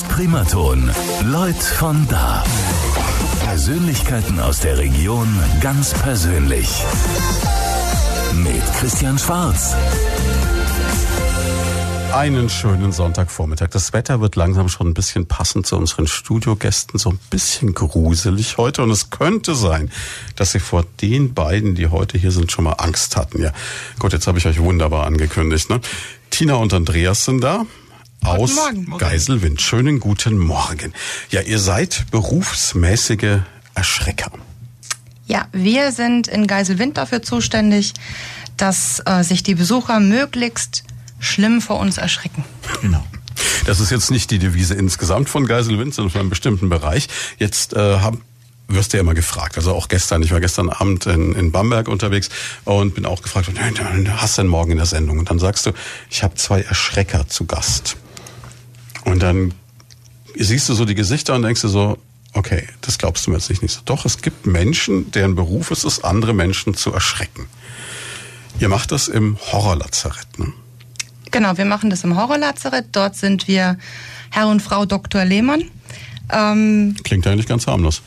[0.00, 0.90] ist Primaton.
[1.24, 2.42] Leut von da.
[3.44, 5.28] Persönlichkeiten aus der Region
[5.60, 6.68] ganz persönlich.
[8.34, 9.74] Mit Christian Schwarz.
[12.14, 13.68] Einen schönen Sonntagvormittag.
[13.70, 18.56] Das Wetter wird langsam schon ein bisschen passend zu unseren Studiogästen, so ein bisschen gruselig
[18.56, 18.82] heute.
[18.82, 19.90] Und es könnte sein,
[20.36, 23.42] dass Sie vor den beiden, die heute hier sind, schon mal Angst hatten.
[23.42, 23.52] Ja,
[23.98, 25.68] gut, jetzt habe ich euch wunderbar angekündigt.
[25.68, 25.80] Ne?
[26.30, 27.66] Tina und Andreas sind da
[28.24, 28.98] aus Morgen.
[28.98, 29.60] Geiselwind.
[29.60, 30.92] Schönen guten Morgen.
[31.30, 33.40] Ja, ihr seid berufsmäßige
[33.74, 34.30] Erschrecker.
[35.26, 37.94] Ja, wir sind in Geiselwind dafür zuständig,
[38.56, 40.84] dass äh, sich die Besucher möglichst
[41.18, 42.44] schlimm vor uns erschrecken.
[42.82, 43.04] Genau.
[43.64, 47.08] Das ist jetzt nicht die Devise insgesamt von Geiselwind, sondern von einem bestimmten Bereich.
[47.38, 48.16] Jetzt äh, hab,
[48.68, 49.56] wirst du ja immer gefragt.
[49.56, 52.28] Also auch gestern, ich war gestern Abend in, in Bamberg unterwegs
[52.64, 55.18] und bin auch gefragt, hast du denn morgen in der Sendung?
[55.18, 55.72] Und dann sagst du,
[56.10, 57.96] ich habe zwei Erschrecker zu Gast.
[59.10, 59.52] Und dann
[60.36, 61.98] siehst du so die Gesichter und denkst du so,
[62.34, 63.80] okay, das glaubst du mir jetzt nicht so.
[63.84, 67.46] Doch, es gibt Menschen, deren Beruf ist es, andere Menschen zu erschrecken.
[68.60, 70.52] Ihr macht das im Horrorlazarett, ne?
[71.32, 72.86] Genau, wir machen das im Horrorlazarett.
[72.92, 73.78] Dort sind wir
[74.30, 75.24] Herr und Frau Dr.
[75.24, 75.62] Lehmann.
[76.32, 78.02] Ähm, Klingt eigentlich ganz harmlos.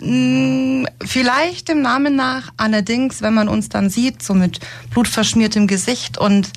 [0.00, 6.16] mh, vielleicht dem Namen nach, allerdings, wenn man uns dann sieht, so mit blutverschmiertem Gesicht
[6.18, 6.50] und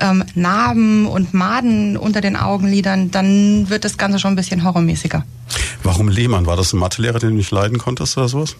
[0.00, 5.24] ähm, Narben und Maden unter den Augenlidern, dann wird das Ganze schon ein bisschen horrormäßiger.
[5.82, 6.46] Warum Lehmann?
[6.46, 8.56] War das ein Mathelehrer, den du nicht leiden konntest oder sowas?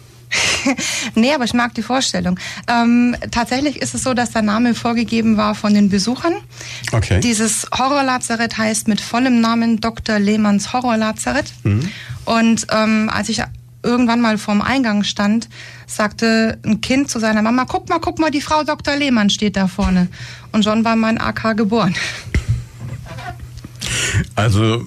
[1.15, 2.39] nee, aber ich mag die Vorstellung.
[2.67, 6.33] Ähm, tatsächlich ist es so, dass der Name vorgegeben war von den Besuchern.
[6.91, 7.19] Okay.
[7.19, 10.19] Dieses Horrorlazarett heißt mit vollem Namen Dr.
[10.19, 11.53] Lehmanns Horrorlazarett.
[12.25, 13.43] Und ähm, als ich
[13.83, 15.49] irgendwann mal vorm Eingang stand,
[15.95, 18.95] sagte ein Kind zu seiner Mama, guck mal, guck mal, die Frau Dr.
[18.95, 20.07] Lehmann steht da vorne.
[20.51, 21.95] Und schon war mein AK geboren.
[24.35, 24.85] Also,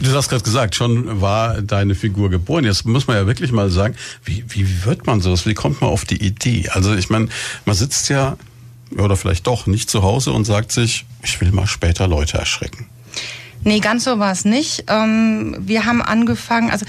[0.00, 2.64] du hast gerade gesagt, schon war deine Figur geboren.
[2.64, 5.46] Jetzt muss man ja wirklich mal sagen, wie, wie wird man sowas?
[5.46, 6.68] Wie kommt man auf die Idee?
[6.70, 7.28] Also, ich meine,
[7.64, 8.36] man sitzt ja,
[8.96, 12.86] oder vielleicht doch, nicht zu Hause und sagt sich, ich will mal später Leute erschrecken.
[13.62, 14.84] Nee, ganz so war es nicht.
[14.86, 16.86] Ähm, wir haben angefangen, also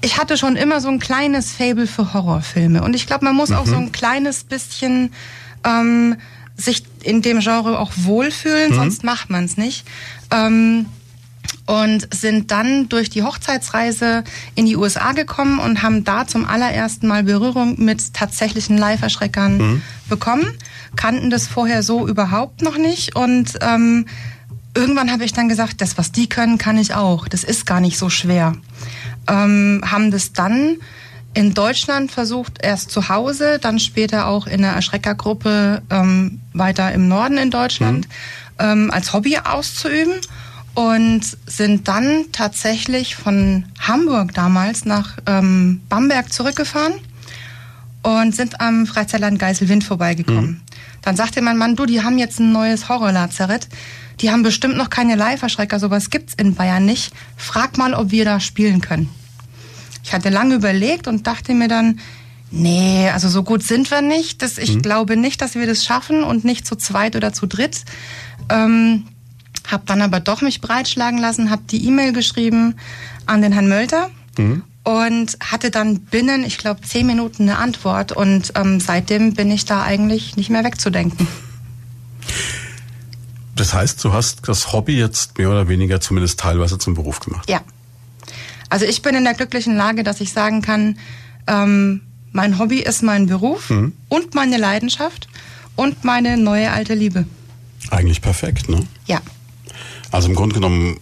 [0.00, 2.82] ich hatte schon immer so ein kleines Fable für Horrorfilme.
[2.82, 5.12] Und ich glaube, man muss auch so ein kleines bisschen
[5.64, 6.16] ähm,
[6.56, 9.86] sich in dem Genre auch wohlfühlen, sonst macht man es nicht.
[10.30, 10.86] Ähm,
[11.66, 17.06] und sind dann durch die Hochzeitsreise in die USA gekommen und haben da zum allerersten
[17.06, 20.46] Mal Berührung mit tatsächlichen Live-Erschreckern bekommen,
[20.96, 24.06] kannten das vorher so überhaupt noch nicht und ähm,
[24.74, 27.28] irgendwann habe ich dann gesagt, das, was die können, kann ich auch.
[27.28, 28.54] Das ist gar nicht so schwer.
[29.28, 30.78] Ähm, haben das dann
[31.34, 37.06] in Deutschland versucht, erst zu Hause, dann später auch in einer Erschreckergruppe ähm, weiter im
[37.06, 38.08] Norden in Deutschland
[38.58, 40.14] ähm, als Hobby auszuüben
[40.74, 46.94] und sind dann tatsächlich von Hamburg damals nach ähm, Bamberg zurückgefahren
[48.02, 50.62] und sind am Freizeitland Geiselwind vorbeigekommen.
[51.02, 53.68] Dann sagte mein Mann, du, die haben jetzt ein neues Horrorlazarett.
[54.20, 57.12] Die haben bestimmt noch keine Live-Erschrecker, sowas gibt's in Bayern nicht.
[57.36, 59.08] Frag mal, ob wir da spielen können.
[60.08, 62.00] Ich hatte lange überlegt und dachte mir dann,
[62.50, 64.40] nee, also so gut sind wir nicht.
[64.40, 67.84] Das, ich glaube nicht, dass wir das schaffen und nicht zu zweit oder zu dritt.
[68.48, 69.04] Ähm,
[69.70, 72.76] hab dann aber doch mich breitschlagen lassen, hab die E-Mail geschrieben
[73.26, 74.08] an den Herrn Mölter
[74.82, 79.66] und hatte dann binnen, ich glaube, zehn Minuten eine Antwort und ähm, seitdem bin ich
[79.66, 81.28] da eigentlich nicht mehr wegzudenken.
[83.56, 87.50] Das heißt, du hast das Hobby jetzt mehr oder weniger zumindest teilweise zum Beruf gemacht.
[87.50, 87.60] Ja.
[88.68, 90.98] Also ich bin in der glücklichen Lage, dass ich sagen kann,
[91.46, 92.02] ähm,
[92.32, 93.70] mein Hobby ist mein Beruf
[94.08, 95.28] und meine Leidenschaft
[95.76, 97.26] und meine neue alte Liebe.
[97.90, 98.86] Eigentlich perfekt, ne?
[99.06, 99.20] Ja.
[100.10, 100.98] Also im Grunde genommen,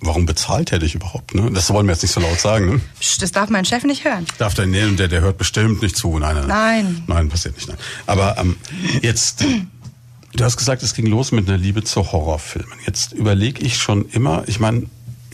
[0.00, 1.34] warum bezahlt er dich überhaupt?
[1.34, 1.50] Ne?
[1.52, 2.66] Das wollen wir jetzt nicht so laut sagen.
[2.66, 2.80] Ne?
[3.00, 4.26] Psst, das darf mein Chef nicht hören.
[4.38, 6.18] Darf der, nee, der, der hört bestimmt nicht zu.
[6.18, 6.46] Nein, nein.
[6.46, 7.02] Nein.
[7.06, 7.68] Nein, passiert nicht.
[7.68, 7.78] Nein.
[8.06, 8.56] Aber ähm,
[9.02, 9.44] jetzt,
[10.34, 12.78] du hast gesagt, es ging los mit einer Liebe zu Horrorfilmen.
[12.86, 14.86] Jetzt überlege ich schon immer, ich meine,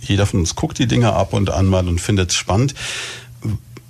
[0.09, 2.75] jeder von uns guckt die Dinge ab und an mal und findet es spannend.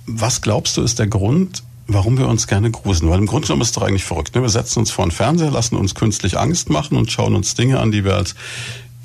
[0.05, 3.09] Was glaubst du, ist der Grund, warum wir uns gerne gruseln?
[3.09, 4.35] Weil im Grunde genommen ist es doch eigentlich verrückt.
[4.35, 4.41] Ne?
[4.41, 7.79] Wir setzen uns vor den Fernseher, lassen uns künstlich Angst machen und schauen uns Dinge
[7.79, 8.35] an, die wir als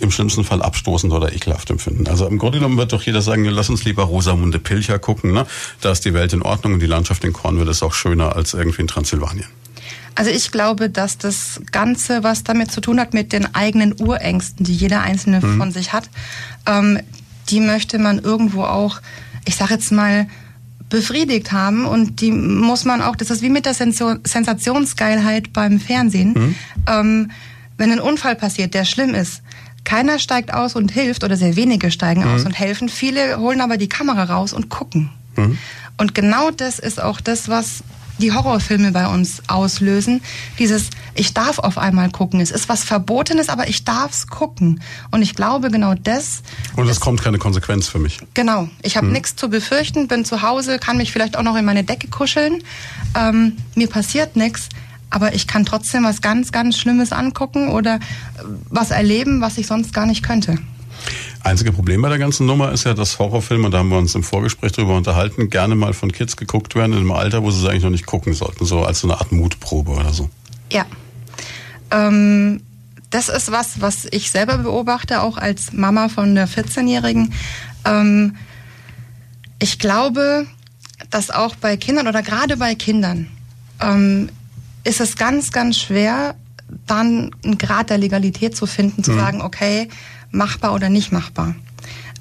[0.00, 2.06] im schlimmsten Fall abstoßend oder ekelhaft empfinden.
[2.06, 5.32] Also im Grunde genommen wird doch jeder sagen, lass uns lieber Rosamunde Pilcher gucken.
[5.32, 5.46] Ne?
[5.80, 8.54] Da ist die Welt in Ordnung und die Landschaft in Cornwall ist auch schöner als
[8.54, 9.46] irgendwie in Transsilvanien.
[10.20, 14.66] Also ich glaube, dass das Ganze, was damit zu tun hat, mit den eigenen Urängsten,
[14.66, 16.10] die jeder Einzelne von sich hat,
[16.66, 17.00] ähm,
[17.48, 19.00] die möchte man irgendwo auch,
[19.46, 20.26] ich sage jetzt mal,
[20.90, 26.54] befriedigt haben und die muss man auch, das ist wie mit der Sensationsgeilheit beim Fernsehen.
[26.86, 27.30] Ähm,
[27.78, 29.40] wenn ein Unfall passiert, der schlimm ist,
[29.84, 32.34] Keiner steigt aus und hilft oder sehr wenige steigen Mhm.
[32.34, 32.90] aus und helfen.
[32.90, 35.08] Viele holen aber die Kamera raus und gucken.
[35.36, 35.56] Mhm.
[35.96, 37.82] Und genau das ist auch das, was
[38.20, 40.22] die Horrorfilme bei uns auslösen.
[40.58, 42.40] Dieses, ich darf auf einmal gucken.
[42.40, 44.80] Es ist was Verbotenes, aber ich darf's gucken.
[45.10, 46.42] Und ich glaube, genau das
[46.76, 48.20] Und es kommt keine Konsequenz für mich.
[48.34, 48.68] Genau.
[48.82, 51.84] Ich habe nichts zu befürchten, bin zu Hause, kann mich vielleicht auch noch in meine
[51.84, 52.62] Decke kuscheln.
[53.16, 54.68] Ähm, mir passiert nichts,
[55.10, 57.98] aber ich kann trotzdem was ganz, ganz Schlimmes angucken oder äh,
[58.68, 60.58] was erleben, was ich sonst gar nicht könnte.
[61.42, 64.22] Einzige Problem bei der ganzen Nummer ist ja, dass Horrorfilme, da haben wir uns im
[64.22, 67.68] Vorgespräch drüber unterhalten, gerne mal von Kids geguckt werden in einem Alter, wo sie es
[67.68, 68.66] eigentlich noch nicht gucken sollten.
[68.66, 70.28] So als so eine Art Mutprobe oder so.
[70.70, 70.84] Ja.
[71.90, 72.60] Ähm,
[73.08, 77.32] das ist was, was ich selber beobachte, auch als Mama von der 14-Jährigen.
[77.84, 78.36] Ähm,
[79.58, 80.46] ich glaube,
[81.10, 83.28] dass auch bei Kindern oder gerade bei Kindern
[83.80, 84.28] ähm,
[84.84, 86.34] ist es ganz, ganz schwer,
[86.86, 89.88] dann einen Grad der Legalität zu finden, zu sagen, okay,
[90.30, 91.54] machbar oder nicht machbar.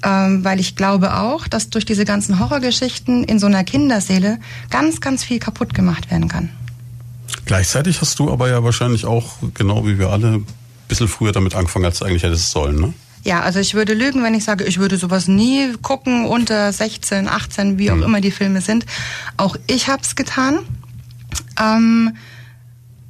[0.02, 4.38] Ähm, weil ich glaube auch, dass durch diese ganzen Horrorgeschichten in so einer Kinderseele
[4.70, 6.48] ganz, ganz viel kaputt gemacht werden kann.
[7.44, 10.46] Gleichzeitig hast du aber ja wahrscheinlich auch, genau wie wir alle, ein
[10.88, 12.94] bisschen früher damit angefangen, als du eigentlich hättest sollen, ne?
[13.22, 17.28] Ja, also ich würde lügen, wenn ich sage, ich würde sowas nie gucken unter 16,
[17.28, 18.02] 18, wie auch Mhm.
[18.04, 18.86] immer die Filme sind.
[19.36, 20.60] Auch ich habe es getan.
[21.60, 22.16] Ähm,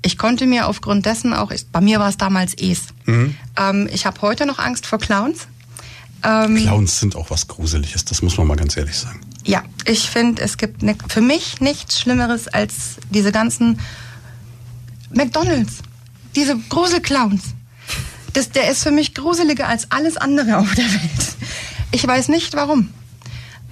[0.03, 2.85] ich konnte mir aufgrund dessen auch, ich, bei mir war es damals Es.
[3.07, 3.37] Mhm.
[3.57, 5.47] Ähm, ich habe heute noch Angst vor Clowns.
[6.23, 9.21] Ähm, Clowns sind auch was Gruseliges, das muss man mal ganz ehrlich sagen.
[9.45, 13.81] Ja, ich finde, es gibt ne, für mich nichts Schlimmeres als diese ganzen
[15.13, 15.79] McDonalds,
[16.37, 17.43] diese Gruselclowns.
[18.35, 21.37] Das, der ist für mich gruseliger als alles andere auf der Welt.
[21.91, 22.91] Ich weiß nicht warum.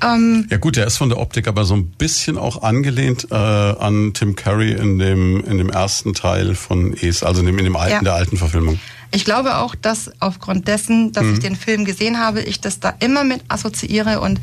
[0.03, 3.35] Ähm, Ja gut, der ist von der Optik aber so ein bisschen auch angelehnt äh,
[3.35, 7.65] an Tim Curry in dem in dem ersten Teil von Es, also in dem, in
[7.65, 8.01] dem alten Ja.
[8.03, 8.79] der alten Verfilmung.
[9.11, 11.33] ich glaube auch, dass aufgrund dessen, dass Mhm.
[11.35, 14.41] ich den Film gesehen habe, ich das da immer mit assoziiere und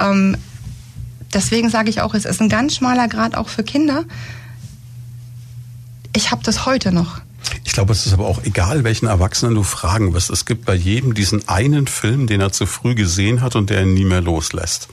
[0.00, 0.36] ähm,
[1.32, 4.04] deswegen sage ich auch, es ist ein ganz schmaler Grad auch für Kinder.
[6.16, 7.20] Ich habe das heute noch.
[7.64, 10.30] Ich glaube, es ist aber auch egal, welchen Erwachsenen du fragen wirst.
[10.30, 13.82] Es gibt bei jedem diesen einen Film, den er zu früh gesehen hat und der
[13.82, 14.88] ihn nie mehr loslässt.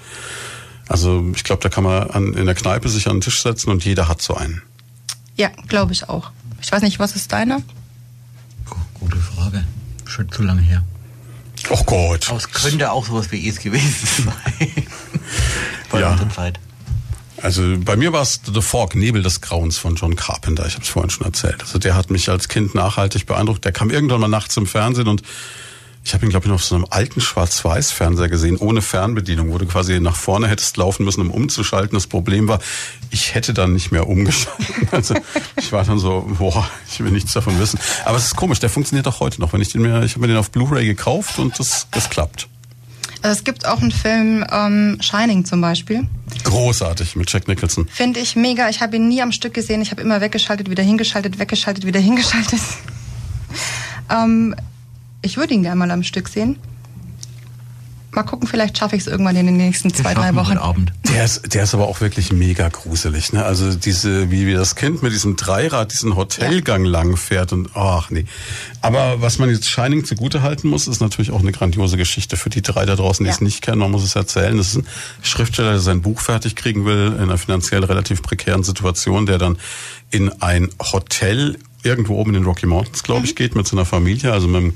[0.88, 3.70] Also ich glaube, da kann man an, in der Kneipe sich an den Tisch setzen
[3.72, 4.62] und jeder hat so einen.
[5.36, 6.32] Ja, glaube ich auch.
[6.62, 7.62] Ich weiß nicht, was ist deiner?
[8.70, 9.64] Gu- Gute Frage.
[10.06, 10.84] Schon zu lange her.
[11.70, 12.30] Oh Gott.
[12.30, 14.70] Aber es könnte auch sowas wie es gewesen sein.
[15.90, 16.12] Bei Ja.
[16.12, 16.60] unserer Zeit.
[17.42, 20.66] Also bei mir war es The Fog, Nebel des Grauens von John Carpenter.
[20.66, 21.62] Ich habe es vorhin schon erzählt.
[21.62, 23.66] Also der hat mich als Kind nachhaltig beeindruckt.
[23.66, 25.22] Der kam irgendwann mal nachts im Fernsehen und
[26.06, 29.58] ich habe ihn, glaube ich, noch auf so einem alten Schwarz-Weiß-Fernseher gesehen, ohne Fernbedienung, wo
[29.58, 31.96] du quasi nach vorne hättest laufen müssen, um umzuschalten.
[31.96, 32.60] Das Problem war,
[33.10, 34.66] ich hätte dann nicht mehr umgeschalten.
[34.92, 35.16] Also
[35.58, 37.80] ich war dann so, boah, ich will nichts davon wissen.
[38.06, 39.52] Aber es ist komisch, der funktioniert auch heute noch.
[39.52, 42.48] Wenn ich den mir, ich habe mir den auf Blu-ray gekauft und das, das klappt.
[43.32, 46.08] Es gibt auch einen Film, ähm, Shining zum Beispiel.
[46.44, 47.88] Großartig mit Jack Nicholson.
[47.88, 48.70] Finde ich mega.
[48.70, 49.82] Ich habe ihn nie am Stück gesehen.
[49.82, 52.60] Ich habe immer weggeschaltet, wieder hingeschaltet, weggeschaltet, wieder hingeschaltet.
[54.12, 54.56] ähm,
[55.24, 56.58] ich würde ihn gerne mal am Stück sehen.
[58.16, 60.58] Mal gucken, vielleicht schaffe ich es irgendwann in den nächsten zwei, drei wir Wochen.
[60.58, 60.92] Abend.
[61.14, 63.34] Der ist, der ist aber auch wirklich mega gruselig.
[63.34, 63.44] Ne?
[63.46, 68.10] Also diese, wie, wie das Kind mit diesem Dreirad diesen Hotelgang lang fährt und ach
[68.10, 68.26] nee.
[68.82, 72.50] Aber was man jetzt Shining zugute halten muss, ist natürlich auch eine grandiose Geschichte für
[72.50, 73.36] die drei da draußen, die Ja.
[73.36, 73.80] es nicht kennen.
[73.80, 74.58] Man muss es erzählen.
[74.58, 74.86] Das ist ein
[75.22, 79.58] Schriftsteller, der sein Buch fertig kriegen will in einer finanziell relativ prekären Situation, der dann
[80.12, 84.32] in ein Hotel irgendwo oben in den Rocky Mountains, glaube ich, geht mit seiner Familie,
[84.32, 84.76] also mit einem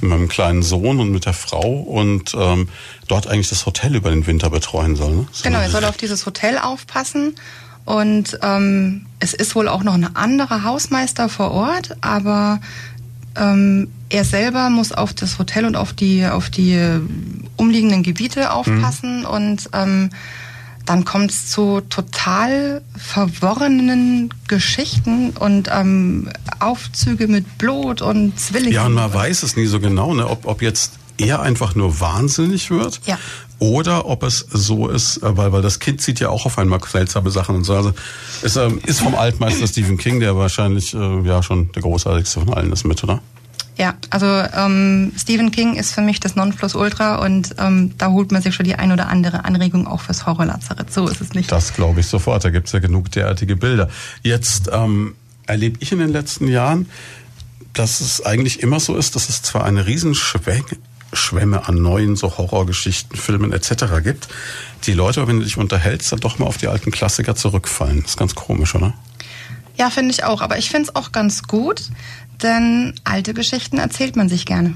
[0.00, 2.68] mit meinem kleinen Sohn und mit der Frau und ähm,
[3.06, 5.14] dort eigentlich das Hotel über den Winter betreuen soll.
[5.14, 5.26] Ne?
[5.32, 7.34] So Genau, er soll auf dieses Hotel aufpassen.
[7.84, 12.60] Und ähm, es ist wohl auch noch ein anderer Hausmeister vor Ort, aber
[13.34, 16.78] ähm, er selber muss auf das Hotel und auf die, auf die
[17.56, 19.24] umliegenden Gebiete aufpassen.
[19.24, 20.10] Und ähm,
[20.88, 26.30] dann kommt es zu total verworrenen Geschichten und ähm,
[26.60, 28.72] Aufzüge mit Blut und Zwillingen.
[28.72, 30.26] Ja, und man weiß es nie so genau, ne?
[30.26, 33.18] ob, ob jetzt er einfach nur wahnsinnig wird Ja.
[33.58, 36.80] oder ob es so ist, äh, weil, weil das Kind sieht ja auch auf einmal
[36.82, 37.74] seltsame Sachen und so.
[37.74, 37.92] Also
[38.42, 42.54] es ähm, ist vom Altmeister Stephen King, der wahrscheinlich äh, ja schon der großartigste von
[42.54, 43.20] allen ist mit, oder?
[43.78, 48.42] Ja, also ähm, Stephen King ist für mich das Nonplusultra und ähm, da holt man
[48.42, 50.92] sich schon die ein oder andere Anregung auch fürs Horrorlazarett.
[50.92, 51.52] So ist es nicht.
[51.52, 52.44] Das glaube ich sofort.
[52.44, 53.88] Da gibt's ja genug derartige Bilder.
[54.24, 55.14] Jetzt ähm,
[55.46, 56.90] erlebe ich in den letzten Jahren,
[57.72, 60.64] dass es eigentlich immer so ist, dass es zwar eine Riesenschwemme
[61.12, 64.02] Schwemme an neuen so Horrorgeschichten, Filmen etc.
[64.02, 64.28] gibt,
[64.84, 68.02] die Leute, wenn du dich unterhältst, dann doch mal auf die alten Klassiker zurückfallen.
[68.02, 68.92] Das ist ganz komisch, oder?
[69.78, 70.42] Ja, finde ich auch.
[70.42, 71.84] Aber ich finde es auch ganz gut,
[72.42, 74.74] denn alte Geschichten erzählt man sich gerne.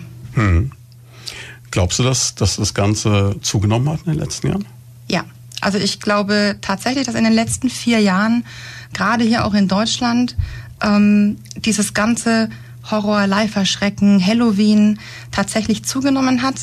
[1.71, 4.67] Glaubst du, dass, dass das Ganze zugenommen hat in den letzten Jahren?
[5.09, 5.25] Ja,
[5.61, 8.45] also ich glaube tatsächlich, dass in den letzten vier Jahren,
[8.93, 10.37] gerade hier auch in Deutschland,
[10.83, 12.51] ähm, dieses ganze
[12.91, 14.99] Horror, Live-Erschrecken, Halloween
[15.31, 16.57] tatsächlich zugenommen hat.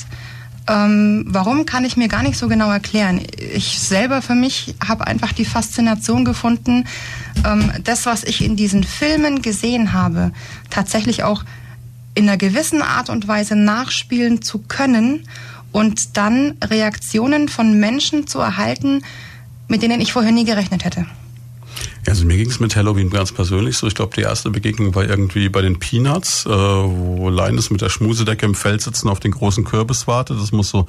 [0.70, 3.22] Ähm, warum kann ich mir gar nicht so genau erklären.
[3.54, 6.86] Ich selber für mich habe einfach die Faszination gefunden,
[7.44, 10.32] ähm, das, was ich in diesen Filmen gesehen habe,
[10.70, 11.44] tatsächlich auch
[12.14, 15.28] in einer gewissen Art und Weise nachspielen zu können
[15.72, 19.02] und dann Reaktionen von Menschen zu erhalten,
[19.68, 21.08] mit denen ich vorher nie gerechnet hätte.
[22.08, 23.88] Also mir ging es mit Halloween ganz persönlich so.
[23.88, 27.90] Ich glaube, die erste Begegnung war irgendwie bei den Peanuts, äh, wo Linus mit der
[27.90, 30.40] Schmusedecke im Feld sitzen auf den großen Kürbis wartet.
[30.40, 30.88] Das muss so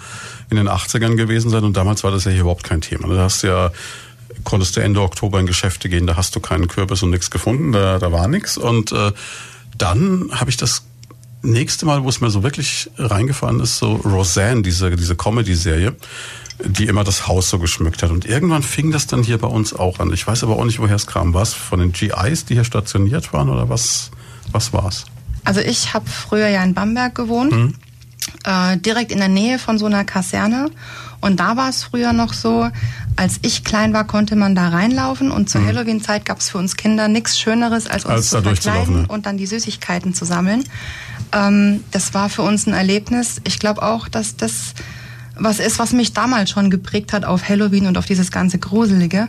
[0.50, 3.12] in den 80ern gewesen sein und damals war das ja hier überhaupt kein Thema.
[3.14, 3.70] Da hast ja
[4.44, 7.72] konntest du Ende Oktober in Geschäfte gehen, da hast du keinen Kürbis und nichts gefunden,
[7.72, 8.56] da, da war nichts.
[8.56, 9.12] Und äh,
[9.76, 10.84] dann habe ich das
[11.42, 15.94] nächste Mal, wo es mir so wirklich reingefahren ist, so Roseanne, diese, diese Comedy-Serie,
[16.64, 18.10] die immer das Haus so geschmückt hat.
[18.10, 20.12] Und irgendwann fing das dann hier bei uns auch an.
[20.12, 21.34] Ich weiß aber auch nicht, woher es kam.
[21.34, 24.10] Was von den GIs, die hier stationiert waren oder was,
[24.52, 25.04] was war's?
[25.44, 27.74] Also ich habe früher ja in Bamberg gewohnt, mhm.
[28.44, 30.70] äh, direkt in der Nähe von so einer Kaserne.
[31.20, 32.70] Und da war es früher noch so,
[33.16, 35.66] als ich klein war, konnte man da reinlaufen und zur mhm.
[35.66, 39.36] Halloween-Zeit gab es für uns Kinder nichts Schöneres, als uns als zu verkleiden und dann
[39.36, 40.64] die Süßigkeiten zu sammeln.
[41.32, 43.40] Ähm, das war für uns ein Erlebnis.
[43.44, 44.74] Ich glaube auch, dass das
[45.40, 49.28] was ist, was mich damals schon geprägt hat auf Halloween und auf dieses ganze Gruselige.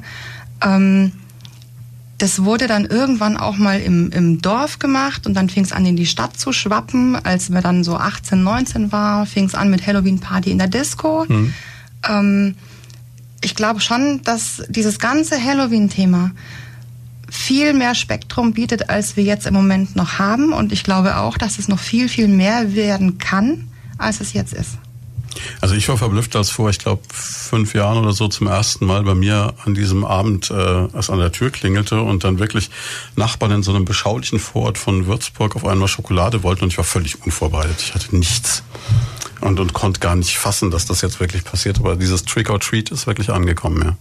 [0.62, 1.13] Ähm,
[2.18, 5.86] das wurde dann irgendwann auch mal im, im Dorf gemacht und dann fing es an,
[5.88, 7.15] in die Stadt zu schwappen.
[7.15, 11.25] Als wir dann so 18, 19 war, fing es an mit Halloween-Party in der Disco.
[11.27, 11.53] Mhm.
[12.08, 12.56] Ähm,
[13.44, 16.32] ich glaube schon, dass dieses ganze Halloween-Thema
[17.27, 20.53] viel mehr Spektrum bietet, als wir jetzt im Moment noch haben.
[20.53, 24.53] Und ich glaube auch, dass es noch viel, viel mehr werden kann, als es jetzt
[24.53, 24.77] ist.
[25.61, 29.03] Also ich war verblüfft, als vor, ich glaube, fünf Jahren oder so zum ersten Mal
[29.03, 32.69] bei mir an diesem Abend äh, es an der Tür klingelte und dann wirklich
[33.15, 36.85] Nachbarn in so einem beschaulichen Vorort von Würzburg auf einmal Schokolade wollten und ich war
[36.85, 37.81] völlig unvorbereitet.
[37.81, 38.63] Ich hatte nichts
[39.41, 41.79] und, und konnte gar nicht fassen, dass das jetzt wirklich passiert.
[41.79, 43.97] Aber dieses Trick-or-Treat ist wirklich angekommen, ja.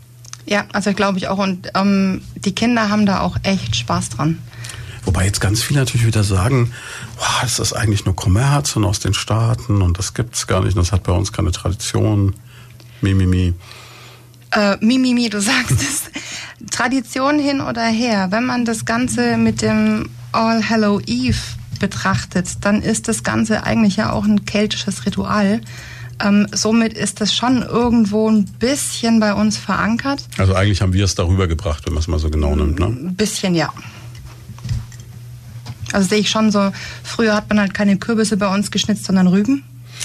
[0.46, 1.38] Ja, also glaube ich auch.
[1.38, 4.38] Und ähm, die Kinder haben da auch echt Spaß dran.
[5.04, 6.72] Wobei jetzt ganz viele natürlich wieder sagen,
[7.20, 10.76] wow, das ist eigentlich nur Kommerz und aus den Staaten und das gibt's gar nicht
[10.76, 12.34] und das hat bei uns keine Tradition.
[13.02, 13.54] Mimimi.
[14.52, 16.10] Äh, Mimimi, du sagst es.
[16.70, 18.28] Tradition hin oder her.
[18.30, 21.38] Wenn man das Ganze mit dem All Hallow Eve
[21.78, 25.60] betrachtet, dann ist das Ganze eigentlich ja auch ein keltisches Ritual.
[26.22, 30.24] Ähm, somit ist das schon irgendwo ein bisschen bei uns verankert.
[30.36, 32.86] Also eigentlich haben wir es darüber gebracht, wenn man es mal so genau nimmt, ne?
[32.86, 33.72] Ein bisschen, ja.
[35.92, 39.26] Also sehe ich schon so, früher hat man halt keine Kürbisse bei uns geschnitzt, sondern
[39.26, 39.64] Rüben.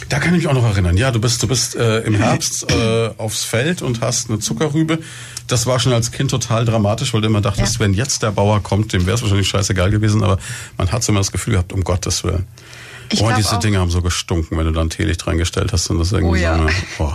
[0.10, 0.98] Da kann ich mich auch noch erinnern.
[0.98, 5.00] Ja, du bist, du bist äh, im Herbst äh, aufs Feld und hast eine Zuckerrübe.
[5.48, 7.80] Das war schon als Kind total dramatisch, weil du immer dachtest, ja.
[7.82, 10.38] wenn jetzt der Bauer kommt, dem wäre es wahrscheinlich scheißegal gewesen, aber
[10.77, 12.46] man hat so immer das Gefühl gehabt, um Gottes Willen.
[13.12, 16.12] Ich oh, diese Dinge haben so gestunken, wenn du dann Teelicht reingestellt hast und das
[16.12, 16.58] irgendwie oh, ja.
[16.98, 17.13] so oh.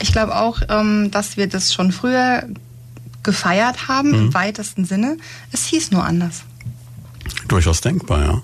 [0.00, 2.44] Ich glaube auch, ähm, dass wir das schon früher
[3.22, 4.14] gefeiert haben, mhm.
[4.14, 5.18] im weitesten Sinne.
[5.52, 6.42] Es hieß nur anders.
[7.50, 8.42] Durchaus denkbar, ja.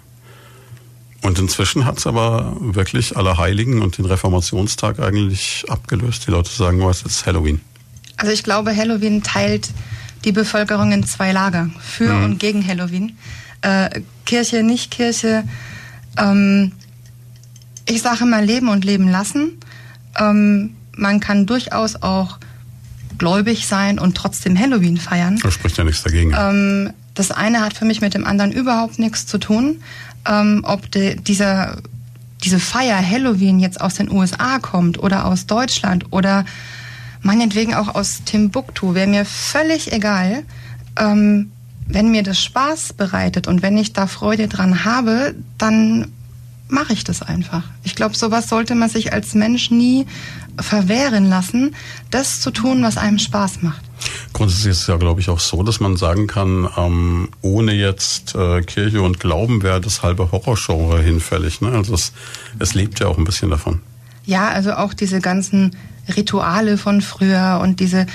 [1.23, 6.27] Und inzwischen hat es aber wirklich Allerheiligen und den Reformationstag eigentlich abgelöst.
[6.27, 7.61] Die Leute sagen, was oh, ist Halloween?
[8.17, 9.71] Also ich glaube, Halloween teilt
[10.25, 12.25] die Bevölkerung in zwei Lager, für mhm.
[12.25, 13.17] und gegen Halloween.
[13.63, 15.45] Äh, Kirche, nicht Kirche.
[16.19, 16.73] Ähm,
[17.89, 19.61] ich sage mal leben und leben lassen.
[20.19, 22.39] Ähm, man kann durchaus auch
[23.19, 25.39] gläubig sein und trotzdem Halloween feiern.
[25.43, 26.35] Da spricht ja nichts dagegen.
[26.37, 29.83] Ähm, das eine hat für mich mit dem anderen überhaupt nichts zu tun.
[30.29, 31.79] Ähm, ob de, dieser,
[32.45, 36.45] diese Feier Halloween jetzt aus den USA kommt oder aus Deutschland oder
[37.23, 40.45] meinetwegen auch aus Timbuktu, wäre mir völlig egal.
[40.99, 41.51] Ähm,
[41.89, 46.13] wenn mir das Spaß bereitet und wenn ich da Freude dran habe, dann
[46.69, 47.63] mache ich das einfach.
[47.85, 50.07] Ich glaube, sowas sollte man sich als Mensch nie
[50.61, 51.75] verwehren lassen,
[52.11, 53.83] das zu tun, was einem Spaß macht.
[54.33, 58.35] Grundsätzlich ist es ja, glaube ich, auch so, dass man sagen kann, ähm, ohne jetzt
[58.35, 61.61] äh, Kirche und Glauben wäre das halbe Horrorgenre hinfällig.
[61.61, 61.71] Ne?
[61.71, 62.13] Also es,
[62.59, 63.81] es lebt ja auch ein bisschen davon.
[64.25, 65.77] Ja, also auch diese ganzen
[66.17, 68.07] Rituale von früher und diese,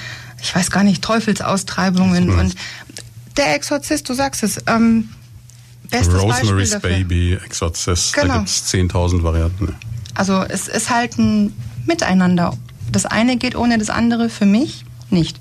[0.41, 2.55] ich weiß gar nicht, Teufelsaustreibungen und
[3.37, 5.09] der Exorzist, du sagst es, ähm,
[5.91, 8.27] bestes Rosemary's Baby, Exorzist, genau.
[8.27, 9.75] da gibt es 10.000 Varianten.
[10.15, 11.53] Also es ist halt ein
[11.85, 12.57] Miteinander.
[12.91, 15.39] Das eine geht ohne das andere für mich nicht.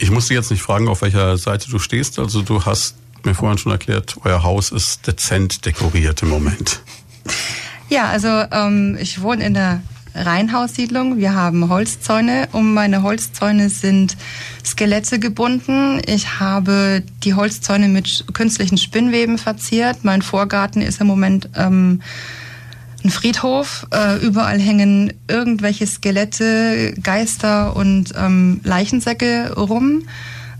[0.00, 2.18] Ich muss dich jetzt nicht fragen, auf welcher Seite du stehst.
[2.18, 2.94] Also du hast
[3.24, 6.80] mir vorhin schon erklärt, euer Haus ist dezent dekoriert im Moment.
[7.88, 9.82] Ja, also ähm, ich wohne in der
[10.24, 11.18] Reihenhaussiedlung.
[11.18, 12.48] Wir haben Holzzäune.
[12.52, 14.16] Um meine Holzzäune sind
[14.64, 16.00] Skelette gebunden.
[16.06, 19.98] Ich habe die Holzzäune mit künstlichen Spinnweben verziert.
[20.02, 22.02] Mein Vorgarten ist im Moment ähm,
[23.04, 23.86] ein Friedhof.
[23.92, 30.02] Äh, überall hängen irgendwelche Skelette, Geister und ähm, Leichensäcke rum.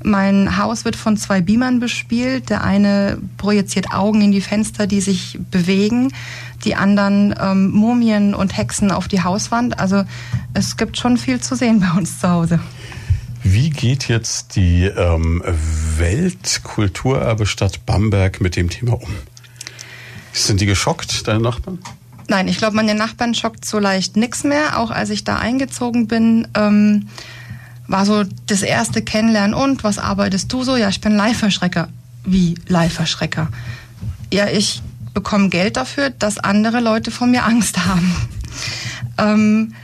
[0.02, 2.50] Mein Haus wird von zwei Beamern bespielt.
[2.50, 6.12] Der eine projiziert Augen in die Fenster, die sich bewegen.
[6.64, 9.78] Die anderen ähm, Mumien und Hexen auf die Hauswand.
[9.78, 10.04] Also
[10.54, 12.60] es gibt schon viel zu sehen bei uns zu Hause.
[13.44, 15.42] Wie geht jetzt die ähm,
[15.96, 19.14] Weltkulturerbestadt Bamberg mit dem Thema um?
[20.32, 21.78] Sind die geschockt, deine Nachbarn?
[22.28, 24.78] Nein, ich glaube, meine Nachbarn schockt so leicht nichts mehr.
[24.78, 27.08] Auch als ich da eingezogen bin, ähm,
[27.86, 29.54] war so das erste Kennenlernen.
[29.54, 30.76] Und was arbeitest du so?
[30.76, 31.88] Ja, ich bin Live-Verschrecker.
[32.24, 33.48] Wie Live-Verschrecker?
[34.30, 34.82] Ja, ich
[35.14, 38.14] bekomme Geld dafür, dass andere Leute von mir Angst haben.
[39.18, 39.74] ähm,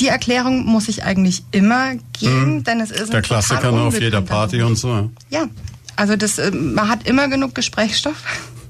[0.00, 2.64] die Erklärung muss ich eigentlich immer geben, Mhm.
[2.64, 5.10] denn es ist Der ein Klassiker ne, auf jeder Party und so.
[5.30, 5.46] Ja,
[5.94, 8.16] also das, äh, man hat immer genug Gesprächsstoff.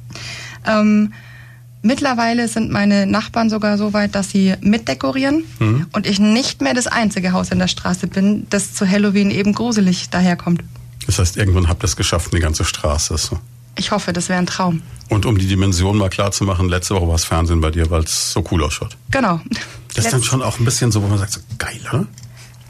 [0.67, 1.15] ähm,
[1.83, 5.87] mittlerweile sind meine Nachbarn sogar so weit, dass sie mitdekorieren Mhm.
[5.93, 9.55] und ich nicht mehr das einzige Haus in der Straße bin, das zu Halloween eben
[9.55, 10.63] gruselig daherkommt.
[11.07, 13.39] Das heißt, irgendwann habt ihr es geschafft, die ganze Straße ist so.
[13.77, 14.83] Ich hoffe, das wäre ein Traum.
[15.09, 17.91] Und um die Dimension mal klar zu machen, letzte Woche war es Fernsehen bei dir,
[17.91, 18.97] weil es so cool ausschaut.
[19.11, 19.41] Genau.
[19.95, 22.07] Das ist dann schon auch ein bisschen so, wo man sagt, so geil, oder?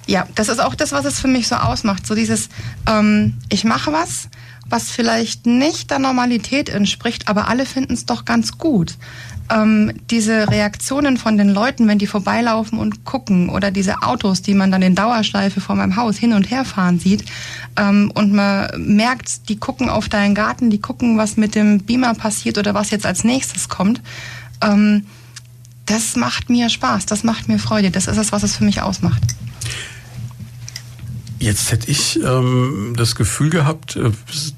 [0.07, 2.07] Ja, das ist auch das, was es für mich so ausmacht.
[2.07, 2.49] So dieses,
[2.87, 4.29] ähm, ich mache was,
[4.67, 8.97] was vielleicht nicht der Normalität entspricht, aber alle finden es doch ganz gut.
[9.51, 14.55] Ähm, diese Reaktionen von den Leuten, wenn die vorbeilaufen und gucken, oder diese Autos, die
[14.55, 17.25] man dann in Dauerschleife vor meinem Haus hin und her fahren sieht,
[17.77, 22.15] ähm, und man merkt, die gucken auf deinen Garten, die gucken, was mit dem Beamer
[22.15, 24.01] passiert oder was jetzt als nächstes kommt.
[24.63, 25.05] Ähm,
[25.87, 28.81] das macht mir Spaß, das macht mir Freude, das ist es, was es für mich
[28.81, 29.23] ausmacht.
[31.41, 34.11] Jetzt hätte ich ähm, das Gefühl gehabt, äh,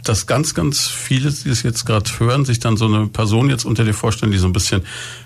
[0.04, 3.64] dass ganz, ganz viele, die es jetzt gerade hören, sich dann so eine Person jetzt
[3.64, 4.82] unter dir vorstellen, die so ein bisschen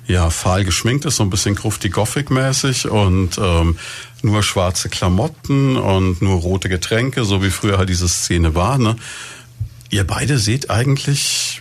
[0.07, 3.77] ja fahl geschminkt ist, so ein bisschen grufti gothic mäßig und ähm,
[4.23, 8.79] nur schwarze Klamotten und nur rote Getränke, so wie früher halt diese Szene war.
[8.79, 8.97] Ne?
[9.91, 11.61] Ihr beide seht eigentlich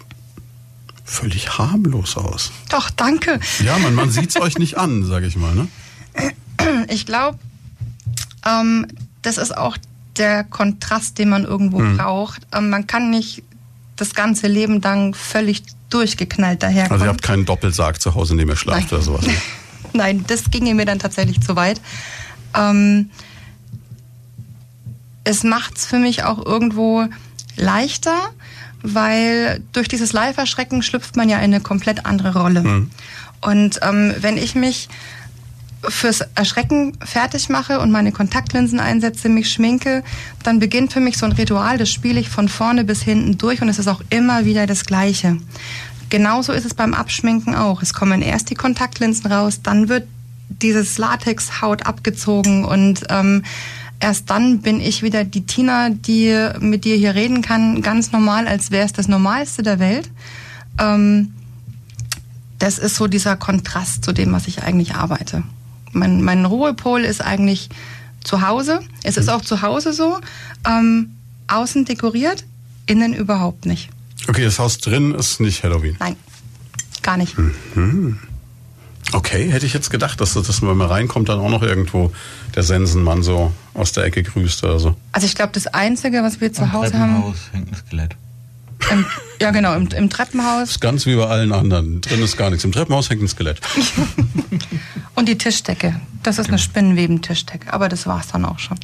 [1.04, 2.52] völlig harmlos aus.
[2.70, 3.40] Doch, danke.
[3.66, 5.56] Ja, man, man sieht's euch nicht an, sage ich mal.
[5.56, 5.68] Ne?
[6.90, 7.40] Ich glaube,
[8.46, 8.86] ähm,
[9.30, 9.78] das ist auch
[10.18, 11.98] der Kontrast, den man irgendwo Hm.
[11.98, 12.42] braucht.
[12.54, 13.44] Ähm, man kann nicht
[13.96, 16.94] das ganze Leben lang völlig durchgeknallt daherkommen.
[16.94, 18.90] Also ihr habt keinen Doppelsarg zu Hause, in dem ihr schlaft Nein.
[18.92, 19.26] oder sowas.
[19.26, 19.34] ne?
[19.94, 21.82] Nein, das ginge mir dann tatsächlich zu weit.
[22.56, 23.10] Ähm,
[25.24, 27.06] es macht es für mich auch irgendwo
[27.56, 28.16] leichter,
[28.82, 32.88] weil durch dieses Live-Erschrecken schlüpft man ja in eine komplett andere Rolle.
[33.42, 34.90] Und ähm, wenn ich mich
[35.88, 40.04] fürs Erschrecken fertig mache und meine Kontaktlinsen einsetze, mich schminke,
[40.44, 43.62] dann beginnt für mich so ein Ritual, das spiele ich von vorne bis hinten durch
[43.62, 45.38] und es ist auch immer wieder das Gleiche.
[46.10, 47.82] Genauso ist es beim Abschminken auch.
[47.82, 50.08] Es kommen erst die Kontaktlinsen raus, dann wird
[50.50, 53.44] dieses Latexhaut abgezogen und ähm,
[54.00, 58.48] erst dann bin ich wieder die Tina, die mit dir hier reden kann, ganz normal,
[58.48, 60.10] als wäre es das Normalste der Welt.
[60.80, 61.34] Ähm,
[62.58, 65.44] das ist so dieser Kontrast zu dem, was ich eigentlich arbeite.
[65.92, 67.70] Mein, mein Ruhepol ist eigentlich
[68.24, 68.82] zu Hause.
[69.04, 70.20] Es ist auch zu Hause so.
[70.68, 71.16] Ähm,
[71.48, 72.46] außen dekoriert,
[72.86, 73.90] innen überhaupt nicht.
[74.28, 75.96] Okay, das Haus drin ist nicht Halloween.
[76.00, 76.16] Nein,
[77.02, 77.36] gar nicht.
[79.12, 82.12] Okay, hätte ich jetzt gedacht, dass, dass wenn man reinkommt, dann auch noch irgendwo
[82.56, 84.96] der Sensenmann so aus der Ecke grüßt oder so.
[85.12, 88.16] Also ich glaube, das Einzige, was wir zu Am Hause haben, Treppenhaus hängt ein Skelett.
[88.92, 89.06] Im,
[89.42, 92.02] ja genau, im, im Treppenhaus Ist ganz wie bei allen anderen.
[92.02, 92.64] Drin ist gar nichts.
[92.64, 93.60] Im Treppenhaus hängt ein Skelett.
[95.16, 96.00] und die Tischdecke.
[96.24, 98.78] Das ist eine Spinnenweben-Tischdecke, aber das war's dann auch schon.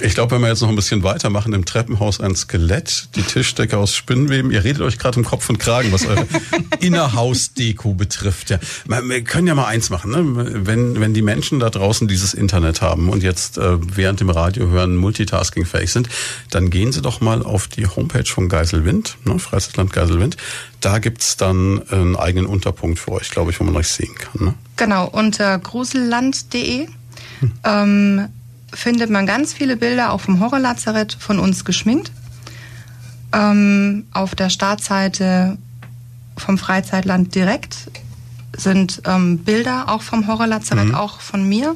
[0.00, 3.78] Ich glaube, wenn wir jetzt noch ein bisschen weitermachen, im Treppenhaus ein Skelett, die Tischdecke
[3.78, 4.50] aus Spinnenweben.
[4.50, 6.26] Ihr redet euch gerade im Kopf und Kragen, was eure
[6.80, 8.50] Innerhausdeko betrifft.
[8.50, 10.66] Ja, wir können ja mal eins machen, ne?
[10.66, 14.68] wenn, wenn die Menschen da draußen dieses Internet haben und jetzt äh, während dem Radio
[14.68, 16.10] hören multitaskingfähig sind,
[16.50, 19.38] dann gehen sie doch mal auf die Homepage von Geiselwind, ne?
[19.38, 20.36] Freistaatland Geiselwind.
[20.80, 24.46] Da gibt's dann einen eigenen Unterpunkt für euch, glaube ich, wo man euch sehen kann.
[24.48, 24.54] Ne?
[24.76, 26.86] Genau, unter gruselland.de
[27.64, 28.28] ähm,
[28.76, 32.12] findet man ganz viele Bilder auch vom Horrorlazarett von uns geschminkt.
[33.32, 35.58] Ähm, auf der Startseite
[36.36, 37.90] vom Freizeitland direkt
[38.56, 41.74] sind ähm, Bilder auch vom Horrorlazarett, auch von mir.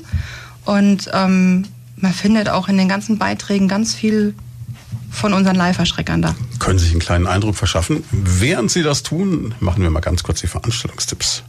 [0.65, 1.65] Und ähm,
[1.97, 4.35] man findet auch in den ganzen Beiträgen ganz viel
[5.11, 6.35] von unseren Live-Erschreckern da.
[6.59, 8.05] können sich einen kleinen Eindruck verschaffen.
[8.11, 11.43] Während Sie das tun, machen wir mal ganz kurz die Veranstaltungstipps.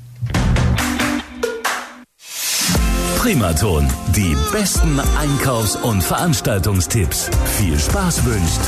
[3.21, 7.29] Primaton, die besten Einkaufs- und Veranstaltungstipps.
[7.55, 8.61] Viel Spaß wünscht.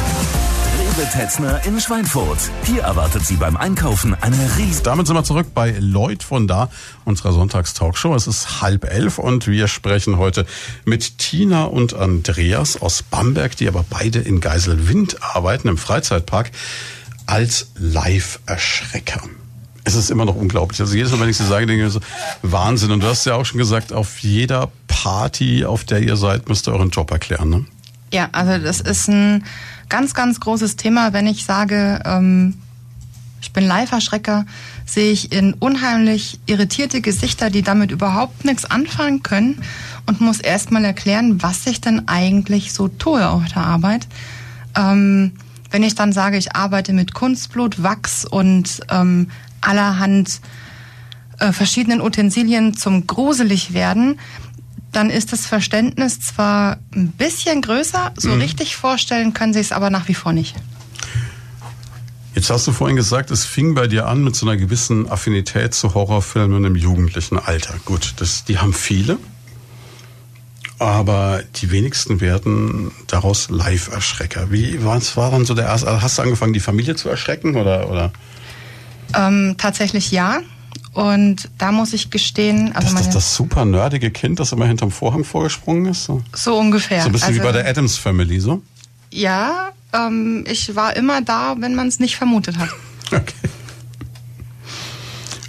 [0.78, 2.38] Rewe Tetzner in Schweinfurt.
[2.64, 4.84] Hier erwartet Sie beim Einkaufen eine riesige...
[4.84, 6.70] Damit sind wir zurück bei Lloyd von da,
[7.04, 8.14] unserer Sonntagstalkshow.
[8.14, 10.46] Es ist halb elf und wir sprechen heute
[10.86, 16.52] mit Tina und Andreas aus Bamberg, die aber beide in Geiselwind arbeiten, im Freizeitpark,
[17.26, 19.24] als Live-Erschrecker
[19.84, 20.80] es ist immer noch unglaublich.
[20.80, 22.00] Also jedes Mal, wenn ich sie sage, denke ich so,
[22.42, 22.92] Wahnsinn.
[22.92, 26.68] Und du hast ja auch schon gesagt, auf jeder Party, auf der ihr seid, müsst
[26.68, 27.66] ihr euren Job erklären, ne?
[28.12, 29.44] Ja, also das ist ein
[29.90, 32.56] ganz, ganz großes Thema, wenn ich sage, ähm,
[33.42, 34.46] ich bin Live-Erschrecker,
[34.86, 39.62] sehe ich in unheimlich irritierte Gesichter, die damit überhaupt nichts anfangen können
[40.06, 44.08] und muss erstmal erklären, was ich denn eigentlich so tue auf der Arbeit.
[44.78, 45.34] Ähm,
[45.72, 49.28] wenn ich dann sage, ich arbeite mit Kunstblut, Wachs und ähm,
[49.64, 50.42] allerhand
[51.40, 54.20] äh, verschiedenen Utensilien zum gruselig werden,
[54.92, 58.42] dann ist das Verständnis zwar ein bisschen größer, so mhm.
[58.42, 60.56] richtig vorstellen können sie es aber nach wie vor nicht.
[62.36, 65.74] Jetzt hast du vorhin gesagt, es fing bei dir an mit so einer gewissen Affinität
[65.74, 67.76] zu Horrorfilmen im jugendlichen Alter.
[67.86, 69.20] Gut, das, die haben viele,
[70.80, 74.52] aber die wenigsten werden daraus Live-Erschrecker.
[74.52, 76.02] Wie was war dann so der erste?
[76.02, 78.12] Hast du angefangen, die Familie zu erschrecken oder oder?
[79.16, 80.40] Ähm, tatsächlich ja.
[80.94, 84.92] Und da muss ich gestehen, also das ist das super nerdige Kind, das immer hinterm
[84.92, 86.04] Vorhang vorgesprungen ist.
[86.04, 87.02] So, so ungefähr.
[87.02, 88.62] So ein bisschen also, wie bei der Adams Family, so?
[89.12, 92.70] Ja, ähm, ich war immer da, wenn man es nicht vermutet hat.
[93.12, 93.36] Okay.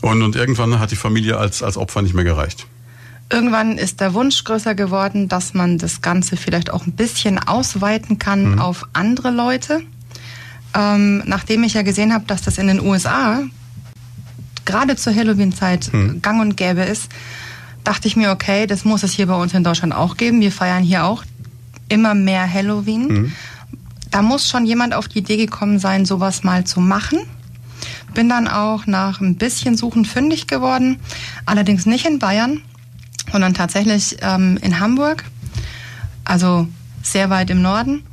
[0.03, 2.67] Und, und irgendwann hat die Familie als, als Opfer nicht mehr gereicht.
[3.33, 8.19] Irgendwann ist der Wunsch größer geworden, dass man das Ganze vielleicht auch ein bisschen ausweiten
[8.19, 8.59] kann mhm.
[8.59, 9.81] auf andere Leute.
[10.75, 13.43] Ähm, nachdem ich ja gesehen habe, dass das in den USA
[14.65, 16.23] gerade zur Halloween-Zeit hm.
[16.23, 17.11] gang und gäbe ist,
[17.85, 20.41] dachte ich mir, okay, das muss es hier bei uns in Deutschland auch geben.
[20.41, 21.23] Wir feiern hier auch
[21.89, 23.09] immer mehr Halloween.
[23.09, 23.33] Hm.
[24.11, 27.19] Da muss schon jemand auf die Idee gekommen sein, sowas mal zu machen.
[28.15, 30.99] Bin dann auch nach ein bisschen Suchen fündig geworden,
[31.47, 32.61] allerdings nicht in Bayern,
[33.33, 35.25] sondern tatsächlich ähm, in Hamburg,
[36.25, 36.69] also
[37.03, 38.05] sehr weit im Norden.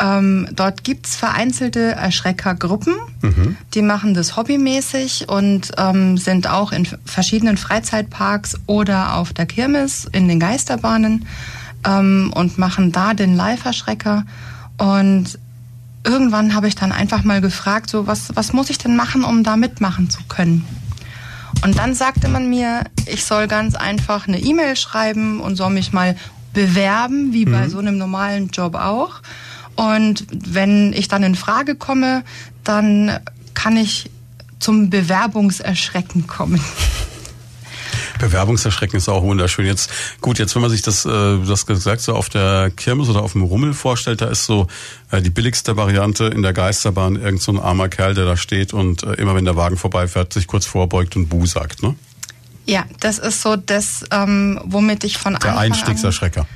[0.00, 3.56] Ähm, dort gibt's vereinzelte Erschreckergruppen, mhm.
[3.74, 10.08] die machen das hobbymäßig und ähm, sind auch in verschiedenen Freizeitparks oder auf der Kirmes
[10.10, 11.26] in den Geisterbahnen
[11.86, 14.24] ähm, und machen da den Live-Erschrecker.
[14.78, 15.38] Und
[16.02, 19.44] irgendwann habe ich dann einfach mal gefragt, so was, was muss ich denn machen, um
[19.44, 20.66] da mitmachen zu können?
[21.62, 25.92] Und dann sagte man mir, ich soll ganz einfach eine E-Mail schreiben und soll mich
[25.92, 26.16] mal
[26.52, 27.52] bewerben, wie mhm.
[27.52, 29.20] bei so einem normalen Job auch.
[29.76, 32.22] Und wenn ich dann in Frage komme,
[32.62, 33.18] dann
[33.54, 34.10] kann ich
[34.60, 36.60] zum Bewerbungserschrecken kommen.
[38.18, 39.66] Bewerbungserschrecken ist auch wunderschön.
[39.66, 43.22] Jetzt gut, jetzt wenn man sich das, äh, das gesagt so auf der Kirmes oder
[43.22, 44.66] auf dem Rummel vorstellt, da ist so
[45.10, 48.72] äh, die billigste Variante in der Geisterbahn irgend so ein armer Kerl, der da steht
[48.72, 51.94] und äh, immer wenn der Wagen vorbeifährt, sich kurz vorbeugt und Bu sagt, ne?
[52.66, 56.42] Ja, das ist so das, ähm, womit ich von der Anfang Einstiegserschrecker.
[56.42, 56.46] An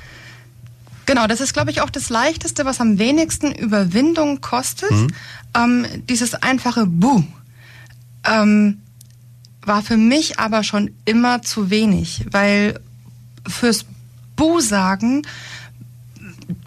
[1.09, 4.91] Genau, das ist, glaube ich, auch das Leichteste, was am wenigsten Überwindung kostet.
[4.91, 5.07] Mhm.
[5.57, 7.23] Ähm, dieses einfache Bu
[8.23, 8.81] ähm,
[9.65, 12.79] war für mich aber schon immer zu wenig, weil
[13.47, 13.85] fürs
[14.35, 15.23] Bu sagen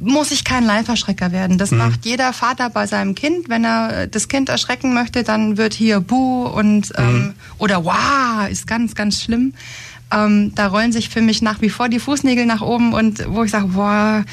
[0.01, 1.57] muss ich kein Live-Erschrecker werden.
[1.57, 1.79] Das mhm.
[1.79, 3.49] macht jeder Vater bei seinem Kind.
[3.49, 7.35] Wenn er das Kind erschrecken möchte, dann wird hier Bu und ähm, mhm.
[7.59, 9.55] oder Wow ist ganz, ganz schlimm.
[10.13, 13.45] Ähm, da rollen sich für mich nach wie vor die Fußnägel nach oben und wo
[13.45, 14.25] ich sage, boah,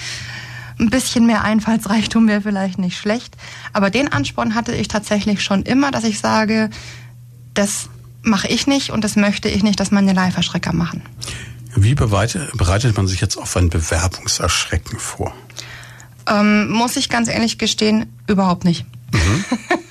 [0.80, 3.36] ein bisschen mehr Einfallsreichtum wäre vielleicht nicht schlecht.
[3.74, 6.70] Aber den Ansporn hatte ich tatsächlich schon immer, dass ich sage,
[7.54, 7.90] das
[8.22, 11.02] mache ich nicht und das möchte ich nicht, dass meine Live-Erschrecker machen.
[11.76, 15.34] Wie bereitet man sich jetzt auf ein Bewerbungserschrecken vor?
[16.28, 18.86] Ähm, muss ich ganz ehrlich gestehen, überhaupt nicht.
[19.14, 19.46] Mhm.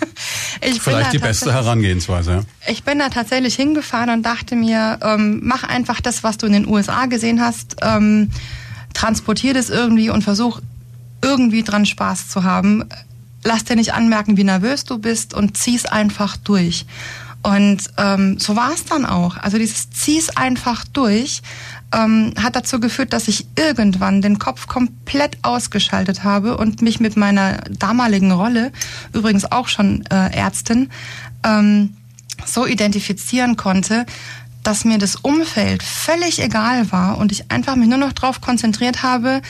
[0.81, 2.31] Vielleicht die beste Herangehensweise.
[2.33, 2.43] Ja.
[2.67, 6.53] Ich bin da tatsächlich hingefahren und dachte mir, ähm, mach einfach das, was du in
[6.53, 8.31] den USA gesehen hast, ähm,
[8.95, 10.61] transportier das irgendwie und versuch
[11.23, 12.85] irgendwie dran Spaß zu haben.
[13.45, 16.87] Lass dir nicht anmerken, wie nervös du bist und zieh's einfach durch.
[17.43, 19.37] Und ähm, so war es dann auch.
[19.37, 21.43] Also dieses zieh's einfach durch
[21.93, 27.17] ähm, hat dazu geführt, dass ich irgendwann den Kopf komplett ausgeschaltet habe und mich mit
[27.17, 28.73] meiner damaligen Rolle,
[29.13, 30.91] übrigens auch schon äh, Ärztin,
[31.45, 31.95] ähm,
[32.47, 34.07] so identifizieren konnte,
[34.63, 39.03] dass mir das Umfeld völlig egal war und ich einfach mich nur noch darauf konzentriert
[39.03, 39.41] habe,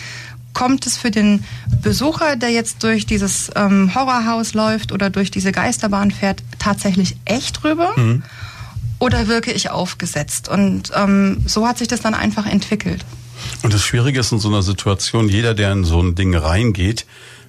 [0.54, 1.44] kommt es für den
[1.82, 7.62] Besucher, der jetzt durch dieses ähm, Horrorhaus läuft oder durch diese Geisterbahn fährt, tatsächlich echt
[7.64, 7.92] rüber?
[7.96, 8.22] Mhm.
[8.98, 10.48] Oder wirke ich aufgesetzt?
[10.48, 13.04] Und ähm, so hat sich das dann einfach entwickelt.
[13.62, 17.06] Und das Schwierige ist in so einer Situation, jeder, der in so ein Ding reingeht,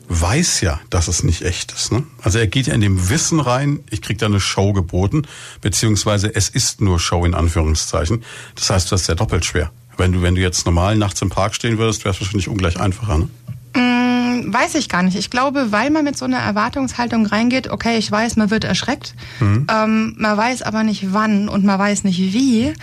[0.09, 1.91] weiß ja, dass es nicht echt ist.
[1.91, 2.03] Ne?
[2.21, 5.23] Also er geht ja in dem Wissen rein, ich krieg da eine Show geboten,
[5.61, 8.23] beziehungsweise es ist nur Show in Anführungszeichen.
[8.55, 9.71] Das heißt, das ist ja doppelt schwer.
[9.97, 12.79] Wenn du, wenn du jetzt normal nachts im Park stehen würdest, wäre es wahrscheinlich ungleich
[12.79, 13.19] einfacher.
[13.19, 13.29] Ne?
[13.75, 14.08] Mm,
[14.47, 15.17] weiß ich gar nicht.
[15.17, 19.15] Ich glaube, weil man mit so einer Erwartungshaltung reingeht, okay, ich weiß, man wird erschreckt,
[19.39, 19.67] mhm.
[19.71, 22.73] ähm, man weiß aber nicht wann und man weiß nicht wie,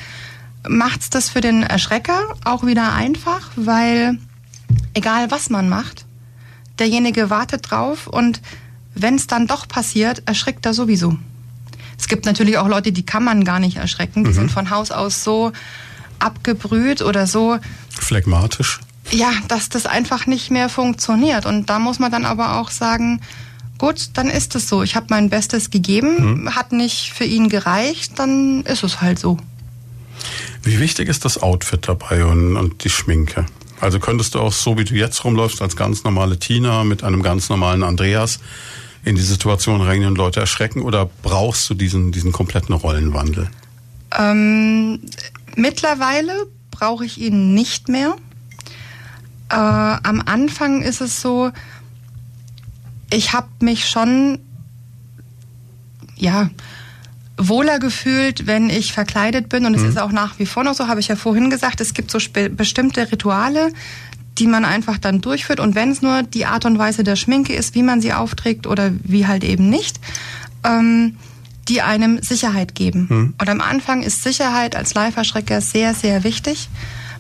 [0.69, 4.19] macht's das für den Erschrecker auch wieder einfach, weil
[4.95, 6.07] egal was man macht,
[6.79, 8.40] derjenige wartet drauf und
[8.95, 11.16] wenn es dann doch passiert, erschrickt er sowieso.
[11.99, 14.25] Es gibt natürlich auch Leute, die kann man gar nicht erschrecken.
[14.25, 14.35] Die mhm.
[14.35, 15.53] sind von Haus aus so
[16.19, 17.59] abgebrüht oder so
[17.90, 18.81] phlegmatisch.
[19.11, 21.47] Ja, dass das einfach nicht mehr funktioniert.
[21.47, 23.21] Und da muss man dann aber auch sagen,
[23.79, 24.83] gut, dann ist es so.
[24.83, 26.55] Ich habe mein Bestes gegeben, mhm.
[26.57, 29.38] hat nicht für ihn gereicht, dann ist es halt so.
[30.62, 33.47] Wie wichtig ist das Outfit dabei und, und die Schminke?
[33.81, 37.23] Also könntest du auch so, wie du jetzt rumläufst, als ganz normale Tina mit einem
[37.23, 38.40] ganz normalen Andreas
[39.05, 43.49] in die Situation reingehen und Leute erschrecken oder brauchst du diesen, diesen kompletten Rollenwandel?
[44.19, 44.99] Ähm,
[45.57, 48.14] Mittlerweile brauche ich ihn nicht mehr.
[49.48, 51.50] Äh, am Anfang ist es so,
[53.11, 54.38] ich habe mich schon,
[56.16, 56.50] ja,
[57.38, 59.66] wohler gefühlt, wenn ich verkleidet bin.
[59.66, 59.90] Und es mhm.
[59.90, 62.18] ist auch nach wie vor noch so, habe ich ja vorhin gesagt, es gibt so
[62.56, 63.72] bestimmte Rituale,
[64.38, 65.61] die man einfach dann durchführt.
[65.61, 68.66] Und wenn es nur die Art und Weise der Schminke ist, wie man sie aufträgt
[68.66, 70.00] oder wie halt eben nicht,
[70.64, 71.16] ähm,
[71.68, 73.09] die einem Sicherheit geben.
[73.09, 73.35] Hm.
[73.40, 76.68] Und am Anfang ist Sicherheit als Live-Erschrecker sehr, sehr wichtig.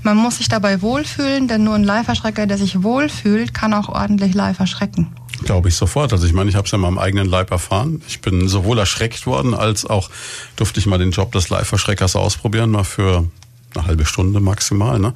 [0.06, 4.34] Man muss sich dabei wohlfühlen, denn nur ein Live-Erschrecker, der sich wohlfühlt, kann auch ordentlich
[4.34, 5.08] live erschrecken.
[5.42, 6.12] Glaube ich sofort.
[6.12, 8.00] Also ich meine, ich habe es ja mal am eigenen Leib erfahren.
[8.06, 10.08] Ich bin sowohl erschreckt worden, als auch
[10.54, 13.28] durfte ich mal den Job des Live-Erschreckers ausprobieren, mal für
[13.74, 15.12] eine halbe Stunde maximal, ne?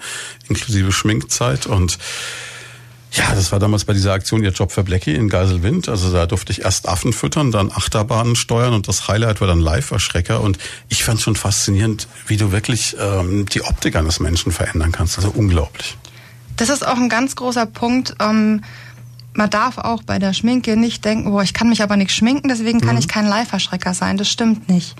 [0.48, 1.66] inklusive Schminkzeit.
[1.66, 1.96] Und
[3.12, 5.88] ja, das war damals bei dieser Aktion Ihr Job für Blackie in Geiselwind.
[5.88, 9.60] Also da durfte ich erst Affen füttern, dann Achterbahnen steuern und das Highlight war dann
[9.60, 10.40] Live-Erschrecker.
[10.40, 15.18] Und ich fand schon faszinierend, wie du wirklich ähm, die Optik eines Menschen verändern kannst.
[15.18, 15.96] Also unglaublich.
[16.56, 18.14] Das ist auch ein ganz großer Punkt.
[18.20, 18.62] Ähm,
[19.32, 22.48] man darf auch bei der Schminke nicht denken, boah, ich kann mich aber nicht schminken,
[22.48, 23.00] deswegen kann mhm.
[23.00, 24.18] ich kein Live-Erschrecker sein.
[24.18, 24.94] Das stimmt nicht.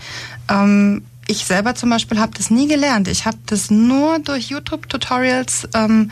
[0.48, 3.06] Ähm, ich selber zum Beispiel habe das nie gelernt.
[3.06, 6.10] Ich habe das nur durch YouTube-Tutorials ähm,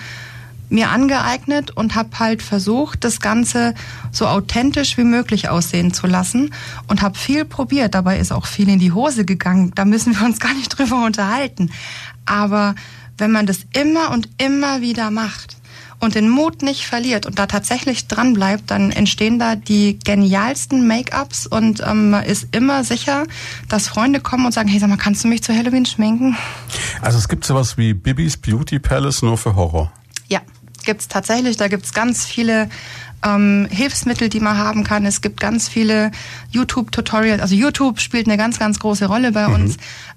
[0.71, 3.75] mir angeeignet und habe halt versucht, das Ganze
[4.11, 6.53] so authentisch wie möglich aussehen zu lassen
[6.87, 7.95] und habe viel probiert.
[7.95, 9.73] Dabei ist auch viel in die Hose gegangen.
[9.75, 11.71] Da müssen wir uns gar nicht drüber unterhalten.
[12.27, 12.75] Aber
[13.17, 15.57] wenn man das immer und immer wieder macht
[16.01, 20.87] und den Mut nicht verliert und da tatsächlich dran bleibt, dann entstehen da die genialsten
[20.87, 23.25] Make-ups und ähm, man ist immer sicher,
[23.69, 26.37] dass Freunde kommen und sagen, hey, sag mal, kannst du mich zu Halloween schminken?
[27.03, 29.93] Also es gibt sowas wie Bibis Beauty Palace nur für Horror.
[30.29, 30.41] Ja
[30.89, 31.59] gibt es tatsächlich.
[31.59, 32.71] Da gibt es ganz viele
[33.23, 35.05] ähm, Hilfsmittel, die man haben kann.
[35.05, 36.11] Es gibt ganz viele
[36.51, 37.43] YouTube-Tutorials.
[37.43, 39.55] Also YouTube spielt eine ganz, ganz große Rolle bei mhm.
[39.55, 39.77] uns.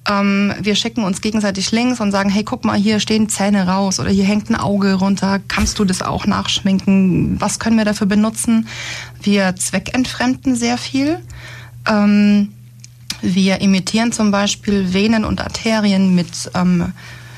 [0.10, 4.00] Ähm, wir schicken uns gegenseitig Links und sagen, hey, guck mal, hier stehen Zähne raus
[4.00, 5.42] oder hier hängt ein Auge runter.
[5.50, 7.36] Kannst du das auch nachschminken?
[7.42, 8.70] Was können wir dafür benutzen?
[9.22, 11.20] Wir zweckentfremden sehr viel.
[11.86, 12.54] Ähm,
[13.22, 16.94] wir imitieren zum Beispiel Venen und Arterien mit ähm,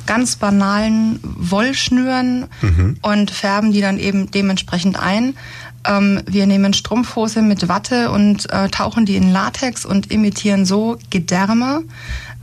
[0.06, 2.98] ganz banalen Wollschnüren mhm.
[3.02, 5.36] und färben die dann eben dementsprechend ein.
[5.86, 10.98] Ähm, wir nehmen Strumpfhose mit Watte und äh, tauchen die in Latex und imitieren so
[11.10, 11.84] Gedärme,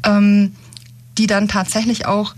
[0.05, 0.53] ähm,
[1.19, 2.35] die dann tatsächlich auch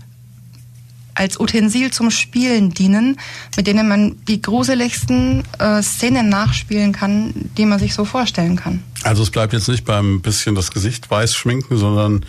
[1.15, 3.17] als Utensil zum Spielen dienen,
[3.55, 8.83] mit denen man die gruseligsten äh, Szenen nachspielen kann, die man sich so vorstellen kann.
[9.03, 12.25] Also es bleibt jetzt nicht beim bisschen das Gesicht weiß schminken, sondern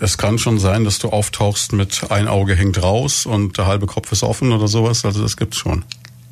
[0.00, 3.86] es kann schon sein, dass du auftauchst mit ein Auge hängt raus und der halbe
[3.86, 5.04] Kopf ist offen oder sowas.
[5.04, 5.84] Also das gibt's schon.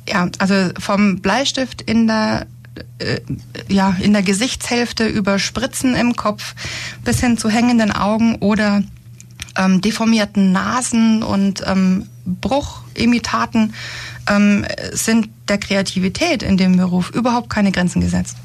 [0.07, 2.47] Ja, also vom Bleistift in der
[2.99, 3.19] äh,
[3.67, 6.55] ja, in der Gesichtshälfte über Spritzen im Kopf
[7.03, 8.83] bis hin zu hängenden Augen oder
[9.57, 13.73] ähm, deformierten Nasen und ähm, Bruchimitaten
[14.29, 18.37] ähm, sind der Kreativität in dem Beruf überhaupt keine Grenzen gesetzt.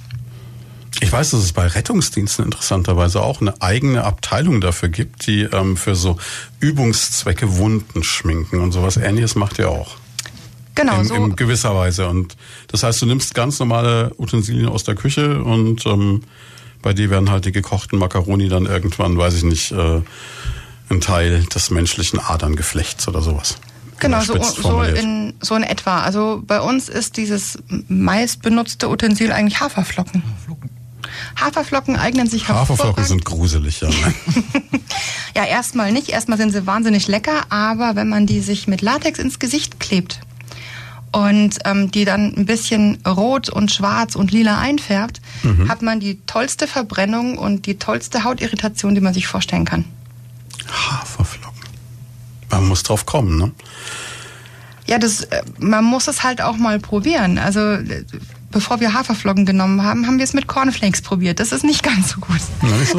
[1.00, 5.76] Ich weiß, dass es bei Rettungsdiensten interessanterweise auch eine eigene Abteilung dafür gibt, die ähm,
[5.76, 6.16] für so
[6.60, 9.96] Übungszwecke Wunden schminken und sowas ähnliches macht ihr auch.
[10.74, 11.14] Genau, in, so.
[11.14, 12.08] In gewisser Weise.
[12.08, 12.36] Und
[12.68, 16.22] das heißt, du nimmst ganz normale Utensilien aus der Küche und ähm,
[16.82, 20.02] bei dir werden halt die gekochten Makaroni dann irgendwann, weiß ich nicht, äh,
[20.90, 23.56] ein Teil des menschlichen Aderngeflechts oder sowas.
[24.00, 26.00] Genau, so, so, in, so in etwa.
[26.00, 30.22] Also bei uns ist dieses meist benutzte Utensil eigentlich Haferflocken.
[30.22, 30.73] Haferflocken
[31.36, 33.06] eignen sich Haferflocken hervorragend.
[33.06, 33.88] sind gruselig, ja.
[35.36, 36.10] Ja, erstmal nicht.
[36.10, 40.20] Erstmal sind sie wahnsinnig lecker, aber wenn man die sich mit Latex ins Gesicht klebt
[41.10, 45.68] und ähm, die dann ein bisschen rot und schwarz und lila einfärbt, Mhm.
[45.68, 49.84] hat man die tollste Verbrennung und die tollste Hautirritation, die man sich vorstellen kann.
[50.68, 51.60] Haferflocken.
[52.50, 53.52] Man muss drauf kommen, ne?
[54.86, 57.38] Ja, das, äh, man muss es halt auch mal probieren.
[57.38, 58.04] Also äh,
[58.54, 61.40] bevor wir Haferflocken genommen haben, haben wir es mit Cornflakes probiert.
[61.40, 62.40] Das ist nicht ganz so gut.
[62.62, 62.98] Na, nicht so?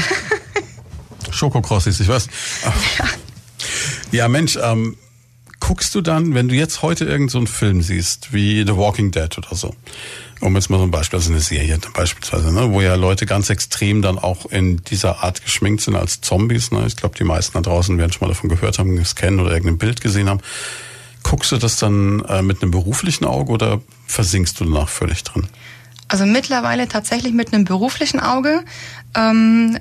[1.31, 2.27] Schokokrossis, ich weiß.
[4.11, 4.97] Ja, Mensch, ähm,
[5.59, 9.11] guckst du dann, wenn du jetzt heute irgendeinen so einen Film siehst, wie The Walking
[9.11, 9.73] Dead oder so,
[10.41, 13.49] um jetzt mal so ein Beispiel, also eine Serie beispielsweise, ne, wo ja Leute ganz
[13.49, 16.71] extrem dann auch in dieser Art geschminkt sind als Zombies.
[16.71, 16.83] Ne?
[16.85, 19.77] Ich glaube, die meisten da draußen werden schon mal davon gehört haben, gescannt oder irgendein
[19.77, 20.41] Bild gesehen haben.
[21.23, 25.47] Guckst du das dann äh, mit einem beruflichen Auge oder versinkst du danach völlig drin?
[26.07, 28.63] Also mittlerweile tatsächlich mit einem beruflichen Auge.
[29.15, 29.79] Ähm,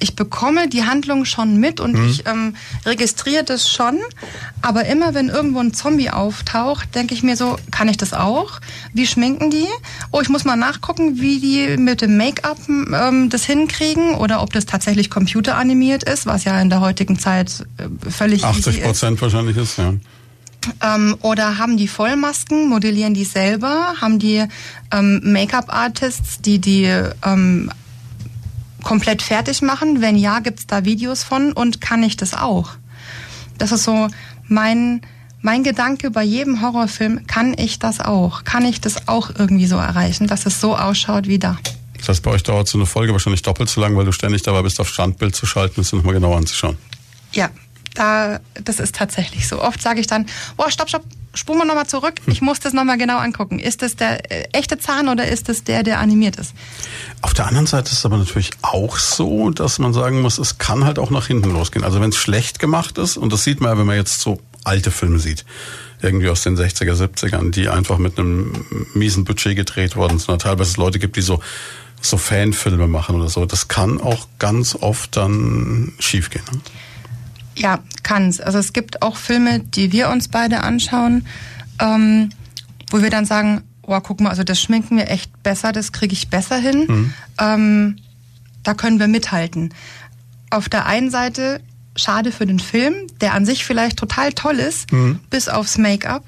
[0.00, 4.00] ich bekomme die Handlung schon mit und ich ähm, registriere das schon.
[4.60, 8.60] Aber immer wenn irgendwo ein Zombie auftaucht, denke ich mir so, kann ich das auch?
[8.92, 9.66] Wie schminken die?
[10.10, 14.52] Oh, ich muss mal nachgucken, wie die mit dem Make-up ähm, das hinkriegen oder ob
[14.52, 18.84] das tatsächlich computeranimiert ist, was ja in der heutigen Zeit äh, völlig 80 easy ist.
[18.84, 19.94] Prozent wahrscheinlich ist, ja.
[20.82, 23.94] Ähm, oder haben die Vollmasken, modellieren die selber?
[24.00, 24.44] Haben die
[24.92, 26.84] ähm, Make-up-Artists, die die
[27.24, 27.70] ähm,
[28.82, 30.00] komplett fertig machen?
[30.00, 32.70] Wenn ja, gibt's da Videos von und kann ich das auch?
[33.58, 34.08] Das ist so
[34.48, 35.00] mein,
[35.40, 37.26] mein Gedanke bei jedem Horrorfilm.
[37.26, 38.44] Kann ich das auch?
[38.44, 41.58] Kann ich das auch irgendwie so erreichen, dass es so ausschaut wie da?
[41.98, 44.42] Das heißt, bei euch dauert so eine Folge wahrscheinlich doppelt so lang, weil du ständig
[44.42, 46.76] dabei bist, auf Standbild zu schalten und es nochmal genau anzuschauen.
[47.32, 47.50] Ja,
[47.94, 49.62] da, das ist tatsächlich so.
[49.62, 50.26] Oft sage ich dann,
[50.56, 51.04] boah, stopp, stopp,
[51.34, 52.14] spulen wir nochmal zurück.
[52.26, 53.58] Ich muss das nochmal genau angucken.
[53.58, 56.54] Ist das der äh, echte Zahn oder ist das der, der animiert ist?
[57.22, 60.58] Auf der anderen Seite ist es aber natürlich auch so, dass man sagen muss, es
[60.58, 61.84] kann halt auch nach hinten losgehen.
[61.84, 64.40] Also wenn es schlecht gemacht ist, und das sieht man ja, wenn man jetzt so
[64.64, 65.44] alte Filme sieht,
[66.02, 70.38] irgendwie aus den 60er, 70ern, die einfach mit einem miesen Budget gedreht worden sind, oder
[70.38, 71.40] teilweise es Leute gibt, die so
[72.04, 73.46] so Fanfilme machen oder so.
[73.46, 76.44] Das kann auch ganz oft dann schiefgehen.
[76.52, 76.60] Ne?
[77.56, 78.40] Ja, kann's.
[78.40, 81.26] Also es gibt auch Filme, die wir uns beide anschauen,
[81.80, 82.30] ähm,
[82.90, 86.12] wo wir dann sagen, oh, guck mal, also das schminken wir echt besser, das kriege
[86.12, 86.86] ich besser hin.
[87.40, 87.96] Ähm,
[88.62, 89.72] da können wir mithalten.
[90.50, 91.60] Auf der einen Seite
[91.96, 94.86] schade für den Film, der an sich vielleicht total toll ist,
[95.30, 96.24] bis aufs Make-up.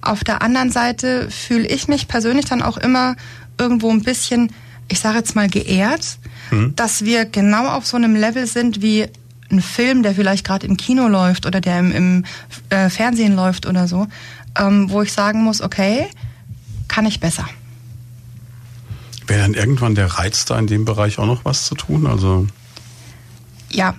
[0.00, 3.16] Auf der anderen Seite fühle ich mich persönlich dann auch immer
[3.58, 4.52] irgendwo ein bisschen,
[4.88, 6.18] ich sage jetzt mal, geehrt,
[6.76, 9.06] dass wir genau auf so einem Level sind wie
[9.50, 12.24] ein Film, der vielleicht gerade im Kino läuft oder der im, im
[12.70, 14.06] äh, Fernsehen läuft oder so,
[14.58, 16.06] ähm, wo ich sagen muss, okay,
[16.88, 17.46] kann ich besser.
[19.26, 22.06] Wäre dann irgendwann der Reiz da in dem Bereich auch noch was zu tun?
[22.06, 22.46] Also
[23.70, 23.94] Ja,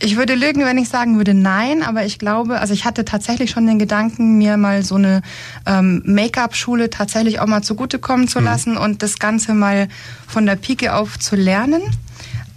[0.00, 3.50] ich würde lügen, wenn ich sagen würde nein, aber ich glaube, also ich hatte tatsächlich
[3.50, 5.22] schon den Gedanken, mir mal so eine
[5.66, 9.88] ähm, Make-up-Schule tatsächlich auch mal zugutekommen zu lassen und das Ganze mal
[10.26, 11.82] von der Pike auf zu lernen.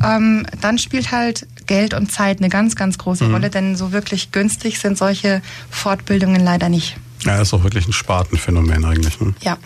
[0.03, 4.31] Ähm, dann spielt halt Geld und Zeit eine ganz, ganz große Rolle, denn so wirklich
[4.31, 6.97] günstig sind solche Fortbildungen leider nicht.
[7.23, 9.19] ja, ist auch wirklich ein Spartenphänomen eigentlich.
[9.19, 9.33] Ne?
[9.41, 9.57] Ja.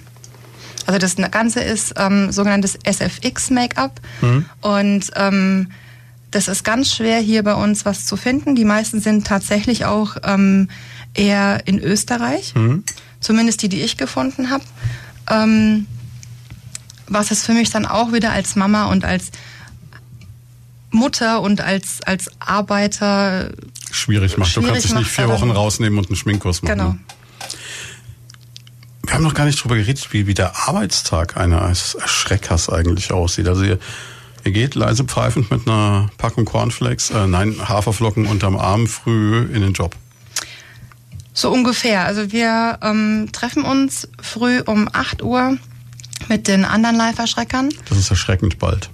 [0.86, 4.00] Also das Ganze ist ähm, sogenanntes SFX-Make-up
[4.62, 5.72] und ähm,
[6.32, 8.56] das ist ganz schwer hier bei uns was zu finden.
[8.56, 10.68] Die meisten sind tatsächlich auch ähm,
[11.14, 12.54] eher in Österreich,
[13.20, 14.64] zumindest die, die ich gefunden habe.
[15.30, 15.88] Ähm,
[17.08, 19.32] was es für mich dann auch wieder als Mama und als
[20.96, 23.52] Mutter und als, als Arbeiter
[23.92, 24.50] Schwierig macht.
[24.56, 26.78] du Schwierig kannst dich nicht vier Wochen rausnehmen und einen Schminkkurs machen.
[26.78, 26.90] Genau.
[26.92, 27.00] ne?
[29.04, 33.48] Wir haben noch gar nicht drüber geredet, wie, wie der Arbeitstag eines Erschreckers eigentlich aussieht.
[33.48, 33.80] Also ihr,
[34.44, 39.62] ihr geht leise pfeifend mit einer Packung Cornflakes, äh, nein, Haferflocken unterm Arm früh in
[39.62, 39.96] den Job.
[41.34, 42.06] So ungefähr.
[42.06, 45.58] Also wir ähm, treffen uns früh um 8 Uhr
[46.30, 47.70] mit den anderen Live-Erschreckern.
[47.90, 48.90] Das ist erschreckend bald.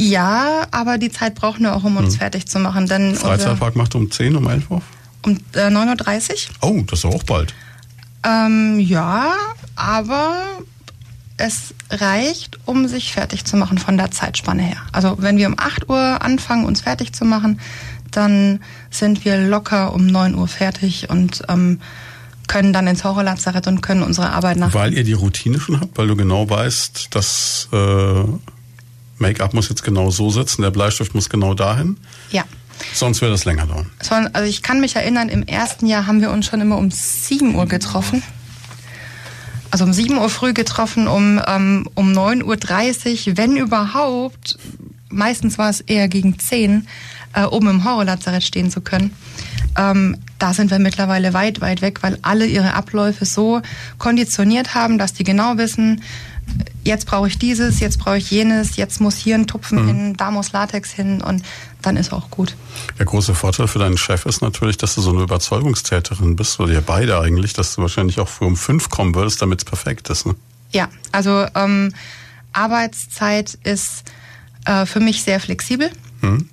[0.00, 2.86] Ja, aber die Zeit brauchen wir auch, um uns fertig zu machen.
[2.86, 4.82] Denn Freizeitpark macht um 10, um 11 auf?
[5.26, 6.70] um äh, 9.30 Uhr.
[6.70, 7.54] Oh, das ist auch bald.
[8.24, 9.34] Ähm, ja,
[9.76, 10.36] aber
[11.36, 14.78] es reicht, um sich fertig zu machen von der Zeitspanne her.
[14.92, 17.60] Also wenn wir um 8 Uhr anfangen, uns fertig zu machen,
[18.10, 21.80] dann sind wir locker um 9 Uhr fertig und ähm,
[22.48, 24.74] können dann ins Horrorlazarett und können unsere Arbeit nach.
[24.74, 28.24] Weil ihr die Routine schon habt, weil du genau weißt, das äh,
[29.20, 31.96] Make-up muss jetzt genau so sitzen, der Bleistift muss genau dahin.
[32.30, 32.44] Ja.
[32.94, 33.90] Sonst würde es länger dauern.
[34.32, 37.54] Also ich kann mich erinnern, im ersten Jahr haben wir uns schon immer um 7
[37.54, 38.22] Uhr getroffen.
[39.70, 44.58] Also um 7 Uhr früh getroffen, um, ähm, um 9.30 Uhr, wenn überhaupt,
[45.10, 46.88] meistens war es eher gegen 10,
[47.34, 49.14] äh, um im Horrorlazarett stehen zu können.
[49.78, 53.60] Ähm, da sind wir mittlerweile weit, weit weg, weil alle ihre Abläufe so
[53.98, 56.02] konditioniert haben, dass die genau wissen,
[56.84, 59.86] jetzt brauche ich dieses, jetzt brauche ich jenes, jetzt muss hier ein Tupfen mhm.
[59.86, 61.42] hin, da muss Latex hin und
[61.82, 62.56] dann ist auch gut.
[62.98, 66.72] Der große Vorteil für deinen Chef ist natürlich, dass du so eine Überzeugungstäterin bist, oder
[66.72, 70.08] ihr beide eigentlich, dass du wahrscheinlich auch früh um fünf kommen würdest, damit es perfekt
[70.10, 70.26] ist.
[70.26, 70.34] Ne?
[70.72, 71.92] Ja, also ähm,
[72.52, 74.04] Arbeitszeit ist
[74.64, 75.90] äh, für mich sehr flexibel,
[76.20, 76.48] mhm.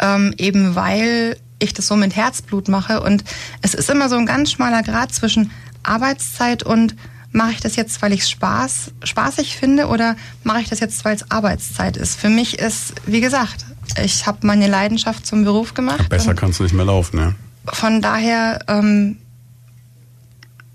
[0.00, 3.00] ähm, eben weil ich das so mit Herzblut mache.
[3.00, 3.24] Und
[3.60, 5.50] es ist immer so ein ganz schmaler Grad zwischen
[5.82, 6.96] Arbeitszeit und
[7.32, 11.04] mache ich das jetzt, weil ich es Spaß, spaßig finde oder mache ich das jetzt,
[11.04, 12.18] weil es Arbeitszeit ist?
[12.18, 13.64] Für mich ist, wie gesagt,
[14.02, 16.08] ich habe meine Leidenschaft zum Beruf gemacht.
[16.08, 17.34] besser kannst du nicht mehr laufen, ja.
[17.66, 19.18] Von daher ähm,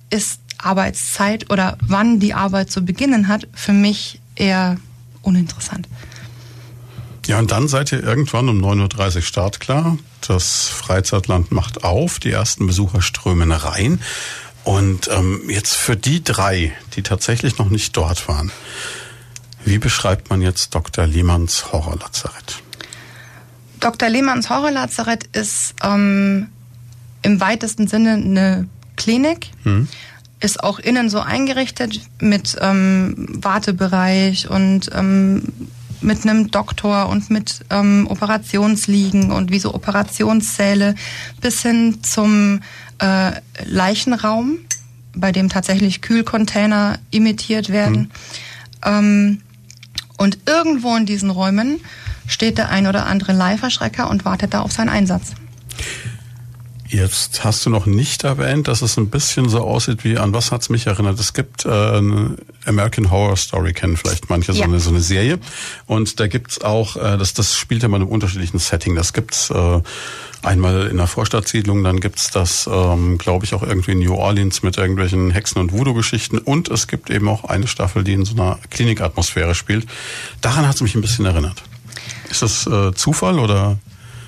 [0.10, 4.78] ist Arbeitszeit oder wann die Arbeit zu beginnen hat, für mich eher
[5.22, 5.88] uninteressant.
[7.28, 9.98] Ja, und dann seid ihr irgendwann um 9.30 Uhr startklar.
[10.26, 14.00] Das Freizeitland macht auf, die ersten Besucher strömen rein.
[14.68, 18.52] Und ähm, jetzt für die drei, die tatsächlich noch nicht dort waren,
[19.64, 21.08] wie beschreibt man jetzt Dr.
[21.08, 22.62] Lehmanns Horrorlazarett?
[23.80, 24.10] Dr.
[24.10, 26.50] Lehmanns Horrorlazarett ist ähm,
[27.22, 29.52] im weitesten Sinne eine Klinik.
[29.64, 29.88] Hm.
[30.42, 35.44] Ist auch innen so eingerichtet mit ähm, Wartebereich und ähm,
[36.02, 40.96] mit einem Doktor und mit ähm, Operationsliegen und wie so Operationssäle
[41.40, 42.60] bis hin zum
[43.00, 43.32] äh,
[43.66, 44.60] Leichenraum,
[45.16, 48.00] bei dem tatsächlich Kühlcontainer imitiert werden.
[48.00, 48.12] Mhm.
[48.86, 49.42] Ähm,
[50.18, 51.80] und irgendwo in diesen Räumen
[52.28, 55.34] steht der ein oder andere Leiferschrecker und wartet da auf seinen Einsatz.
[56.90, 60.52] Jetzt hast du noch nicht erwähnt, dass es ein bisschen so aussieht wie, an was
[60.52, 61.20] hat es mich erinnert?
[61.20, 61.70] Es gibt äh,
[62.66, 64.60] American Horror Story, kennen vielleicht manche, ja.
[64.60, 65.40] so, eine, so eine Serie.
[65.86, 68.96] Und da gibt's auch, äh, das, das spielt ja mal in einem unterschiedlichen Setting.
[68.96, 69.82] Das gibt's äh,
[70.44, 74.64] einmal in einer Vorstadtsiedlung, dann gibt's das, ähm, glaube ich, auch irgendwie in New Orleans
[74.64, 76.38] mit irgendwelchen Hexen- und Voodoo-Geschichten.
[76.38, 79.88] Und es gibt eben auch eine Staffel, die in so einer Klinikatmosphäre spielt.
[80.40, 81.64] Daran hat es mich ein bisschen erinnert.
[82.30, 83.78] Ist das äh, Zufall oder?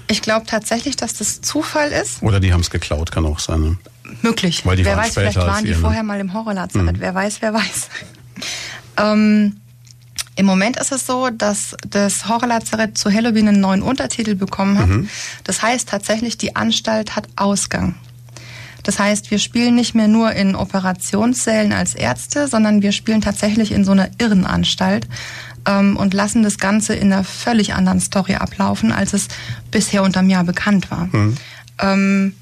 [0.10, 2.22] Ich glaube tatsächlich, dass das Zufall ist.
[2.24, 3.62] Oder die haben es geklaut, kann auch sein.
[3.62, 3.78] Ne?
[4.24, 4.66] Möglich.
[4.66, 5.82] Weil die wer weiß, vielleicht waren die ihr, ne?
[5.82, 6.98] vorher mal im Horrorlazarett.
[6.98, 7.00] Mhm.
[7.00, 7.90] Wer weiß, wer weiß.
[8.98, 9.58] ähm,
[10.36, 14.88] Im Moment ist es so, dass das Horrorlazarett zu Halloween einen neuen Untertitel bekommen hat.
[14.88, 15.10] Mhm.
[15.44, 17.94] Das heißt tatsächlich, die Anstalt hat Ausgang.
[18.82, 23.72] Das heißt, wir spielen nicht mehr nur in Operationssälen als Ärzte, sondern wir spielen tatsächlich
[23.72, 25.08] in so einer Irrenanstalt
[25.70, 29.28] ähm, und lassen das Ganze in einer völlig anderen Story ablaufen, als es
[29.72, 31.08] bisher unterm Jahr bekannt war.
[31.12, 31.36] Mhm.
[31.80, 32.34] Ähm,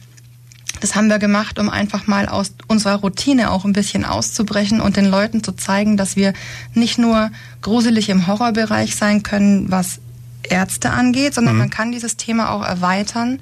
[0.80, 4.96] das haben wir gemacht, um einfach mal aus unserer Routine auch ein bisschen auszubrechen und
[4.96, 6.34] den Leuten zu zeigen, dass wir
[6.74, 10.00] nicht nur gruselig im Horrorbereich sein können, was
[10.44, 11.62] Ärzte angeht, sondern mhm.
[11.62, 13.40] man kann dieses Thema auch erweitern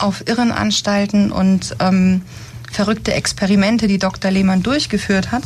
[0.00, 2.22] auf Irrenanstalten und ähm,
[2.70, 4.30] verrückte Experimente, die Dr.
[4.30, 5.44] Lehmann durchgeführt hat,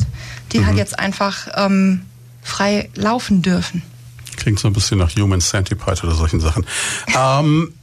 [0.51, 0.65] die mhm.
[0.65, 2.01] halt jetzt einfach ähm,
[2.47, 3.81] frei laufen dürfen.
[4.35, 6.65] Klingt so ein bisschen nach Human Centipede oder solchen Sachen.
[7.17, 7.73] ähm,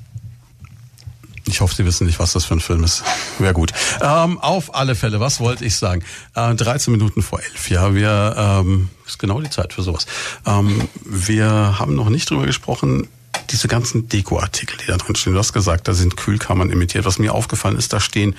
[1.46, 3.04] ich hoffe, Sie wissen nicht, was das für ein Film ist.
[3.38, 3.72] Wäre gut.
[4.00, 6.02] Ähm, auf alle Fälle, was wollte ich sagen?
[6.34, 7.70] Äh, 13 Minuten vor 11.
[7.70, 10.06] Ja, wir, ähm, ist genau die Zeit für sowas.
[10.46, 13.08] Ähm, wir haben noch nicht drüber gesprochen,
[13.50, 15.34] diese ganzen Dekoartikel, die da drin stehen.
[15.34, 17.04] Du hast gesagt, da sind Kühlkammern imitiert.
[17.04, 18.36] Was mir aufgefallen ist, da stehen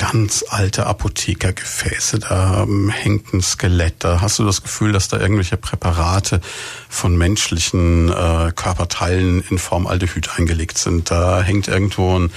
[0.00, 5.20] ganz alte Apothekergefäße, da ähm, hängt ein Skelett, da hast du das Gefühl, dass da
[5.20, 6.40] irgendwelche Präparate
[6.88, 11.10] von menschlichen äh, Körperteilen in Form Aldehyd eingelegt sind.
[11.10, 12.32] Da hängt irgendwo ein,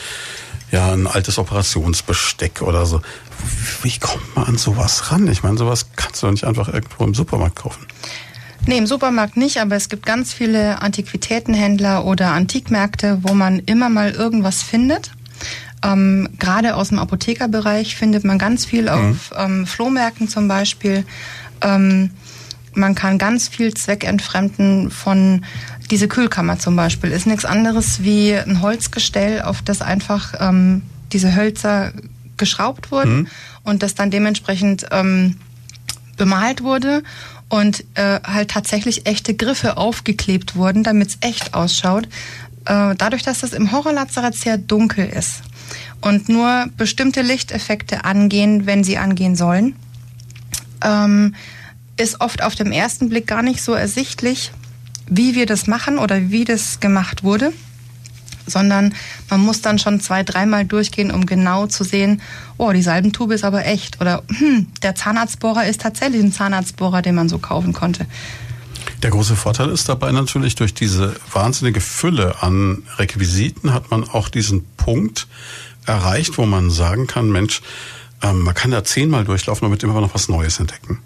[0.72, 3.02] ja, ein altes Operationsbesteck oder so.
[3.82, 5.26] Wie kommt man an sowas ran?
[5.30, 7.88] Ich meine, sowas kannst du doch nicht einfach irgendwo im Supermarkt kaufen.
[8.66, 13.88] Nee, im Supermarkt nicht, aber es gibt ganz viele Antiquitätenhändler oder Antikmärkte, wo man immer
[13.88, 15.12] mal irgendwas findet.
[15.84, 18.90] Ähm, Gerade aus dem Apothekerbereich findet man ganz viel mhm.
[18.90, 21.06] auf ähm, Flohmärkten zum Beispiel.
[21.62, 22.12] Ähm,
[22.74, 25.46] man kann ganz viel zweckentfremden von
[25.92, 27.12] diese Kühlkammer zum Beispiel.
[27.12, 30.82] Ist nichts anderes wie ein Holzgestell, auf das einfach ähm,
[31.12, 31.94] diese Hölzer
[32.38, 33.28] geschraubt wurden mhm.
[33.64, 35.38] und das dann dementsprechend ähm,
[36.18, 37.04] bemalt wurde
[37.50, 42.06] und äh, halt tatsächlich echte Griffe aufgeklebt wurden, damit es echt ausschaut.
[42.66, 45.44] Äh, dadurch, dass es im Horrorlazarett sehr dunkel ist
[46.04, 49.76] und nur bestimmte Lichteffekte angehen, wenn sie angehen sollen,
[50.84, 51.34] ähm,
[51.96, 54.52] ist oft auf dem ersten Blick gar nicht so ersichtlich,
[55.08, 57.54] wie wir das machen oder wie das gemacht wurde.
[58.46, 58.94] sondern
[59.30, 62.22] man muss dann schon zwei, dreimal durchgehen, um genau zu sehen,
[62.58, 67.16] oh, die Salbentube ist aber echt oder hm, der Zahnarztbohrer ist tatsächlich ein Zahnarztbohrer, den
[67.16, 68.06] man so kaufen konnte.
[69.02, 74.28] Der große Vorteil ist dabei natürlich, durch diese wahnsinnige Fülle an Requisiten hat man auch
[74.28, 75.28] diesen Punkt
[75.86, 77.62] erreicht, wo man sagen kann, Mensch,
[78.22, 81.00] ähm, man kann da zehnmal durchlaufen und wird immer noch was Neues entdecken.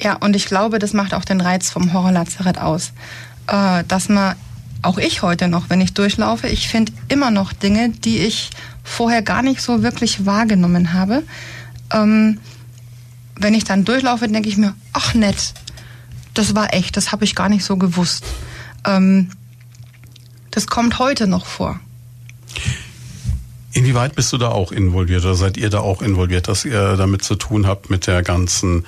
[0.00, 2.92] Ja, und ich glaube, das macht auch den Reiz vom Horrorlazarett aus.
[3.46, 4.34] Äh, dass man,
[4.82, 8.50] auch ich heute noch, wenn ich durchlaufe, ich finde immer noch Dinge, die ich
[8.82, 11.22] vorher gar nicht so wirklich wahrgenommen habe.
[11.92, 12.38] Ähm,
[13.36, 15.54] wenn ich dann durchlaufe, denke ich mir, ach nett,
[16.34, 18.24] das war echt, das habe ich gar nicht so gewusst.
[18.86, 19.30] Ähm,
[20.50, 21.78] das kommt heute noch vor.
[23.72, 27.22] Inwieweit bist du da auch involviert oder seid ihr da auch involviert, dass ihr damit
[27.22, 28.84] zu tun habt mit der ganzen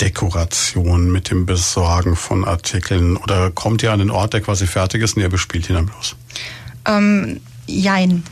[0.00, 5.02] Dekoration, mit dem Besorgen von Artikeln oder kommt ihr an den Ort, der quasi fertig
[5.02, 6.16] ist und ihr bespielt ihn dann bloß?
[6.86, 8.24] Ähm, jein.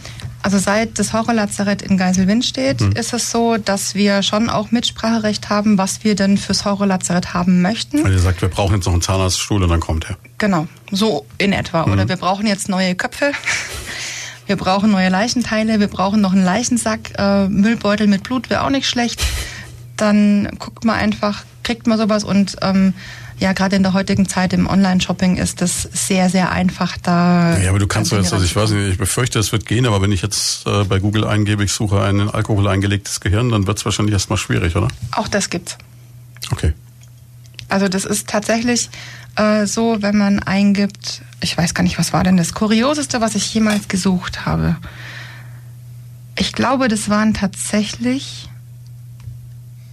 [0.43, 2.93] Also seit das Horrorlazarett in Geiselwind steht, hm.
[2.93, 7.61] ist es so, dass wir schon auch Mitspracherecht haben, was wir denn fürs Horrorlazarett haben
[7.61, 8.03] möchten.
[8.05, 10.17] Weil ihr sagt, wir brauchen jetzt noch einen Zahnarztstuhl und dann kommt er.
[10.39, 11.85] Genau, so in etwa.
[11.85, 11.93] Hm.
[11.93, 13.33] Oder wir brauchen jetzt neue Köpfe.
[14.49, 18.71] Wir brauchen neue Leichenteile, wir brauchen noch einen Leichensack, äh, Müllbeutel mit Blut wäre auch
[18.71, 19.23] nicht schlecht.
[19.99, 22.95] Dann guckt man einfach, kriegt man sowas und ähm,
[23.39, 27.59] ja, gerade in der heutigen Zeit im Online-Shopping ist das sehr, sehr einfach da.
[27.59, 30.01] Ja, aber du kannst jetzt, also ich weiß nicht, ich befürchte, es wird gehen, aber
[30.01, 33.67] wenn ich jetzt äh, bei Google eingebe, ich suche ein in Alkohol eingelegtes Gehirn, dann
[33.67, 34.89] wird es wahrscheinlich erstmal schwierig, oder?
[35.13, 35.77] Auch das gibt's.
[36.51, 36.73] Okay.
[37.69, 38.89] Also das ist tatsächlich
[39.37, 43.35] äh, so, wenn man eingibt, ich weiß gar nicht, was war denn das Kurioseste, was
[43.35, 44.77] ich jemals gesucht habe.
[46.37, 48.49] Ich glaube, das waren tatsächlich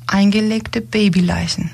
[0.07, 1.71] eingelegte Babyleichen.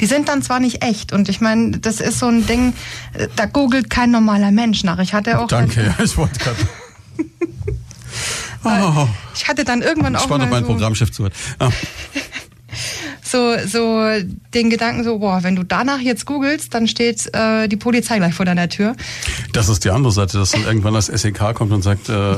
[0.00, 2.74] Die sind dann zwar nicht echt und ich meine, das ist so ein Ding,
[3.14, 4.98] äh, da googelt kein normaler Mensch nach.
[4.98, 5.48] Ich hatte auch.
[5.48, 6.68] Danke, ja, ich wollte gerade.
[8.64, 9.08] oh.
[9.34, 10.24] Ich hatte dann irgendwann auch.
[10.24, 11.28] Spannend, mein so Programmchef zu.
[11.58, 11.70] Ah
[13.22, 14.06] so, so
[14.54, 18.34] den Gedanken so, boah, wenn du danach jetzt googelst, dann steht äh, die Polizei gleich
[18.34, 18.94] vor deiner Tür.
[19.52, 22.34] Das ist die andere Seite, dass dann irgendwann das SEK kommt und sagt, äh,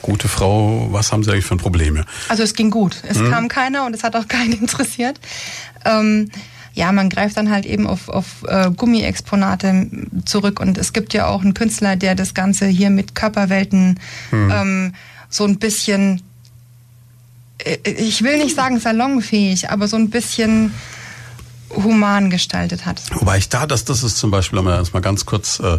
[0.00, 2.04] gute Frau, was haben Sie eigentlich für ein Problem?
[2.28, 2.96] Also es ging gut.
[3.08, 3.30] Es hm.
[3.30, 5.18] kam keiner und es hat auch keinen interessiert.
[5.84, 6.30] Ähm,
[6.74, 9.88] ja, man greift dann halt eben auf, auf äh, Gummiexponate
[10.24, 14.00] zurück und es gibt ja auch einen Künstler, der das Ganze hier mit Körperwelten
[14.30, 14.50] hm.
[14.50, 14.94] ähm,
[15.28, 16.22] so ein bisschen
[17.84, 20.72] ich will nicht sagen salonfähig, aber so ein bisschen
[21.74, 23.02] human gestaltet hat.
[23.14, 25.78] Wobei ich da, das, das ist zum Beispiel, um jetzt mal ganz kurz äh,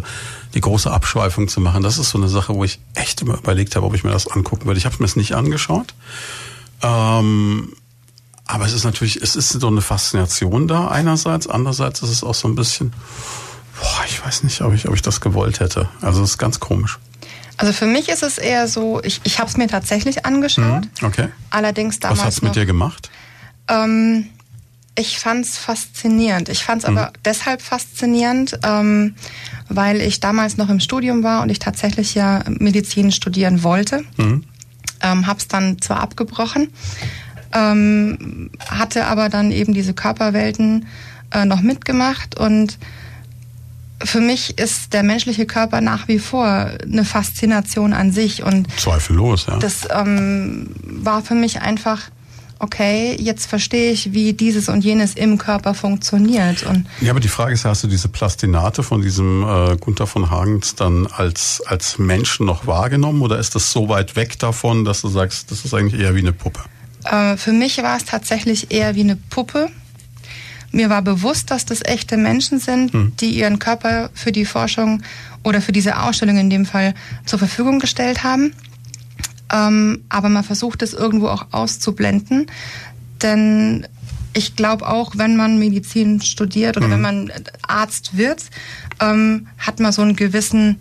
[0.54, 3.76] die große Abschweifung zu machen, das ist so eine Sache, wo ich echt immer überlegt
[3.76, 4.78] habe, ob ich mir das angucken würde.
[4.78, 5.94] Ich habe mir es nicht angeschaut.
[6.82, 7.72] Ähm,
[8.46, 12.34] aber es ist natürlich, es ist so eine Faszination da einerseits, andererseits ist es auch
[12.34, 12.92] so ein bisschen,
[13.80, 15.88] boah, ich weiß nicht, ob ich, ob ich das gewollt hätte.
[16.00, 16.98] Also es ist ganz komisch.
[17.56, 20.84] Also für mich ist es eher so, ich, ich habe es mir tatsächlich angeschaut.
[21.00, 21.28] Mhm, okay.
[21.50, 22.20] Allerdings damals.
[22.20, 23.10] Was hat es mit dir gemacht?
[23.68, 24.28] Ähm,
[24.96, 26.48] ich fand es faszinierend.
[26.48, 26.98] Ich fand es mhm.
[26.98, 29.14] aber deshalb faszinierend, ähm,
[29.68, 34.04] weil ich damals noch im Studium war und ich tatsächlich ja Medizin studieren wollte.
[34.16, 34.44] Mhm.
[35.02, 36.68] Ähm, habe es dann zwar abgebrochen,
[37.52, 40.86] ähm, hatte aber dann eben diese Körperwelten
[41.30, 42.78] äh, noch mitgemacht und
[44.04, 49.46] für mich ist der menschliche Körper nach wie vor eine Faszination an sich und zweifellos,
[49.46, 49.58] ja.
[49.58, 52.10] Das ähm, war für mich einfach
[52.58, 56.62] okay, jetzt verstehe ich, wie dieses und jenes im Körper funktioniert.
[56.64, 60.30] Und ja, aber die Frage ist, hast du diese Plastinate von diesem äh, Gunther von
[60.30, 65.02] Hagens dann als, als Menschen noch wahrgenommen oder ist das so weit weg davon, dass
[65.02, 66.60] du sagst, das ist eigentlich eher wie eine Puppe?
[67.04, 69.68] Äh, für mich war es tatsächlich eher wie eine Puppe.
[70.74, 73.12] Mir war bewusst, dass das echte Menschen sind, hm.
[73.20, 75.02] die ihren Körper für die Forschung
[75.42, 76.94] oder für diese Ausstellung in dem Fall
[77.24, 78.52] zur Verfügung gestellt haben.
[79.52, 82.46] Ähm, aber man versucht es irgendwo auch auszublenden.
[83.22, 83.86] Denn
[84.32, 86.92] ich glaube auch, wenn man Medizin studiert oder mhm.
[86.92, 88.42] wenn man Arzt wird,
[89.00, 90.78] ähm, hat man so einen gewissen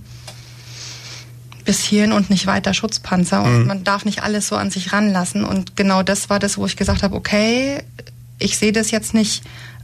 [1.66, 3.68] bis hierhin und nicht weiter Schutzpanzer und mhm.
[3.68, 5.46] man darf nicht alles so an sich ranlassen.
[5.46, 7.84] Und genau das war das, wo ich gesagt habe, okay,
[8.40, 9.44] ich sehe das jetzt nicht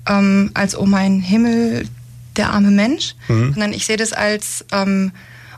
[0.10, 1.88] ähm, als oh mein Himmel,
[2.36, 3.54] der arme Mensch, mhm.
[3.54, 5.12] sondern ich sehe das als ähm,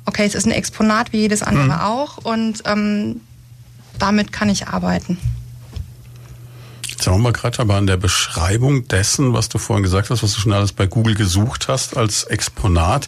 [0.06, 1.72] okay, es ist ein Exponat wie jedes andere mhm.
[1.72, 3.22] auch und ähm,
[3.97, 5.18] damit kann ich arbeiten.
[6.88, 10.34] Jetzt haben wir gerade aber an der Beschreibung dessen, was du vorhin gesagt hast, was
[10.34, 13.08] du schon alles bei Google gesucht hast als Exponat,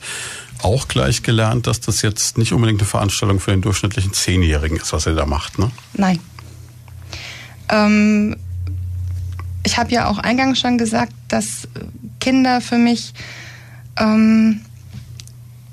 [0.63, 4.93] auch gleich gelernt, dass das jetzt nicht unbedingt eine Veranstaltung für den durchschnittlichen Zehnjährigen ist,
[4.93, 5.69] was er da macht, ne?
[5.93, 6.19] Nein.
[7.69, 8.35] Ähm,
[9.65, 11.67] ich habe ja auch eingangs schon gesagt, dass
[12.19, 13.13] Kinder für mich
[13.97, 14.61] ähm,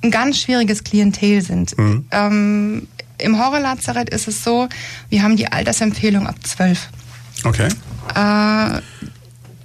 [0.03, 1.77] ein ganz schwieriges Klientel sind.
[1.77, 2.07] Mhm.
[2.11, 2.89] Ähm,
[3.19, 4.69] Im Horrorlazarett ist es so,
[5.09, 6.89] wir haben die Altersempfehlung ab 12.
[7.45, 7.69] Okay.
[8.15, 8.81] Äh,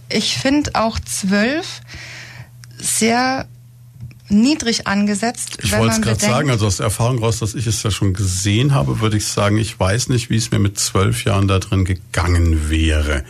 [0.09, 1.81] ich finde auch 12
[2.77, 3.47] sehr
[4.27, 5.59] niedrig angesetzt.
[5.61, 8.13] Ich wollte es gerade sagen, also aus der Erfahrung raus, dass ich es ja schon
[8.13, 11.59] gesehen habe, würde ich sagen, ich weiß nicht, wie es mir mit zwölf Jahren da
[11.59, 13.23] drin gegangen wäre.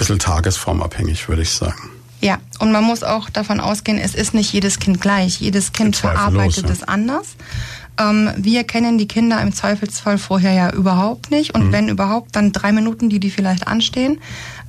[0.00, 1.90] Bisschen tagesformabhängig, würde ich sagen.
[2.22, 5.40] Ja, und man muss auch davon ausgehen, es ist nicht jedes Kind gleich.
[5.42, 6.72] Jedes Kind verarbeitet ja.
[6.72, 7.36] es anders.
[7.98, 11.54] Ähm, wir kennen die Kinder im Zweifelsfall vorher ja überhaupt nicht.
[11.54, 11.60] Mhm.
[11.60, 14.20] Und wenn überhaupt, dann drei Minuten, die die vielleicht anstehen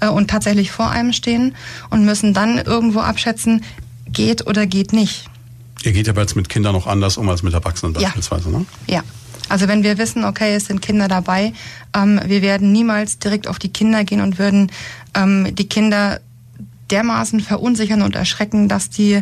[0.02, 1.56] äh, und tatsächlich vor einem stehen
[1.90, 3.64] und müssen dann irgendwo abschätzen,
[4.08, 5.30] geht oder geht nicht.
[5.84, 8.02] Ihr geht aber jetzt mit Kindern noch anders um als mit Erwachsenen Ja.
[8.02, 8.66] beispielsweise, ne?
[8.88, 9.02] Ja.
[9.52, 11.54] Also wenn wir wissen, okay, es sind Kinder dabei,
[11.94, 14.72] ähm, wir werden niemals direkt auf die Kinder gehen und würden
[15.14, 16.22] ähm, die Kinder
[16.90, 19.22] dermaßen verunsichern und erschrecken, dass die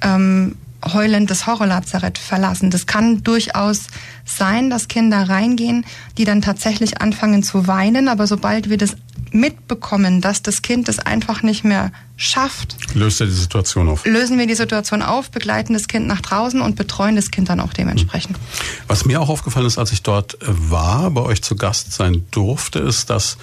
[0.00, 0.56] ähm,
[0.92, 2.70] heulend das Horrorlazarett verlassen.
[2.70, 3.86] Das kann durchaus
[4.24, 5.84] sein, dass Kinder reingehen,
[6.18, 8.96] die dann tatsächlich anfangen zu weinen, aber sobald wir das
[9.34, 14.06] mitbekommen, dass das Kind es einfach nicht mehr schafft, Löst er die Situation auf.
[14.06, 17.60] lösen wir die Situation auf, begleiten das Kind nach draußen und betreuen das Kind dann
[17.60, 18.38] auch dementsprechend.
[18.86, 22.24] Was mir auch aufgefallen ist, als ich dort äh, war, bei euch zu Gast sein
[22.30, 23.36] durfte, ist, dass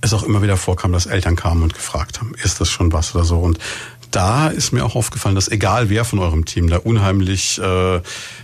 [0.00, 3.14] es auch immer wieder vorkam, dass Eltern kamen und gefragt haben, ist das schon was
[3.14, 3.38] oder so.
[3.38, 3.58] Und
[4.10, 8.00] da ist mir auch aufgefallen, dass egal wer von eurem Team da unheimlich äh,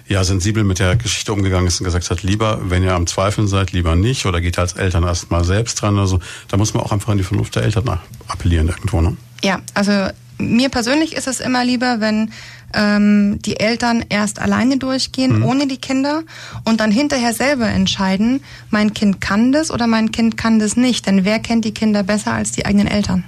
[0.09, 3.47] ja sensibel mit der Geschichte umgegangen ist und gesagt hat, lieber, wenn ihr am Zweifeln
[3.47, 6.21] seid, lieber nicht oder geht als Eltern erst mal selbst dran oder so.
[6.49, 9.17] Da muss man auch einfach an die Vernunft der Eltern nach- appellieren irgendwo, ne?
[9.43, 9.93] Ja, also
[10.39, 12.31] mir persönlich ist es immer lieber, wenn
[12.75, 16.23] ähm, die Eltern erst alleine durchgehen, ohne die Kinder
[16.65, 18.41] und dann hinterher selber entscheiden,
[18.71, 21.07] mein Kind kann das oder mein Kind kann das nicht.
[21.07, 23.25] Denn wer kennt die Kinder besser als die eigenen Eltern?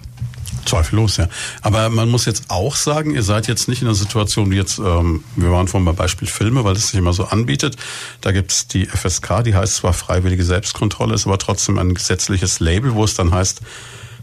[0.65, 1.29] Zweifellos, ja.
[1.63, 4.79] Aber man muss jetzt auch sagen, ihr seid jetzt nicht in der Situation wie jetzt,
[4.79, 7.77] ähm, wir waren vorhin beim Beispiel Filme, weil das sich immer so anbietet.
[8.21, 12.95] Da gibt's die FSK, die heißt zwar freiwillige Selbstkontrolle, ist aber trotzdem ein gesetzliches Label,
[12.95, 13.61] wo es dann heißt,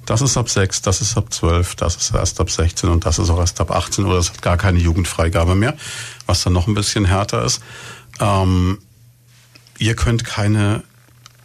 [0.08, 3.20] das ist ab 6, das ist ab 12, das ist erst ab 16 und das
[3.20, 5.76] ist auch erst ab 18 oder es hat gar keine Jugendfreigabe mehr,
[6.26, 7.62] was dann noch ein bisschen härter ist.
[8.22, 8.80] Ähm,
[9.78, 10.84] ihr könnt keine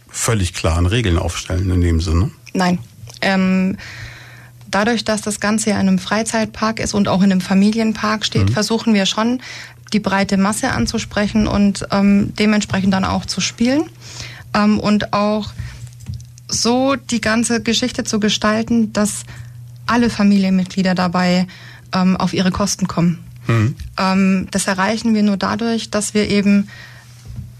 [0.09, 2.31] völlig klaren Regeln aufstellen in dem Sinne.
[2.53, 2.79] Nein.
[3.21, 3.77] Ähm,
[4.73, 8.49] dadurch, dass das Ganze ja in einem Freizeitpark ist und auch in einem Familienpark steht,
[8.49, 9.41] versuchen wir schon,
[9.93, 13.83] die breite Masse anzusprechen und ähm, dementsprechend dann auch zu spielen.
[14.53, 15.51] Ähm, und auch
[16.47, 19.23] so die ganze Geschichte zu gestalten, dass
[19.85, 21.47] alle Familienmitglieder dabei
[21.93, 23.19] ähm, auf ihre Kosten kommen.
[23.99, 26.69] Ähm, das erreichen wir nur dadurch, dass wir eben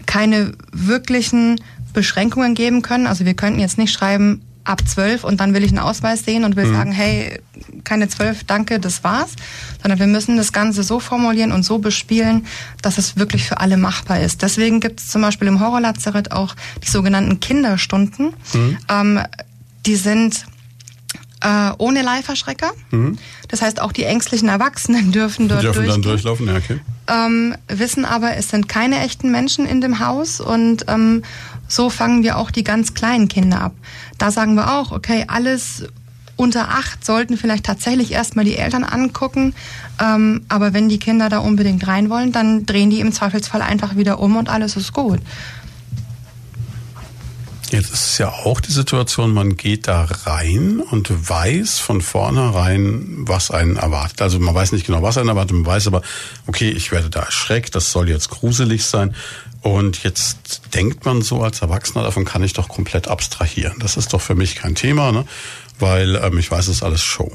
[0.06, 1.60] keine wirklichen
[1.92, 3.06] Beschränkungen geben können.
[3.06, 6.44] Also wir könnten jetzt nicht schreiben, ab 12 und dann will ich einen Ausweis sehen
[6.44, 7.38] und will sagen, hey,
[7.84, 9.32] keine 12, danke, das war's.
[9.82, 12.46] Sondern wir müssen das Ganze so formulieren und so bespielen,
[12.80, 14.42] dass es wirklich für alle machbar ist.
[14.42, 18.32] Deswegen gibt es zum Beispiel im Horrorlazarett auch die sogenannten Kinderstunden.
[18.88, 19.20] Ähm,
[19.84, 20.46] die sind
[21.44, 22.72] äh, ohne Live-Erschrecker.
[23.48, 26.80] Das heißt, auch die ängstlichen Erwachsenen dürfen dort dürfen dann durchgehen durchlaufen, ja, okay.
[27.08, 31.22] ähm, wissen aber, es sind keine echten Menschen in dem Haus und ähm,
[31.68, 33.72] so fangen wir auch die ganz kleinen Kinder ab.
[34.18, 35.84] Da sagen wir auch, okay, alles
[36.36, 39.54] unter acht sollten vielleicht tatsächlich erstmal die Eltern angucken,
[40.02, 43.96] ähm, aber wenn die Kinder da unbedingt rein wollen, dann drehen die im Zweifelsfall einfach
[43.96, 45.20] wieder um und alles ist gut.
[47.70, 53.24] Jetzt ist es ja auch die Situation, man geht da rein und weiß von vornherein,
[53.26, 54.22] was einen erwartet.
[54.22, 56.02] Also man weiß nicht genau, was einen erwartet, man weiß aber,
[56.46, 59.14] okay, ich werde da erschreckt, das soll jetzt gruselig sein.
[59.64, 63.78] Und jetzt denkt man so als Erwachsener, davon kann ich doch komplett abstrahieren.
[63.78, 65.24] Das ist doch für mich kein Thema, ne?
[65.78, 67.32] weil ähm, ich weiß, es ist alles Show.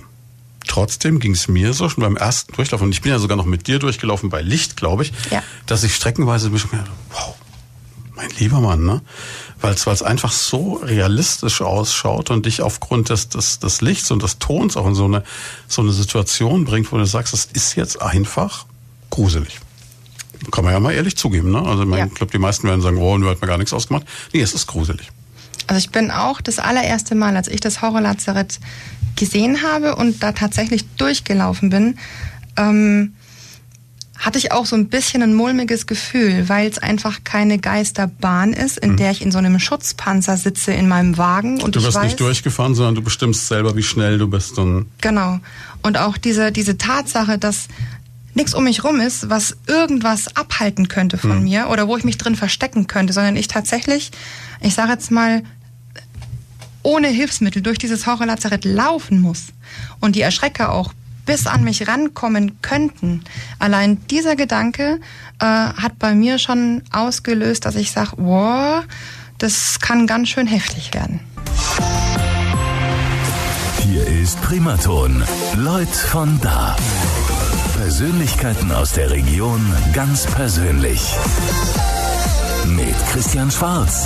[0.68, 3.48] Trotzdem ging es mir so schon beim ersten Durchlauf, und ich bin ja sogar noch
[3.48, 5.42] mit dir durchgelaufen bei Licht, glaube ich, Ja.
[5.66, 7.34] dass ich streckenweise mich wow,
[8.14, 9.02] mein lieber Mann, ne?
[9.60, 14.12] Weil es weil es einfach so realistisch ausschaut und dich aufgrund des, des, des Lichts
[14.12, 15.24] und des Tons auch in so eine,
[15.68, 18.68] so eine Situation bringt, wo du sagst, das ist jetzt einfach
[19.10, 19.60] gruselig.
[20.52, 21.62] Kann man ja mal ehrlich zugeben, ne?
[21.62, 22.06] Also Ja.
[22.06, 24.06] ich glaube, die meisten werden sagen, oh, nur hat mir gar nichts ausgemacht.
[24.34, 25.12] Nee, es ist gruselig.
[25.68, 28.60] Also ich bin auch das allererste Mal, als ich das Horrorlazarett
[29.16, 31.98] gesehen habe und da tatsächlich durchgelaufen bin,
[32.58, 33.14] ähm,
[34.18, 38.78] hatte ich auch so ein bisschen ein mulmiges Gefühl, weil es einfach keine Geisterbahn ist,
[38.78, 42.20] in der ich in so einem Schutzpanzer sitze in meinem Wagen und Du wirst nicht
[42.20, 44.58] durchgefahren, sondern du bestimmst selber, wie schnell du bist.
[44.58, 45.40] Und Genau.
[45.84, 47.70] Und auch diese, diese Tatsache, dass
[48.34, 52.18] nichts um mich rum ist, was irgendwas abhalten könnte von mir oder wo ich mich
[52.18, 54.12] drin verstecken könnte, sondern ich tatsächlich,
[54.62, 55.44] ich sage jetzt mal,
[56.84, 59.48] ohne Hilfsmittel durch dieses Horrorlazarett laufen muss
[60.00, 60.94] und die Erschrecker auch
[61.26, 63.24] bis an mich rankommen könnten.
[63.60, 65.00] Allein dieser Gedanke
[65.40, 68.84] äh, hat bei mir schon ausgelöst, dass ich sage, wow,
[69.38, 71.20] das kann ganz schön heftig werden.
[73.84, 75.24] Hier ist Primaton.
[75.56, 76.76] Leut von da.
[77.82, 81.00] Persönlichkeiten aus der Region ganz persönlich.
[82.68, 84.06] Mit Christian Schwarz.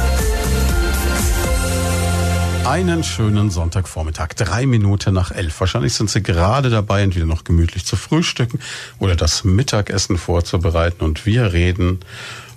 [2.66, 5.60] Einen schönen Sonntagvormittag, drei Minuten nach elf.
[5.60, 8.60] Wahrscheinlich sind Sie gerade dabei, entweder noch gemütlich zu frühstücken
[9.00, 11.04] oder das Mittagessen vorzubereiten.
[11.04, 12.02] Und wir reden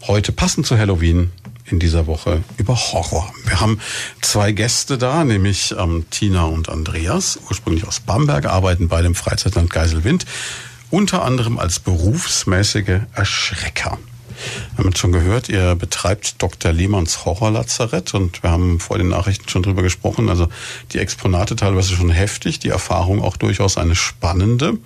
[0.06, 1.32] heute passend zu Halloween
[1.64, 3.32] in dieser Woche über Horror.
[3.46, 3.80] Wir haben
[4.20, 9.70] zwei Gäste da, nämlich ähm, Tina und Andreas, ursprünglich aus Bamberg, arbeiten beide im Freizeitland
[9.70, 10.26] Geiselwind,
[10.90, 13.98] unter anderem als berufsmäßige Erschrecker.
[14.74, 16.72] Wir haben jetzt schon gehört, ihr betreibt Dr.
[16.72, 20.28] Lehmanns Horrorlazarett und wir haben vor den Nachrichten schon drüber gesprochen.
[20.28, 20.48] Also
[20.92, 24.78] die Exponate teilweise schon heftig, die Erfahrung auch durchaus eine spannende.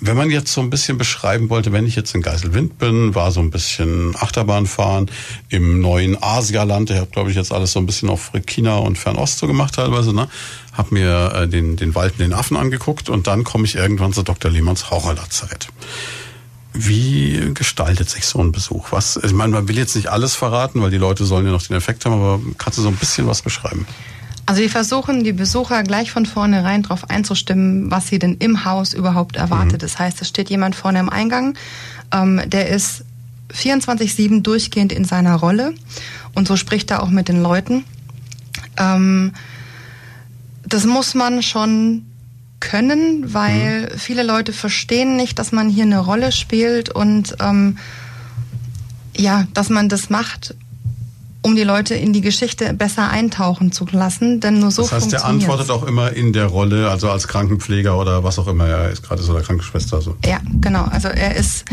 [0.00, 3.30] Wenn man jetzt so ein bisschen beschreiben wollte, wenn ich jetzt in Geiselwind bin, war
[3.30, 5.08] so ein bisschen Achterbahn fahren
[5.48, 6.90] im neuen Asialand.
[6.90, 9.76] Ich habe, glaube ich, jetzt alles so ein bisschen auf China und Fernost so gemacht
[9.76, 10.12] teilweise.
[10.12, 10.28] Ne?
[10.72, 14.22] Hab mir äh, den, den Wald den Affen angeguckt und dann komme ich irgendwann zu
[14.22, 14.50] Dr.
[14.50, 15.68] Lehmanns Horrorlazarett.
[16.74, 18.90] Wie gestaltet sich so ein Besuch?
[18.90, 21.62] Was, ich meine, man will jetzt nicht alles verraten, weil die Leute sollen ja noch
[21.62, 23.86] den Effekt haben, aber kannst du so ein bisschen was beschreiben?
[24.46, 28.92] Also wir versuchen die Besucher gleich von vornherein darauf einzustimmen, was sie denn im Haus
[28.92, 29.74] überhaupt erwartet.
[29.74, 29.78] Mhm.
[29.78, 31.56] Das heißt, es steht jemand vorne im Eingang,
[32.12, 33.04] ähm, der ist
[33.52, 35.74] 24-7 durchgehend in seiner Rolle
[36.34, 37.84] und so spricht er auch mit den Leuten.
[38.76, 39.32] Ähm,
[40.66, 42.04] das muss man schon
[42.70, 43.98] können, weil mhm.
[43.98, 47.76] viele Leute verstehen nicht, dass man hier eine Rolle spielt und ähm,
[49.16, 50.54] ja, dass man das macht,
[51.42, 55.12] um die Leute in die Geschichte besser eintauchen zu lassen, denn nur so Das heißt,
[55.12, 58.90] der antwortet auch immer in der Rolle, also als Krankenpfleger oder was auch immer er
[58.90, 60.00] ist, gerade so der Krankenschwester.
[60.00, 60.16] So.
[60.24, 60.84] Ja, genau.
[60.84, 61.66] Also er ist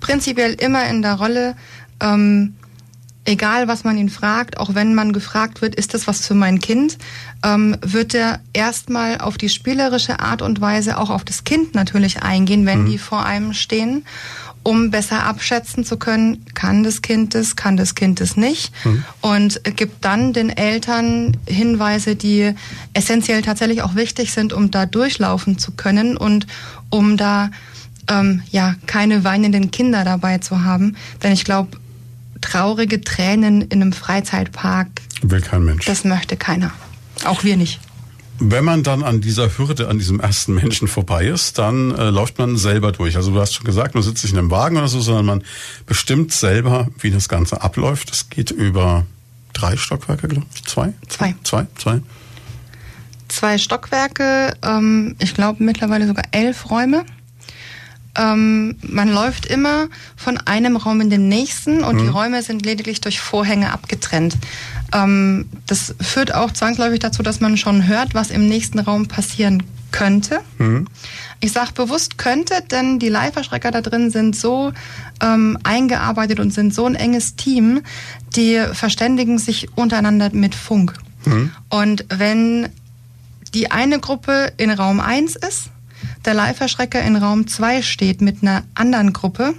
[0.00, 1.54] prinzipiell immer in der Rolle.
[2.00, 2.54] Ähm,
[3.24, 6.60] egal was man ihn fragt, auch wenn man gefragt wird, ist das was für mein
[6.60, 6.98] Kind,
[7.44, 12.22] ähm, wird er erstmal auf die spielerische Art und Weise auch auf das Kind natürlich
[12.22, 12.86] eingehen, wenn mhm.
[12.90, 14.04] die vor einem stehen,
[14.64, 19.04] um besser abschätzen zu können, kann das Kind es, kann das Kind es nicht mhm.
[19.20, 22.54] und gibt dann den Eltern Hinweise, die
[22.92, 26.46] essentiell tatsächlich auch wichtig sind, um da durchlaufen zu können und
[26.90, 27.50] um da
[28.08, 31.78] ähm, ja keine weinenden Kinder dabei zu haben, denn ich glaube
[32.42, 34.88] traurige Tränen in einem Freizeitpark.
[35.22, 35.86] Will kein Mensch.
[35.86, 36.72] Das möchte keiner.
[37.24, 37.80] Auch wir nicht.
[38.38, 42.38] Wenn man dann an dieser Hürde, an diesem ersten Menschen vorbei ist, dann äh, läuft
[42.38, 43.16] man selber durch.
[43.16, 45.44] Also du hast schon gesagt, man sitzt nicht in einem Wagen oder so, sondern man
[45.86, 48.10] bestimmt selber, wie das Ganze abläuft.
[48.10, 49.06] Es geht über
[49.52, 50.64] drei Stockwerke, glaube ich.
[50.64, 50.92] Zwei?
[51.08, 51.34] Zwei.
[51.44, 52.00] Zwei, zwei.
[53.28, 57.04] Zwei Stockwerke, ähm, ich glaube mittlerweile sogar elf Räume.
[58.14, 61.98] Ähm, man läuft immer von einem Raum in den nächsten und mhm.
[62.00, 64.36] die Räume sind lediglich durch Vorhänge abgetrennt.
[64.92, 69.62] Ähm, das führt auch zwangsläufig dazu, dass man schon hört, was im nächsten Raum passieren
[69.92, 70.40] könnte.
[70.58, 70.86] Mhm.
[71.40, 74.72] Ich sage bewusst könnte, denn die Live-Erschrecker da drin sind so
[75.22, 77.82] ähm, eingearbeitet und sind so ein enges Team,
[78.36, 80.94] die verständigen sich untereinander mit Funk.
[81.24, 81.50] Mhm.
[81.68, 82.68] Und wenn
[83.54, 85.70] die eine Gruppe in Raum 1 ist
[86.24, 89.54] der Live-Erschrecker in Raum 2 steht mit einer anderen Gruppe,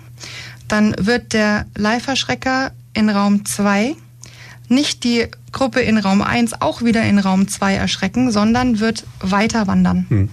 [0.67, 3.95] dann wird der Live-Erschrecker in Raum 2
[4.69, 9.67] nicht die Gruppe in Raum 1 auch wieder in Raum 2 erschrecken, sondern wird weiter
[9.67, 10.05] wandern.
[10.09, 10.29] Hm.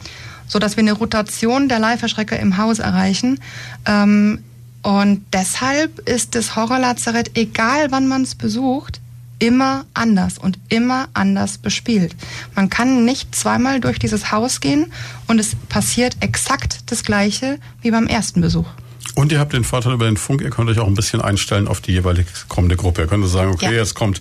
[0.46, 3.40] Sodass wir eine Rotation der Live-Erschrecker im Haus erreichen.
[3.86, 4.42] Ähm,
[4.82, 9.00] und deshalb ist das Horrorlazarett, egal wann man es besucht,
[9.40, 12.14] immer anders und immer anders bespielt.
[12.54, 14.92] Man kann nicht zweimal durch dieses Haus gehen
[15.26, 18.68] und es passiert exakt das Gleiche wie beim ersten Besuch.
[19.16, 21.66] Und ihr habt den Vorteil über den Funk, ihr könnt euch auch ein bisschen einstellen
[21.66, 23.02] auf die jeweilig kommende Gruppe.
[23.02, 23.72] Ihr könnt sagen, okay, ja.
[23.72, 24.20] jetzt kommt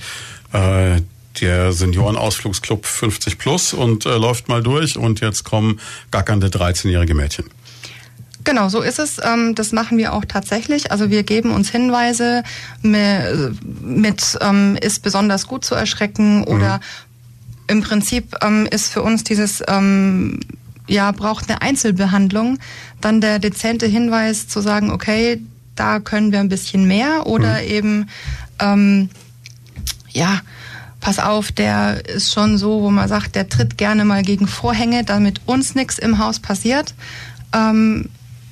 [0.52, 1.02] äh,
[1.42, 5.80] der Seniorenausflugsclub 50 plus und äh, läuft mal durch und jetzt kommen
[6.12, 7.46] gackernde 13-jährige Mädchen.
[8.44, 9.20] Genau, so ist es.
[9.24, 10.92] Ähm, das machen wir auch tatsächlich.
[10.92, 12.44] Also wir geben uns Hinweise
[12.82, 16.82] mit, ähm, ist besonders gut zu erschrecken oder mhm.
[17.68, 19.62] im Prinzip ähm, ist für uns dieses
[20.90, 22.58] ja, braucht eine Einzelbehandlung,
[23.00, 25.42] dann der dezente Hinweis zu sagen, okay,
[25.76, 27.68] da können wir ein bisschen mehr oder mhm.
[27.70, 28.10] eben,
[28.60, 29.10] ähm,
[30.10, 30.42] ja,
[31.00, 35.06] pass auf, der ist schon so, wo man sagt, der tritt gerne mal gegen Vorhänge,
[35.06, 36.94] damit uns nichts im Haus passiert.
[37.54, 38.10] Ähm,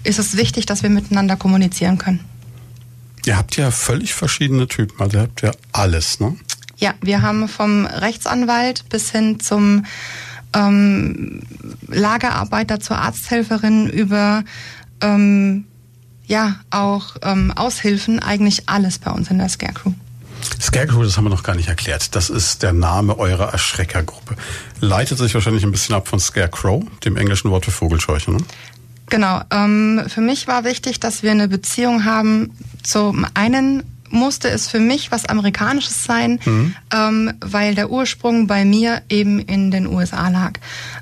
[0.08, 2.22] ist es wichtig, dass wir miteinander kommunizieren können.
[3.26, 6.36] Ihr habt ja völlig verschiedene Typen, also ihr habt ja alles, ne?
[6.78, 9.86] Ja, wir haben vom Rechtsanwalt bis hin zum
[10.54, 11.42] ähm,
[11.88, 14.44] Lagerarbeiter zur Arzthelferin über
[15.02, 15.66] ähm,
[16.26, 19.94] ja auch ähm, Aushilfen, eigentlich alles bei uns in der Scarecrow.
[20.62, 22.16] Scarecrow, das haben wir noch gar nicht erklärt.
[22.16, 24.36] Das ist der Name eurer Erschreckergruppe.
[24.80, 28.38] Leitet sich wahrscheinlich ein bisschen ab von Scarecrow, dem englischen Wort für Vogelscheuche, ne?
[29.10, 29.42] Genau.
[29.52, 32.52] Ähm, für mich war wichtig, dass wir eine Beziehung haben.
[32.84, 36.76] Zum einen musste es für mich was Amerikanisches sein, mhm.
[36.94, 40.54] ähm, weil der Ursprung bei mir eben in den USA lag.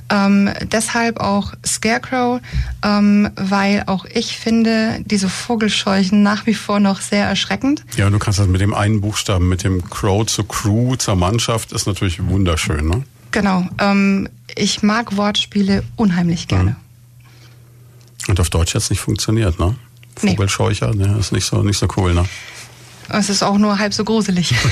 [0.10, 2.42] Ähm, deshalb auch Scarecrow,
[2.84, 7.84] ähm, weil auch ich finde diese Vogelscheuchen nach wie vor noch sehr erschreckend.
[7.96, 11.72] Ja, du kannst das mit dem einen Buchstaben, mit dem Crow zur Crew, zur Mannschaft,
[11.72, 13.04] ist natürlich wunderschön, ne?
[13.32, 13.68] Genau.
[13.80, 16.72] Ähm, ich mag Wortspiele unheimlich gerne.
[16.72, 16.85] Mhm.
[18.28, 19.76] Und auf Deutsch hat es nicht funktioniert, ne?
[20.16, 21.08] Vogelscheucher, nee.
[21.08, 22.26] ne, ist nicht so, nicht so cool, ne?
[23.10, 24.56] Es ist auch nur halb so gruselig.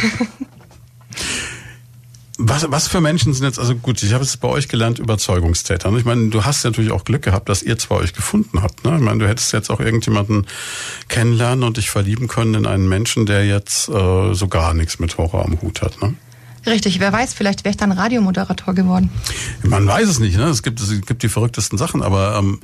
[2.39, 5.91] Was, was für Menschen sind jetzt, also gut, ich habe es bei euch gelernt, Überzeugungstäter.
[5.91, 5.99] Ne?
[5.99, 8.84] Ich meine, du hast natürlich auch Glück gehabt, dass ihr zwei euch gefunden habt.
[8.84, 8.95] Ne?
[8.95, 10.47] Ich meine, du hättest jetzt auch irgendjemanden
[11.10, 15.16] kennenlernen und dich verlieben können in einen Menschen, der jetzt äh, so gar nichts mit
[15.20, 16.01] Horror am Hut hat.
[16.01, 16.16] Ne?
[16.66, 19.12] Richtig, wer weiß, vielleicht wäre ich dann Radiomoderator geworden.
[19.62, 20.45] Man weiß es nicht, ne?
[20.45, 22.62] Es gibt, es gibt die verrücktesten Sachen, aber ähm,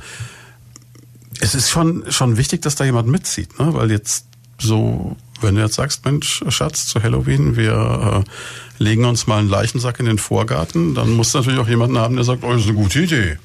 [1.40, 3.74] es ist schon, schon wichtig, dass da jemand mitzieht, ne?
[3.74, 4.26] Weil jetzt
[4.60, 9.50] so wenn du jetzt sagst, Mensch, Schatz, zu Halloween, wir äh, legen uns mal einen
[9.50, 12.68] Leichensack in den Vorgarten, dann muss natürlich auch jemanden haben, der sagt, oh, das ist
[12.68, 13.38] eine gute Idee.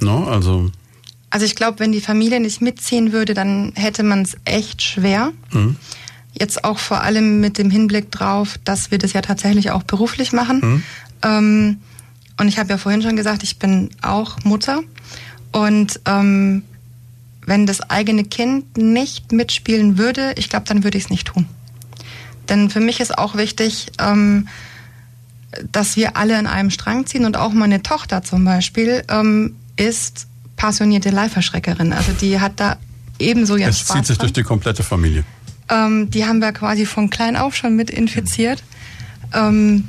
[0.00, 0.70] No, also.
[1.30, 5.32] Also ich glaube, wenn die Familie nicht mitziehen würde, dann hätte man es echt schwer.
[5.52, 5.76] Mhm.
[6.38, 10.32] Jetzt auch vor allem mit dem Hinblick drauf, dass wir das ja tatsächlich auch beruflich
[10.32, 10.60] machen.
[10.60, 10.82] Mhm.
[11.22, 11.76] Ähm,
[12.40, 14.82] und ich habe ja vorhin schon gesagt, ich bin auch Mutter.
[15.52, 16.62] Und ähm,
[17.48, 21.46] wenn das eigene Kind nicht mitspielen würde, ich glaube, dann würde ich es nicht tun.
[22.50, 24.48] Denn für mich ist auch wichtig, ähm,
[25.72, 30.26] dass wir alle in einem Strang ziehen und auch meine Tochter zum Beispiel ähm, ist
[30.56, 31.94] passionierte Live-Erschreckerin.
[31.94, 32.76] Also die hat da
[33.18, 33.88] ebenso ihren es Spaß.
[33.88, 35.24] Es zieht sich durch die komplette Familie.
[35.70, 38.62] Ähm, die haben wir quasi von klein auf schon mit infiziert.
[39.32, 39.88] Ähm,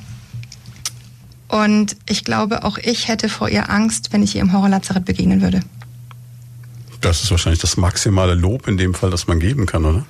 [1.49, 5.41] und ich glaube, auch ich hätte vor ihr Angst, wenn ich ihr im Horrorlazarett begegnen
[5.41, 5.62] würde.
[7.02, 10.06] Das ist wahrscheinlich das maximale Lob in dem Fall, das man geben kann, oder?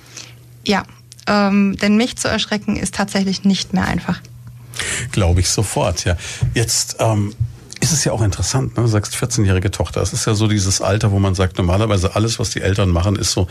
[0.66, 0.84] Ja,
[1.26, 4.20] ähm, denn mich zu erschrecken ist tatsächlich nicht mehr einfach.
[5.12, 6.16] Glaube ich sofort, ja.
[6.54, 7.34] Jetzt ähm,
[7.80, 8.82] ist es ja auch interessant, ne?
[8.82, 10.02] du sagst 14-jährige Tochter.
[10.02, 13.16] Es ist ja so dieses Alter, wo man sagt, normalerweise alles, was die Eltern machen,
[13.16, 13.46] ist so,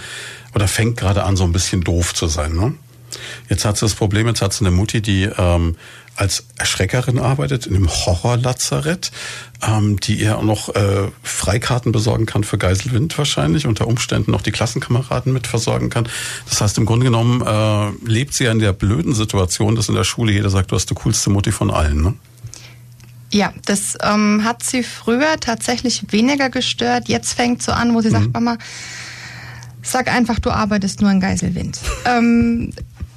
[0.54, 2.54] oder fängt gerade an, so ein bisschen doof zu sein.
[2.54, 2.74] Ne?
[3.50, 5.76] Jetzt hat sie das Problem, jetzt hat sie eine Mutti, die ähm,
[6.20, 9.12] als Erschreckerin arbeitet, in einem Horrorlazarett,
[9.66, 14.42] ähm, die ihr auch noch äh, Freikarten besorgen kann für Geiselwind wahrscheinlich, unter Umständen noch
[14.42, 16.10] die Klassenkameraden mit versorgen kann.
[16.50, 19.96] Das heißt, im Grunde genommen äh, lebt sie ja in der blöden Situation, dass in
[19.96, 22.14] der Schule jeder sagt, du hast die coolste Mutti von allen, ne?
[23.32, 27.08] Ja, das ähm, hat sie früher tatsächlich weniger gestört.
[27.08, 28.14] Jetzt fängt so an, wo sie mhm.
[28.14, 28.58] sagt, Mama,
[29.84, 31.80] sag einfach, du arbeitest nur in Geiselwind.
[32.06, 32.72] ähm,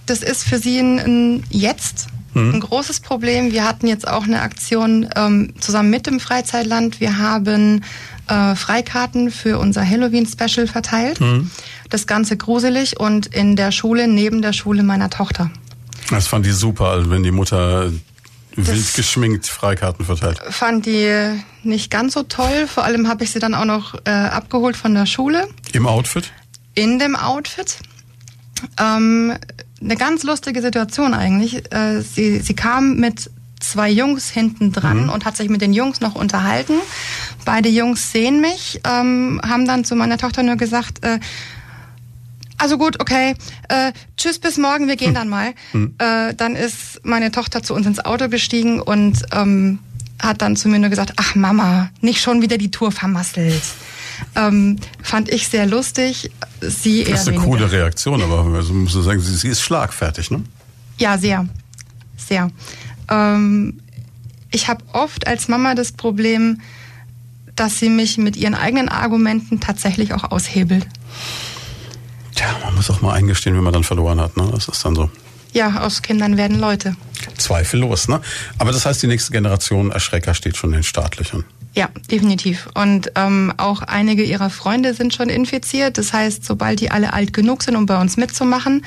[0.07, 2.55] das ist für sie ein, ein Jetzt Mhm.
[2.55, 3.53] Ein großes Problem.
[3.53, 7.01] Wir hatten jetzt auch eine Aktion ähm, zusammen mit dem Freizeitland.
[7.01, 7.85] Wir haben
[8.28, 11.20] äh, Freikarten für unser Halloween-Special verteilt.
[11.20, 11.51] Mhm.
[11.91, 15.51] Das Ganze gruselig und in der Schule, neben der Schule meiner Tochter.
[16.11, 17.93] Das fand die super, also wenn die Mutter
[18.57, 20.41] wild das geschminkt Freikarten verteilt.
[20.51, 21.11] Fand die
[21.62, 22.66] nicht ganz so toll.
[22.66, 25.49] Vor allem habe ich sie dann auch noch äh, abgeholt von der Schule.
[25.72, 26.33] Im Outfit?
[26.74, 27.78] In dem Outfit.
[28.78, 29.35] Ähm,
[29.83, 31.72] eine ganz lustige Situation eigentlich.
[31.72, 33.30] Äh, sie, sie kam mit
[33.61, 35.11] zwei Jungs hinten dran mhm.
[35.11, 36.74] und hat sich mit den Jungs noch unterhalten.
[37.45, 41.20] Beide Jungs sehen mich, ähm, haben dann zu meiner Tochter nur gesagt, äh,
[42.59, 43.35] also gut, okay,
[43.68, 45.53] äh, tschüss bis morgen, wir gehen dann mal.
[45.72, 45.95] Mhm.
[45.99, 49.80] Äh, dann ist meine Tochter zu uns ins Auto gestiegen und ähm,
[50.20, 53.62] hat dann zu mir nur gesagt, ach Mama, nicht schon wieder die Tour vermasselt.
[54.35, 56.31] Ähm, fand ich sehr lustig.
[56.61, 57.51] Sie eher Das ist eine weniger.
[57.51, 60.43] coole Reaktion, aber also muss sagen, sie, ist schlagfertig, ne?
[60.99, 61.47] Ja, sehr.
[62.16, 62.51] Sehr.
[63.09, 63.81] Ähm,
[64.51, 66.61] ich habe oft als Mama das Problem,
[67.57, 70.87] dass sie mich mit ihren eigenen Argumenten tatsächlich auch aushebelt.
[72.35, 74.49] Tja, man muss auch mal eingestehen, wenn man dann verloren hat, ne?
[74.53, 75.11] Das ist dann so.
[75.53, 76.97] Ja, aus Kindern werden Leute.
[77.37, 78.20] Zweifellos, ne?
[78.59, 81.45] Aber das heißt, die nächste Generation Erschrecker steht schon in den staatlichen.
[81.75, 82.68] Ja, definitiv.
[82.75, 85.97] Und ähm, auch einige ihrer Freunde sind schon infiziert.
[85.97, 88.85] Das heißt, sobald die alle alt genug sind, um bei uns mitzumachen,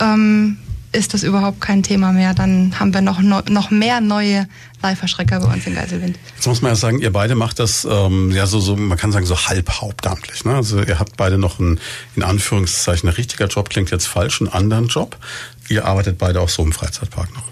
[0.00, 0.56] ähm,
[0.92, 2.34] ist das überhaupt kein Thema mehr.
[2.34, 4.48] Dann haben wir noch, noch mehr neue
[4.82, 6.18] Live-Erschrecker bei uns in Geiselwind.
[6.36, 9.12] Jetzt muss man ja sagen, ihr beide macht das ähm, ja so, so, man kann
[9.12, 10.44] sagen, so halb hauptamtlich.
[10.44, 10.54] Ne?
[10.54, 11.80] Also ihr habt beide noch einen,
[12.16, 15.16] in Anführungszeichen, ein richtiger Job, klingt jetzt falsch, einen anderen Job.
[15.68, 17.44] Ihr arbeitet beide auch so im Freizeitpark noch.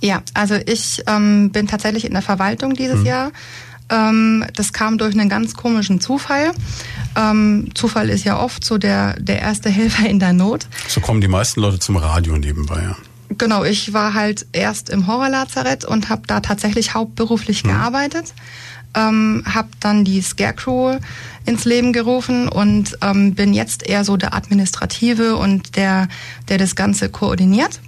[0.00, 3.06] Ja, also ich ähm, bin tatsächlich in der Verwaltung dieses Mhm.
[3.06, 3.32] Jahr.
[3.90, 6.52] Ähm, das kam durch einen ganz komischen Zufall.
[7.16, 10.66] Ähm, Zufall ist ja oft so der, der erste Helfer in der Not.
[10.88, 12.96] So kommen die meisten Leute zum Radio nebenbei, ja.
[13.36, 18.32] Genau, ich war halt erst im Horrorlazarett und habe da tatsächlich hauptberuflich gearbeitet.
[18.94, 20.98] Ähm, habe dann die Scarecrow
[21.44, 26.08] ins Leben gerufen und ähm, bin jetzt eher so der Administrative und der,
[26.48, 27.80] der das Ganze koordiniert.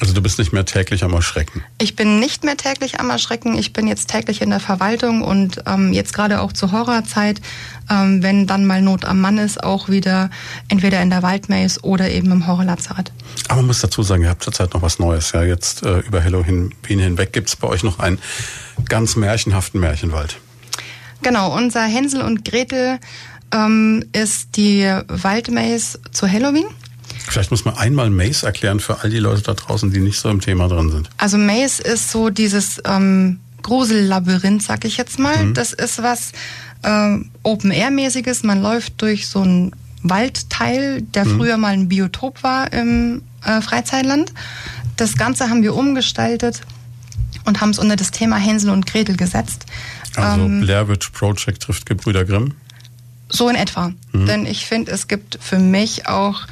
[0.00, 1.62] Also du bist nicht mehr täglich am Erschrecken.
[1.78, 3.54] Ich bin nicht mehr täglich am Erschrecken.
[3.54, 7.42] Ich bin jetzt täglich in der Verwaltung und ähm, jetzt gerade auch zur Horrorzeit,
[7.90, 10.30] ähm, wenn dann mal Not am Mann ist, auch wieder
[10.68, 13.12] entweder in der Waldmaze oder eben im Horrorlazarett.
[13.48, 15.32] Aber man muss dazu sagen, ihr habt zurzeit noch was Neues.
[15.32, 18.18] Ja, jetzt äh, über Halloween hinweg gibt es bei euch noch einen
[18.88, 20.38] ganz märchenhaften Märchenwald.
[21.22, 22.98] Genau, unser Hänsel und Gretel
[23.52, 26.66] ähm, ist die Waldmaze zu Halloween.
[27.28, 30.28] Vielleicht muss man einmal Maze erklären für all die Leute da draußen, die nicht so
[30.30, 31.10] im Thema drin sind.
[31.18, 35.52] Also Maze ist so dieses ähm, Grusellabyrinth, sag ich jetzt mal.
[35.52, 36.32] Das ist was
[36.82, 38.42] ähm, Open-Air-mäßiges.
[38.42, 44.32] Man läuft durch so einen Waldteil, der früher mal ein Biotop war im äh, Freizeitland.
[44.96, 46.62] Das Ganze haben wir umgestaltet
[47.44, 49.66] und haben es unter das Thema Hänsel und Gretel gesetzt.
[50.16, 52.54] Also Ähm, Blair Witch Project trifft Gebrüder Grimm.
[53.28, 53.92] So in etwa.
[54.12, 56.46] Denn ich finde, es gibt für mich auch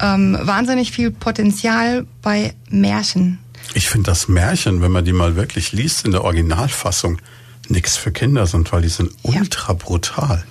[0.00, 3.38] ähm, wahnsinnig viel Potenzial bei Märchen.
[3.74, 7.18] Ich finde das Märchen, wenn man die mal wirklich liest in der Originalfassung,
[7.68, 9.40] nichts für Kinder sind, weil die sind Ja.
[9.40, 10.44] ultra brutal.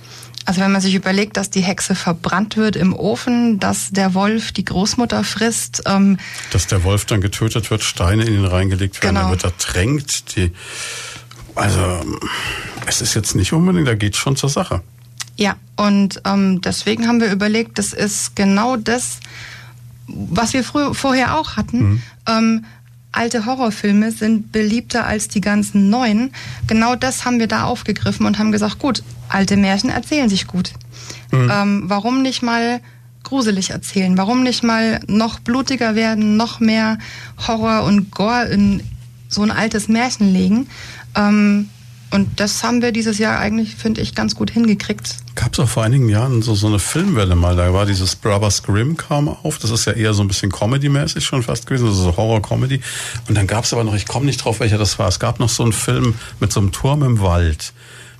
[0.46, 4.52] Also wenn man sich überlegt, dass die Hexe verbrannt wird im Ofen, dass der Wolf
[4.52, 6.18] die Großmutter frisst, ähm,
[6.50, 9.20] Dass der Wolf dann getötet wird, Steine in ihn reingelegt werden, Genau.
[9.28, 10.34] dann wird ertränkt.
[10.36, 10.50] Die,
[11.54, 12.00] also
[12.86, 14.82] es ist jetzt nicht unbedingt, da geht schon zur Sache.
[15.40, 19.20] Ja, und ähm, deswegen haben wir überlegt, das ist genau das,
[20.06, 22.02] was wir früher, vorher auch hatten.
[22.28, 22.64] Ähm,
[23.10, 26.32] alte Horrorfilme sind beliebter als die ganzen neuen.
[26.66, 30.72] Genau das haben wir da aufgegriffen und haben gesagt, gut, alte Märchen erzählen sich gut.
[31.50, 32.80] Ähm, warum nicht mal
[33.22, 34.18] gruselig erzählen?
[34.18, 36.98] Warum nicht mal noch blutiger werden, noch mehr
[37.48, 38.82] Horror und Gore in
[39.28, 40.66] so ein altes Märchen legen?
[41.16, 41.70] Ähm,
[42.10, 45.16] und das haben wir dieses Jahr eigentlich, finde ich, ganz gut hingekriegt.
[45.34, 48.62] Gab es auch vor einigen Jahren so, so eine Filmwelle mal, da war dieses Brothers
[48.62, 52.02] Grimm kam auf, das ist ja eher so ein bisschen Comedy-mäßig schon fast gewesen, also
[52.02, 52.80] so Horror-Comedy.
[53.28, 55.40] Und dann gab es aber noch, ich komme nicht drauf, welcher das war, es gab
[55.40, 57.72] noch so einen Film mit so einem Turm im Wald,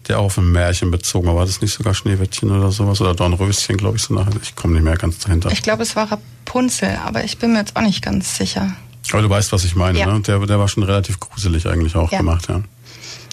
[0.08, 1.36] der auf ein Märchen bezogen war.
[1.36, 3.00] War das nicht sogar Schneewittchen oder sowas?
[3.02, 4.32] Oder Dornröschen, glaube ich, so nachher.
[4.42, 5.50] Ich komme nicht mehr ganz dahinter.
[5.52, 8.72] Ich glaube, es war Rapunzel, aber ich bin mir jetzt auch nicht ganz sicher.
[9.12, 10.06] Aber du weißt, was ich meine, Ja.
[10.06, 10.20] ne?
[10.20, 12.18] Der, der war schon relativ gruselig eigentlich auch Ja.
[12.18, 12.62] gemacht, ja.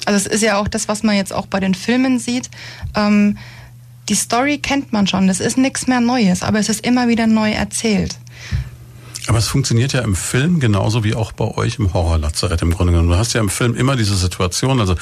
[0.08, 2.50] Also es ist ja auch das, was man jetzt auch bei den Filmen sieht.
[2.96, 3.38] Ähm,
[4.08, 7.28] die Story kennt man schon, das ist nichts mehr Neues, aber es ist immer wieder
[7.28, 8.16] neu erzählt.
[9.28, 12.94] Aber es funktioniert ja im Film genauso wie auch bei euch im Horrorlazarett im Grunde
[12.94, 13.10] genommen.
[13.10, 14.96] Du hast ja im Film immer diese Situation, also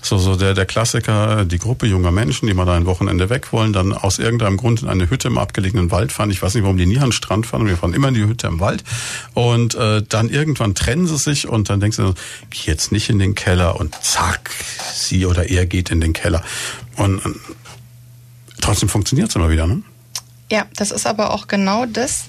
[0.00, 3.52] so, so der, der Klassiker, die Gruppe junger Menschen, die mal da ein Wochenende weg
[3.52, 6.30] wollen, dann aus irgendeinem Grund in eine Hütte im abgelegenen Wald fahren.
[6.30, 7.66] Ich weiß nicht, warum die nie an den Strand fahren.
[7.66, 8.84] Wir fahren immer in die Hütte im Wald.
[9.34, 12.14] Und äh, dann irgendwann trennen sie sich und dann denkst du,
[12.50, 14.50] geh jetzt nicht in den Keller und zack,
[14.94, 16.42] sie oder er geht in den Keller.
[16.96, 17.30] Und äh,
[18.60, 19.82] trotzdem funktioniert es immer wieder, ne?
[20.52, 22.26] Ja, das ist aber auch genau das,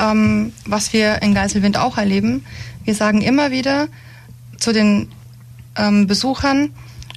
[0.00, 2.44] ähm, was wir in Geiselwind auch erleben.
[2.84, 3.88] Wir sagen immer wieder
[4.58, 5.08] zu den
[5.76, 6.70] ähm, Besuchern,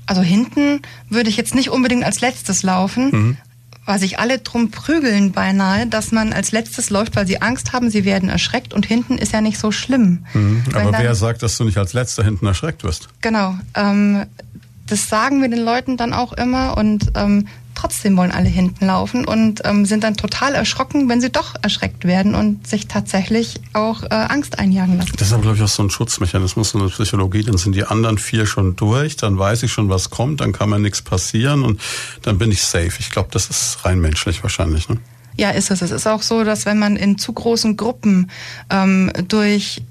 [0.06, 3.38] also hinten würde ich jetzt nicht unbedingt als letztes laufen,
[3.86, 7.90] weil sich alle drum prügeln beinahe, dass man als letztes läuft, weil sie Angst haben,
[7.90, 10.26] sie werden erschreckt und hinten ist ja nicht so schlimm.
[10.34, 13.10] Wenn Aber dann- wer sagt, dass du nicht als Letzter hinten erschreckt wirst?
[13.22, 13.56] Genau.
[13.76, 14.26] Ähm,
[14.86, 17.48] das sagen wir den Leuten dann auch immer und ähm,
[17.78, 22.06] trotzdem wollen alle hinten laufen und ähm, sind dann total erschrocken, wenn sie doch erschreckt
[22.06, 25.14] werden und sich tatsächlich auch äh, Angst einjagen lassen.
[25.18, 27.44] Das ist aber, glaube ich, auch so ein Schutzmechanismus in der Psychologie.
[27.44, 30.70] Dann sind die anderen vier schon durch, dann weiß ich schon, was kommt, dann kann
[30.70, 31.80] mir nichts passieren und
[32.24, 32.94] dann bin ich safe.
[33.00, 34.90] Ich glaube, das ist rein menschlich wahrscheinlich.
[34.90, 34.98] Ne?
[35.38, 35.82] Ja, ist es.
[35.84, 38.32] Es ist auch so, dass wenn man in zu großen Gruppen
[38.72, 39.84] ähm, durch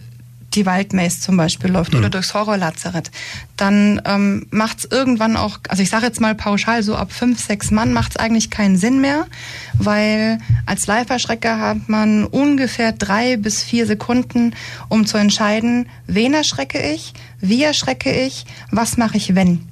[0.57, 3.11] die Waldmaze zum Beispiel läuft oder durchs Horrorlazarett,
[3.57, 7.41] dann ähm, macht es irgendwann auch, also ich sage jetzt mal pauschal, so ab fünf,
[7.45, 9.27] sechs Mann macht es eigentlich keinen Sinn mehr,
[9.75, 14.55] weil als Live-Erschrecker hat man ungefähr drei bis vier Sekunden,
[14.89, 19.69] um zu entscheiden, wen erschrecke ich, wie erschrecke ich, was mache ich, wenn.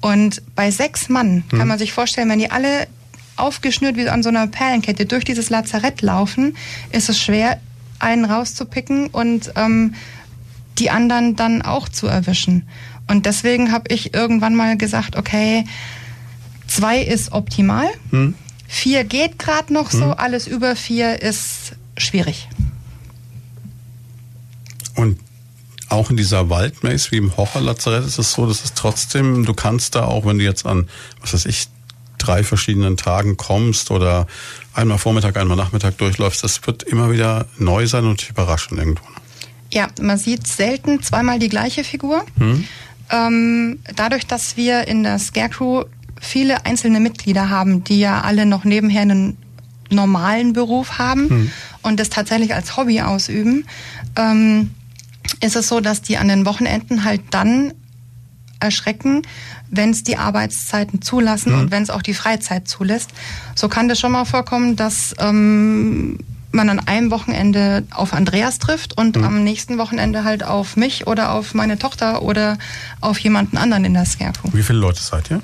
[0.00, 2.86] Und bei sechs Mann kann man sich vorstellen, wenn die alle
[3.34, 6.56] aufgeschnürt wie an so einer Perlenkette durch dieses Lazarett laufen,
[6.92, 7.58] ist es schwer,
[7.98, 9.94] einen rauszupicken und ähm,
[10.78, 12.68] die anderen dann auch zu erwischen.
[13.06, 15.64] Und deswegen habe ich irgendwann mal gesagt, okay,
[16.66, 17.86] zwei ist optimal,
[18.66, 22.48] vier geht gerade noch so, alles über vier ist schwierig.
[24.94, 25.18] Und
[25.88, 29.94] auch in dieser Waldmaze wie im Horrorlazarett ist es so, dass es trotzdem, du kannst
[29.94, 30.88] da auch, wenn du jetzt an,
[31.20, 31.68] was weiß ich,
[32.18, 34.26] drei verschiedenen Tagen kommst oder
[34.74, 39.04] einmal Vormittag, einmal Nachmittag durchläufst, das wird immer wieder neu sein und dich überraschen irgendwo.
[39.72, 42.24] Ja, man sieht selten zweimal die gleiche Figur.
[42.38, 42.64] Hm.
[43.10, 45.86] Ähm, dadurch, dass wir in der Scarecrow
[46.20, 49.36] viele einzelne Mitglieder haben, die ja alle noch nebenher einen
[49.90, 51.50] normalen Beruf haben hm.
[51.82, 53.66] und das tatsächlich als Hobby ausüben,
[54.16, 54.70] ähm,
[55.40, 57.72] ist es so, dass die an den Wochenenden halt dann
[58.60, 59.22] erschrecken,
[59.70, 61.60] wenn es die Arbeitszeiten zulassen mhm.
[61.60, 63.10] und wenn es auch die Freizeit zulässt.
[63.54, 66.18] So kann das schon mal vorkommen, dass ähm,
[66.50, 69.24] man an einem Wochenende auf Andreas trifft und mhm.
[69.24, 72.58] am nächsten Wochenende halt auf mich oder auf meine Tochter oder
[73.00, 74.52] auf jemanden anderen in der Scarecrow.
[74.52, 75.42] Wie viele Leute seid ihr?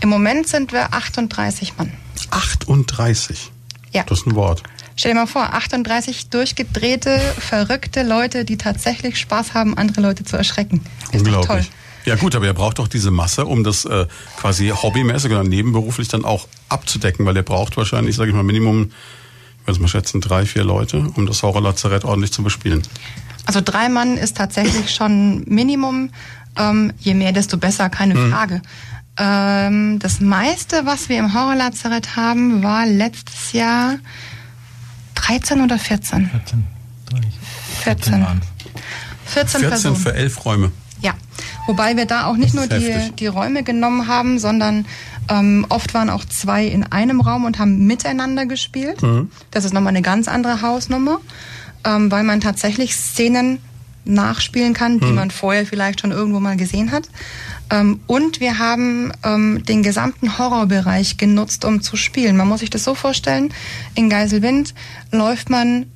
[0.00, 1.92] Im Moment sind wir 38 Mann.
[2.30, 3.50] 38?
[3.92, 4.02] Ja.
[4.06, 4.62] Das ist ein Wort.
[4.96, 10.36] Stell dir mal vor, 38 durchgedrehte, verrückte Leute, die tatsächlich Spaß haben, andere Leute zu
[10.36, 10.82] erschrecken.
[11.10, 11.46] Ist Unglaublich.
[11.46, 11.64] Toll.
[12.04, 16.08] Ja gut, aber ihr braucht doch diese Masse, um das äh, quasi hobbymäßig oder nebenberuflich
[16.08, 18.90] dann auch abzudecken, weil ihr braucht wahrscheinlich, sage ich mal, Minimum,
[19.64, 22.82] würde mal schätzen, drei, vier Leute, um das Horrorlazarett ordentlich zu bespielen.
[23.46, 26.10] Also drei Mann ist tatsächlich schon Minimum.
[26.56, 28.30] Ähm, je mehr, desto besser, keine hm.
[28.30, 28.62] Frage.
[29.16, 33.96] Ähm, das meiste, was wir im Horrorlazarett haben, war letztes Jahr
[35.14, 36.30] 13 oder 14?
[36.30, 36.66] 14.
[37.82, 38.26] 14.
[39.26, 39.96] 14, 14 Personen.
[39.96, 40.72] für elf Räume.
[41.00, 41.14] Ja,
[41.66, 44.86] wobei wir da auch nicht nur die, die Räume genommen haben, sondern
[45.28, 49.02] ähm, oft waren auch zwei in einem Raum und haben miteinander gespielt.
[49.02, 49.30] Mhm.
[49.50, 51.20] Das ist nochmal eine ganz andere Hausnummer,
[51.84, 53.58] ähm, weil man tatsächlich Szenen
[54.04, 55.14] nachspielen kann, die mhm.
[55.14, 57.08] man vorher vielleicht schon irgendwo mal gesehen hat.
[57.70, 62.36] Ähm, und wir haben ähm, den gesamten Horrorbereich genutzt, um zu spielen.
[62.36, 63.52] Man muss sich das so vorstellen,
[63.94, 64.74] in Geiselwind
[65.10, 65.86] läuft man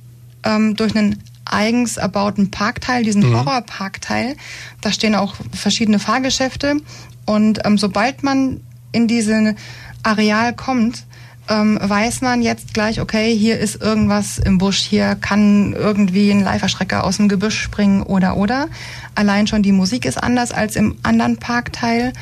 [0.43, 3.35] ähm, durch einen eigens erbauten Parkteil, diesen mhm.
[3.35, 4.35] Horrorparkteil.
[4.81, 6.77] Da stehen auch verschiedene Fahrgeschäfte.
[7.25, 8.61] Und ähm, sobald man
[8.91, 9.57] in diesen
[10.03, 11.05] Areal kommt,
[11.49, 16.43] ähm, weiß man jetzt gleich, okay, hier ist irgendwas im Busch, hier kann irgendwie ein
[16.43, 18.67] Leiferschrecker aus dem Gebüsch springen oder oder.
[19.15, 22.13] Allein schon die Musik ist anders als im anderen Parkteil.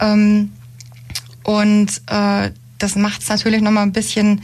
[0.00, 0.52] Ähm,
[1.42, 4.42] und äh, das macht es natürlich nochmal ein bisschen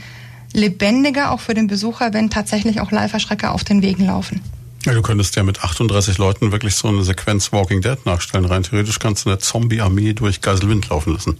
[0.53, 4.41] lebendiger auch für den Besucher, wenn tatsächlich auch Live-Erschrecker auf den Wegen laufen.
[4.85, 8.45] Ja, du könntest ja mit 38 Leuten wirklich so eine Sequenz Walking Dead nachstellen.
[8.45, 11.37] Rein theoretisch kannst du eine Zombie-Armee durch Geiselwind laufen lassen.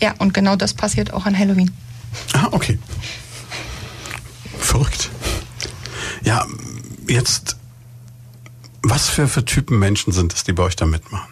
[0.00, 1.70] Ja, und genau das passiert auch an Halloween.
[2.32, 2.78] Ah, okay.
[4.58, 5.10] Verrückt.
[6.24, 6.46] Ja,
[7.08, 7.56] jetzt,
[8.82, 11.28] was für, für Typen Menschen sind es, die bei euch da mitmachen?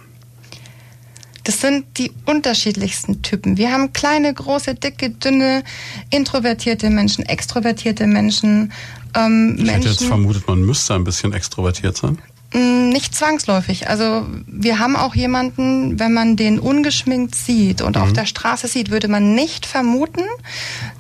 [1.45, 3.57] Das sind die unterschiedlichsten Typen.
[3.57, 5.65] Wir haben kleine, große, dicke, dünne,
[6.11, 8.73] introvertierte Menschen, extrovertierte Menschen.
[9.15, 12.19] Ähm, ich Menschen, hätte jetzt vermutet, man müsste ein bisschen extrovertiert sein.
[12.53, 13.89] Mm, nicht zwangsläufig.
[13.89, 18.03] Also wir haben auch jemanden, wenn man den ungeschminkt sieht und mhm.
[18.03, 20.25] auf der Straße sieht, würde man nicht vermuten,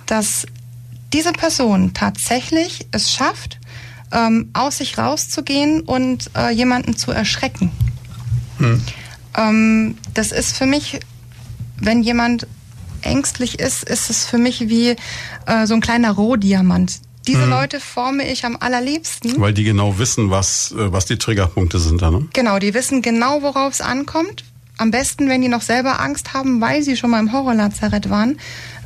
[0.06, 0.46] dass
[1.12, 3.58] diese Person tatsächlich es schafft,
[4.12, 7.70] ähm, aus sich rauszugehen und äh, jemanden zu erschrecken.
[8.58, 8.82] Mhm.
[9.36, 11.00] Ähm, das ist für mich,
[11.76, 12.46] wenn jemand
[13.02, 14.96] ängstlich ist, ist es für mich wie
[15.46, 17.00] äh, so ein kleiner Rohdiamant.
[17.26, 17.50] Diese mhm.
[17.50, 19.40] Leute forme ich am allerliebsten.
[19.40, 22.26] Weil die genau wissen, was, äh, was die Triggerpunkte sind da, ne?
[22.32, 24.44] Genau, die wissen genau, worauf es ankommt.
[24.78, 28.38] Am besten, wenn die noch selber Angst haben, weil sie schon mal im Horrorlazarett waren.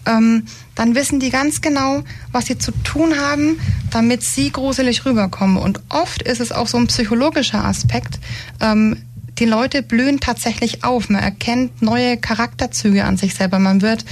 [0.04, 3.58] Ähm, dann wissen die ganz genau, was sie zu tun haben,
[3.90, 5.56] damit sie gruselig rüberkommen.
[5.56, 8.20] Und oft ist es auch so ein psychologischer Aspekt.
[8.60, 9.02] Ähm,
[9.38, 11.08] die Leute blühen tatsächlich auf.
[11.08, 13.58] Man erkennt neue Charakterzüge an sich selber.
[13.58, 14.04] Man wird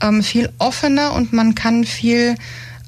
[0.00, 2.36] ähm, viel offener und man kann viel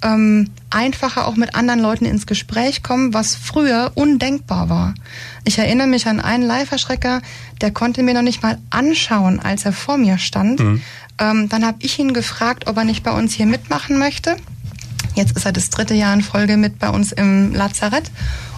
[0.04, 4.94] ähm, einfacher auch mit anderen Leuten ins Gespräch kommen, was früher undenkbar war.
[5.44, 7.22] Ich erinnere mich an einen Live-Erschrecker,
[7.60, 10.60] der konnte mir noch nicht mal anschauen, als er vor mir stand.
[10.60, 10.82] Mhm.
[11.18, 14.36] Ähm, dann habe ich ihn gefragt, ob er nicht bei uns hier mitmachen möchte.
[15.14, 18.10] Jetzt ist er das dritte Jahr in Folge mit bei uns im Lazarett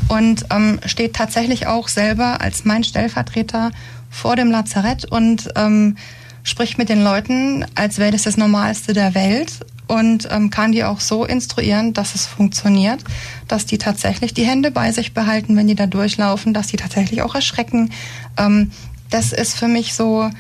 [0.08, 3.70] und ähm, steht tatsächlich auch selber als mein Stellvertreter
[4.10, 5.96] vor dem Lazarett und ähm,
[6.42, 10.84] spricht mit den Leuten, als wäre das das Normalste der Welt und ähm, kann die
[10.84, 13.04] auch so instruieren, dass es funktioniert,
[13.46, 17.22] dass die tatsächlich die Hände bei sich behalten, wenn die da durchlaufen, dass die tatsächlich
[17.22, 17.90] auch erschrecken.
[18.36, 18.72] Ähm,
[19.10, 20.30] das ist für mich so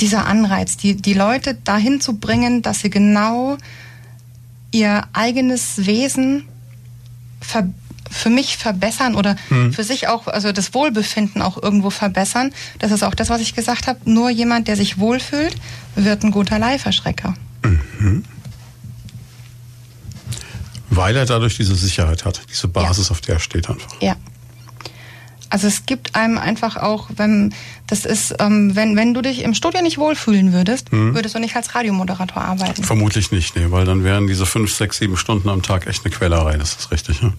[0.00, 3.58] dieser Anreiz, die, die Leute dahin zu bringen, dass sie genau
[4.70, 6.44] ihr eigenes Wesen
[8.10, 9.72] für mich verbessern oder mhm.
[9.72, 12.52] für sich auch, also das Wohlbefinden auch irgendwo verbessern.
[12.78, 13.98] Das ist auch das, was ich gesagt habe.
[14.04, 15.54] Nur jemand, der sich wohlfühlt,
[15.94, 17.34] wird ein guter Leihverschrecker.
[17.62, 18.24] Mhm.
[20.90, 23.10] Weil er dadurch diese Sicherheit hat, diese Basis, ja.
[23.12, 23.88] auf der er steht einfach.
[24.00, 24.16] Ja.
[25.50, 27.54] Also es gibt einem einfach auch, wenn
[27.86, 31.14] das ist, ähm, wenn wenn du dich im Studio nicht wohlfühlen würdest, Mhm.
[31.14, 32.84] würdest du nicht als Radiomoderator arbeiten.
[32.84, 36.14] Vermutlich nicht, nee, weil dann wären diese fünf, sechs, sieben Stunden am Tag echt eine
[36.14, 37.22] Quälerei, das ist richtig.
[37.22, 37.32] Ja?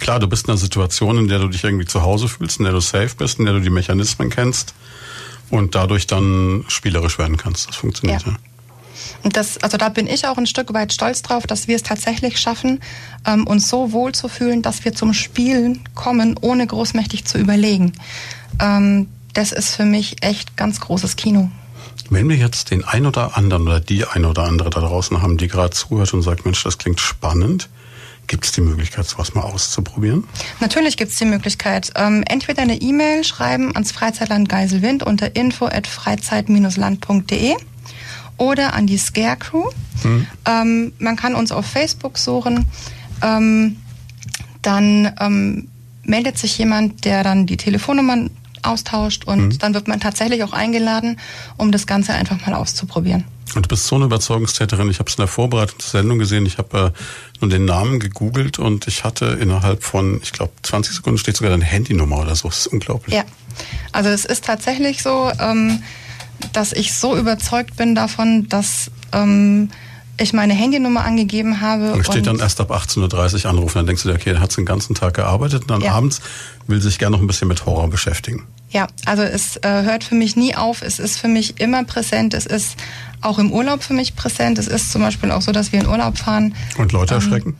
[0.00, 2.64] Klar, du bist in einer Situation, in der du dich irgendwie zu Hause fühlst, in
[2.64, 4.72] der du safe bist, in der du die Mechanismen kennst
[5.50, 7.68] und dadurch dann spielerisch werden kannst.
[7.68, 8.32] Das funktioniert, ja.
[8.32, 8.38] Ja.
[9.22, 11.82] Und das, also da bin ich auch ein Stück weit stolz drauf, dass wir es
[11.82, 12.80] tatsächlich schaffen,
[13.26, 17.92] ähm, uns so wohl zu fühlen, dass wir zum Spielen kommen, ohne großmächtig zu überlegen.
[18.60, 21.50] Ähm, das ist für mich echt ganz großes Kino.
[22.08, 25.36] Wenn wir jetzt den ein oder anderen oder die ein oder andere da draußen haben,
[25.36, 27.68] die gerade zuhört und sagt, Mensch, das klingt spannend,
[28.26, 30.24] gibt es die Möglichkeit, sowas mal auszuprobieren?
[30.60, 35.66] Natürlich gibt es die Möglichkeit, ähm, entweder eine E-Mail schreiben ans Freizeitland Geiselwind unter info
[35.66, 37.56] at freizeit-land.de
[38.36, 39.70] oder an die Scarecrew.
[40.44, 42.66] Ähm, man kann uns auf Facebook suchen.
[43.22, 43.76] Ähm,
[44.62, 45.68] dann ähm,
[46.04, 48.30] meldet sich jemand, der dann die Telefonnummern
[48.62, 51.18] austauscht und dann wird man tatsächlich auch eingeladen,
[51.56, 53.24] um das Ganze einfach mal auszuprobieren.
[53.54, 54.90] Und du bist so eine Überzeugungstäterin.
[54.90, 56.46] Ich habe es in der Vorbereitung zur Sendung gesehen.
[56.46, 60.96] Ich habe äh, nur den Namen gegoogelt und ich hatte innerhalb von, ich glaube, 20
[60.96, 62.48] Sekunden steht sogar deine Handynummer oder so.
[62.48, 63.14] Das ist unglaublich.
[63.14, 63.24] Ja,
[63.92, 65.82] also es ist tatsächlich so, ähm,
[66.52, 69.70] dass ich so überzeugt bin davon, dass ähm,
[70.18, 71.92] ich meine Handynummer angegeben habe.
[71.92, 73.78] Und steht dann erst ab 18.30 Uhr anrufen.
[73.78, 75.92] Dann denkst du dir, okay, der hat den ganzen Tag gearbeitet und dann Ja.
[75.92, 76.20] abends
[76.66, 78.44] will sich gerne noch ein bisschen mit Horror beschäftigen.
[78.70, 80.82] Ja, also es äh, hört für mich nie auf.
[80.82, 82.32] Es ist für mich immer präsent.
[82.34, 82.76] Es ist
[83.20, 84.58] auch im Urlaub für mich präsent.
[84.58, 86.54] Es ist zum Beispiel auch so, dass wir in Urlaub fahren.
[86.78, 87.56] Und Leute Ähm, erschrecken?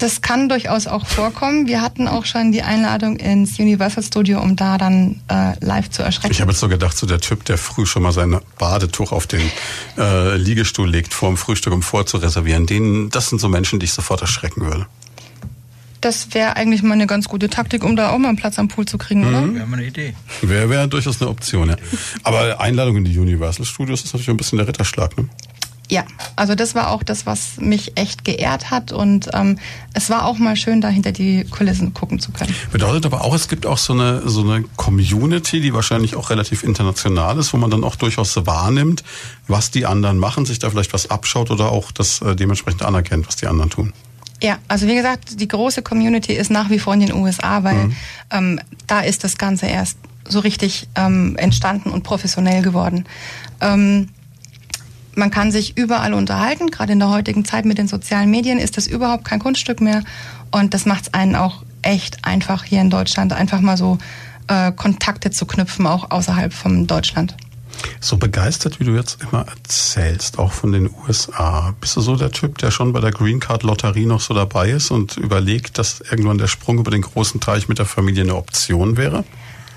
[0.00, 1.68] Das kann durchaus auch vorkommen.
[1.68, 6.02] Wir hatten auch schon die Einladung ins Universal Studio, um da dann äh, live zu
[6.02, 6.32] erschrecken.
[6.32, 9.26] Ich habe jetzt so gedacht, so der Typ, der früh schon mal sein Badetuch auf
[9.26, 9.42] den
[9.98, 13.92] äh, Liegestuhl legt vor dem Frühstück, um vorzureservieren, den, das sind so Menschen, die ich
[13.92, 14.86] sofort erschrecken würde.
[16.00, 18.68] das wäre eigentlich mal eine ganz gute Taktik, um da auch mal einen Platz am
[18.68, 19.42] Pool zu kriegen, oder?
[19.42, 19.54] Mhm.
[19.54, 20.14] Wäre mal eine Idee.
[20.40, 21.76] Wäre wär durchaus eine Option, ja.
[22.22, 25.28] Aber Einladung in die Universal Studios ist natürlich ein bisschen der Ritterschlag, ne?
[25.90, 26.04] Ja,
[26.36, 29.58] also das war auch das, was mich echt geehrt hat und ähm,
[29.92, 32.54] es war auch mal schön, da hinter die Kulissen gucken zu können.
[32.70, 36.62] Bedeutet aber auch, es gibt auch so eine, so eine Community, die wahrscheinlich auch relativ
[36.62, 39.02] international ist, wo man dann auch durchaus wahrnimmt,
[39.48, 43.26] was die anderen machen, sich da vielleicht was abschaut oder auch das äh, dementsprechend anerkennt,
[43.26, 43.92] was die anderen tun.
[44.40, 47.90] Ja, also wie gesagt, die große Community ist nach wie vor in den USA, weil
[48.30, 53.06] ähm, da ist das Ganze erst so richtig ähm, entstanden und professionell geworden.
[53.60, 54.08] Ähm,
[55.20, 58.76] man kann sich überall unterhalten, gerade in der heutigen Zeit mit den sozialen Medien ist
[58.76, 60.02] das überhaupt kein Kunststück mehr
[60.50, 63.98] und das macht es einen auch echt einfach hier in Deutschland, einfach mal so
[64.48, 67.36] äh, Kontakte zu knüpfen, auch außerhalb von Deutschland.
[68.00, 72.30] So begeistert, wie du jetzt immer erzählst, auch von den USA, bist du so der
[72.30, 76.00] Typ, der schon bei der Green Card Lotterie noch so dabei ist und überlegt, dass
[76.00, 79.24] irgendwann der Sprung über den großen Teich mit der Familie eine Option wäre?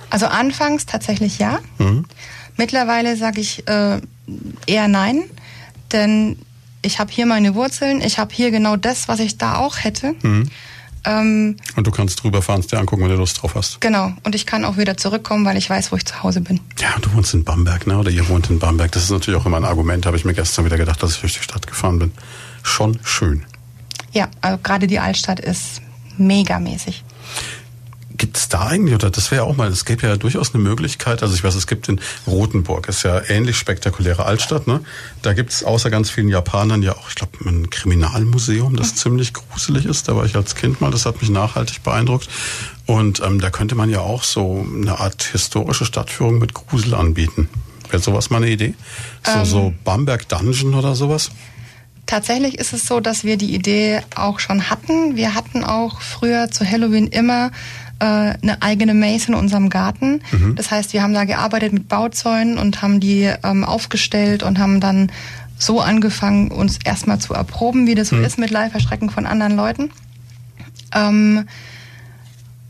[0.10, 1.60] Also anfangs tatsächlich ja.
[2.58, 4.00] Mittlerweile sage ich äh,
[4.68, 5.24] eher nein,
[5.92, 6.38] denn
[6.82, 10.16] ich habe hier meine Wurzeln, ich habe hier genau das, was ich da auch hätte.
[11.06, 13.82] Ähm, Und du kannst drüber fahren, es dir angucken, wenn du Lust drauf hast.
[13.82, 16.60] genau, und ich kann auch wieder zurückkommen, weil ich weiß, wo ich zu Hause bin.
[16.80, 17.98] Ja, du wohnst in Bamberg, ne?
[17.98, 18.92] Oder ihr wohnt in Bamberg.
[18.94, 21.20] Das ist natürlich auch immer ein Argument, habe ich mir gestern wieder gedacht, dass ich
[21.22, 22.12] durch die Stadt gefahren bin.
[22.64, 23.44] Schon schön.
[24.14, 25.82] Ja, also gerade die Altstadt ist
[26.18, 27.04] megamäßig.
[28.24, 30.64] Gibt es da eigentlich, oder das wäre ja auch mal, es gäbe ja durchaus eine
[30.64, 34.80] Möglichkeit, also ich weiß, es gibt in Rothenburg, ist ja ähnlich spektakuläre Altstadt, ne?
[35.22, 39.34] Da gibt es außer ganz vielen Japanern ja auch, ich glaube, ein Kriminalmuseum, das ziemlich
[39.34, 40.08] gruselig ist.
[40.08, 42.30] Da war ich als Kind mal, das hat mich nachhaltig beeindruckt.
[42.86, 47.50] Und ähm, da könnte man ja auch so eine Art historische Stadtführung mit Grusel anbieten.
[47.90, 48.74] Wäre sowas mal eine Idee?
[49.26, 51.30] So, so Bamberg Dungeon oder sowas?
[52.06, 55.16] Tatsächlich ist es so, dass wir die Idee auch schon hatten.
[55.16, 57.52] Wir hatten auch früher zu Halloween immer
[58.04, 60.22] äh, eine eigene Maze in unserem Garten.
[60.56, 64.82] Das heißt, wir haben da gearbeitet mit Bauzäunen und haben die ähm, aufgestellt und haben
[64.82, 65.10] dann
[65.58, 69.90] so angefangen, uns erstmal zu erproben, wie das so ist mit Live-Erschrecken von anderen Leuten.
[70.94, 71.48] Ähm,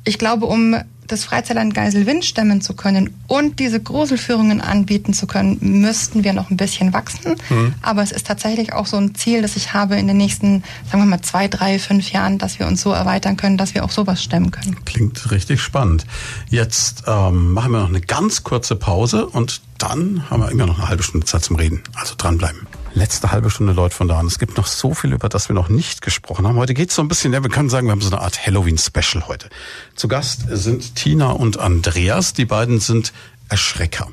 [0.03, 0.75] ich glaube, um
[1.13, 6.49] das Freizeitland Geiselwind stemmen zu können und diese Gruselführungen anbieten zu können, müssten wir noch
[6.49, 7.35] ein bisschen wachsen.
[7.81, 11.03] Aber es ist tatsächlich auch so ein Ziel, das ich habe in den nächsten, sagen
[11.03, 13.91] wir mal, zwei, drei, fünf Jahren, dass wir uns so erweitern können, dass wir auch
[13.91, 14.83] sowas stemmen können.
[14.85, 16.05] Klingt richtig spannend.
[16.49, 20.79] Jetzt ähm, machen wir noch eine ganz kurze Pause und dann haben wir immer noch
[20.79, 21.81] eine halbe Stunde Zeit zum Reden.
[21.93, 22.67] Also dranbleiben.
[22.95, 24.27] Letzte halbe Stunde, Leute von da an.
[24.27, 26.57] Es gibt noch so viel, über das wir noch nicht gesprochen haben.
[26.57, 28.45] Heute geht es so ein bisschen, ja, wir können sagen, wir haben so eine Art
[28.45, 29.49] Halloween-Special heute.
[29.95, 32.33] Zu Gast sind Tina und Andreas.
[32.33, 33.11] Die beiden sind
[33.49, 34.09] Erschrecker.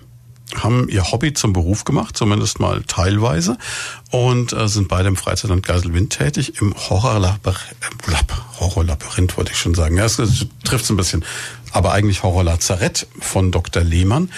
[0.56, 3.58] Haben ihr Hobby zum Beruf gemacht, zumindest mal teilweise,
[4.10, 7.60] und äh, sind beide im Freizeitland Geiselwind tätig, im Horrorlabyrinth,
[8.58, 9.96] Horrorlabyrinth wollte ich schon sagen.
[9.96, 11.24] Ja, es trifft es ein bisschen,
[11.72, 13.82] aber eigentlich Horrorlazarett von Dr.
[13.82, 14.30] Lehmann.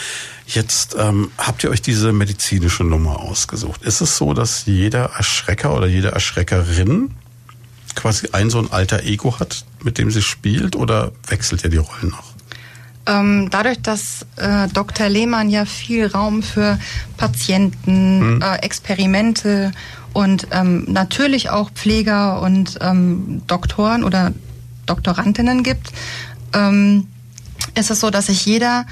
[0.46, 3.82] Jetzt ähm, habt ihr euch diese medizinische Nummer ausgesucht.
[3.82, 7.12] Ist es so, dass jeder Erschrecker oder jede Erschreckerin
[7.94, 11.76] quasi ein so ein alter Ego hat, mit dem sie spielt, oder wechselt ihr die
[11.78, 12.31] Rollen noch?
[13.06, 15.08] Ähm, dadurch, dass äh, Dr.
[15.08, 16.78] Lehmann ja viel Raum für
[17.16, 18.42] Patienten, mhm.
[18.42, 19.72] äh, Experimente
[20.12, 24.32] und ähm, natürlich auch Pfleger und ähm, Doktoren oder
[24.86, 25.92] Doktorandinnen gibt,
[26.52, 27.08] ähm,
[27.74, 28.86] ist es so, dass sich jeder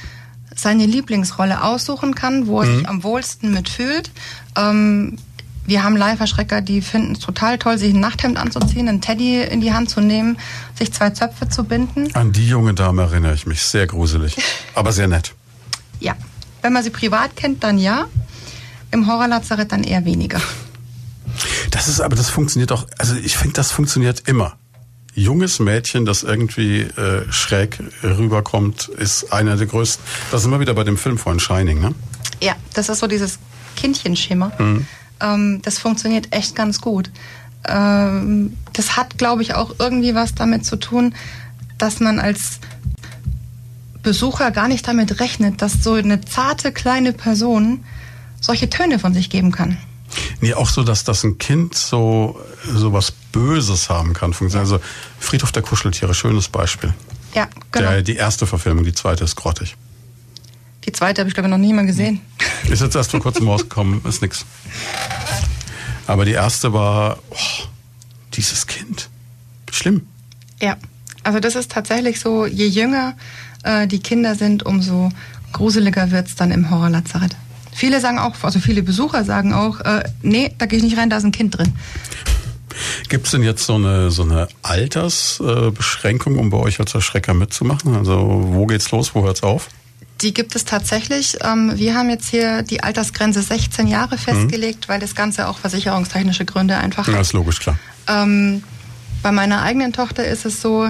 [0.57, 2.79] seine Lieblingsrolle aussuchen kann, wo er mhm.
[2.79, 4.11] sich am wohlsten mitfühlt.
[4.57, 5.19] Ähm,
[5.67, 9.61] wir haben Live-Erschrecker, die finden es total toll, sich ein Nachthemd anzuziehen, einen Teddy in
[9.61, 10.39] die Hand zu nehmen,
[10.77, 12.15] sich zwei Zöpfe zu binden.
[12.15, 13.63] An die junge Dame erinnere ich mich.
[13.63, 14.37] Sehr gruselig,
[14.75, 15.35] aber sehr nett.
[16.01, 16.17] Ja,
[16.63, 18.07] wenn man sie privat kennt, dann ja.
[18.91, 20.41] Im Horrorlazarett dann eher weniger.
[21.71, 24.57] Das ist aber, das funktioniert auch, also ich finde, das funktioniert immer.
[25.15, 30.05] Junges Mädchen, das irgendwie äh, schräg rüberkommt, ist einer der größten.
[30.33, 31.95] Das ist immer wieder bei dem Film von Shining, ne?
[32.41, 33.39] Ja, das ist so dieses
[33.77, 34.51] Kindchenschimmer.
[34.59, 34.87] Mhm
[35.21, 37.11] ähm, das funktioniert echt ganz gut.
[37.69, 41.15] Ähm, das hat, glaube ich, auch irgendwie was damit zu tun,
[41.79, 42.61] dass man als
[44.03, 47.85] Besucher gar nicht damit rechnet, dass so eine zarte kleine Person
[48.41, 49.77] solche Töne von sich geben kann.
[50.41, 54.35] Nee, auch so, dass das ein Kind so, so was Böses haben kann.
[54.55, 54.81] Also
[55.19, 56.95] Friedhof der Kuscheltiere, schönes Beispiel.
[57.35, 57.91] Ja, genau.
[57.91, 59.77] Der, die erste Verfilmung, die zweite ist grottig.
[60.87, 62.21] Die zweite habe ich, glaube ich, noch nie mal gesehen.
[62.69, 64.45] Ist jetzt erst vor kurzem rausgekommen, ist nix.
[66.07, 67.65] Aber die erste war, oh,
[68.35, 69.09] dieses Kind.
[69.71, 70.07] Schlimm.
[70.61, 70.77] Ja,
[71.23, 73.15] also das ist tatsächlich so, je jünger
[73.63, 75.11] äh, die Kinder sind, umso
[75.53, 77.37] gruseliger wird es dann im Horrorlazarett.
[77.73, 81.11] Viele sagen auch, also viele Besucher sagen auch, äh, nee, da gehe ich nicht rein,
[81.11, 81.73] da ist ein Kind drin.
[83.09, 87.95] Gibt es denn jetzt so eine, so eine Altersbeschränkung, um bei euch als Erschrecker mitzumachen?
[87.97, 89.69] Also wo geht's los, wo hört's auf?
[90.23, 91.39] Die gibt es tatsächlich.
[91.43, 94.93] Ähm, wir haben jetzt hier die Altersgrenze 16 Jahre festgelegt, mhm.
[94.93, 97.15] weil das Ganze auch versicherungstechnische Gründe einfach hat.
[97.15, 97.79] Ja, ist logisch, klar.
[98.07, 98.63] Ähm,
[99.23, 100.89] bei meiner eigenen Tochter ist es so,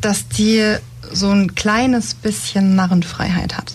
[0.00, 0.76] dass die
[1.12, 3.74] so ein kleines bisschen Narrenfreiheit hat.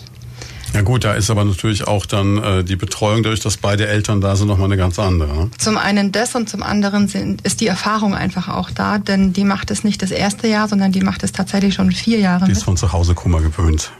[0.74, 4.20] Ja gut, da ist aber natürlich auch dann äh, die Betreuung, dadurch, dass beide Eltern
[4.20, 5.34] da sind, nochmal eine ganz andere.
[5.34, 5.50] Ne?
[5.56, 9.44] Zum einen das und zum anderen sind, ist die Erfahrung einfach auch da, denn die
[9.44, 12.44] macht es nicht das erste Jahr, sondern die macht es tatsächlich schon vier Jahre.
[12.44, 13.92] Die ist von zu Hause Kummer gewöhnt.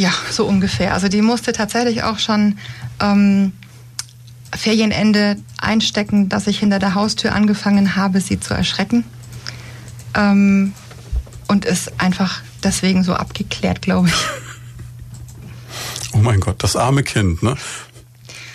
[0.00, 0.94] Ja, so ungefähr.
[0.94, 2.56] Also die musste tatsächlich auch schon
[3.00, 3.52] ähm,
[4.56, 9.04] Ferienende einstecken, dass ich hinter der Haustür angefangen habe, sie zu erschrecken.
[10.14, 10.72] Ähm,
[11.48, 14.14] und ist einfach deswegen so abgeklärt, glaube ich.
[16.12, 17.56] Oh mein Gott, das arme Kind, ne?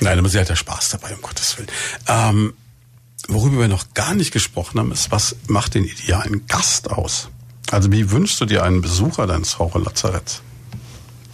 [0.01, 1.69] Nein, aber sie hat ja Spaß dabei, um Gottes Willen.
[2.05, 2.53] Ähm,
[3.29, 7.29] worüber wir noch gar nicht gesprochen haben, ist, was macht den idealen Gast aus?
[7.71, 10.41] Also wie wünschst du dir einen Besucher deines Horrorlazaretts?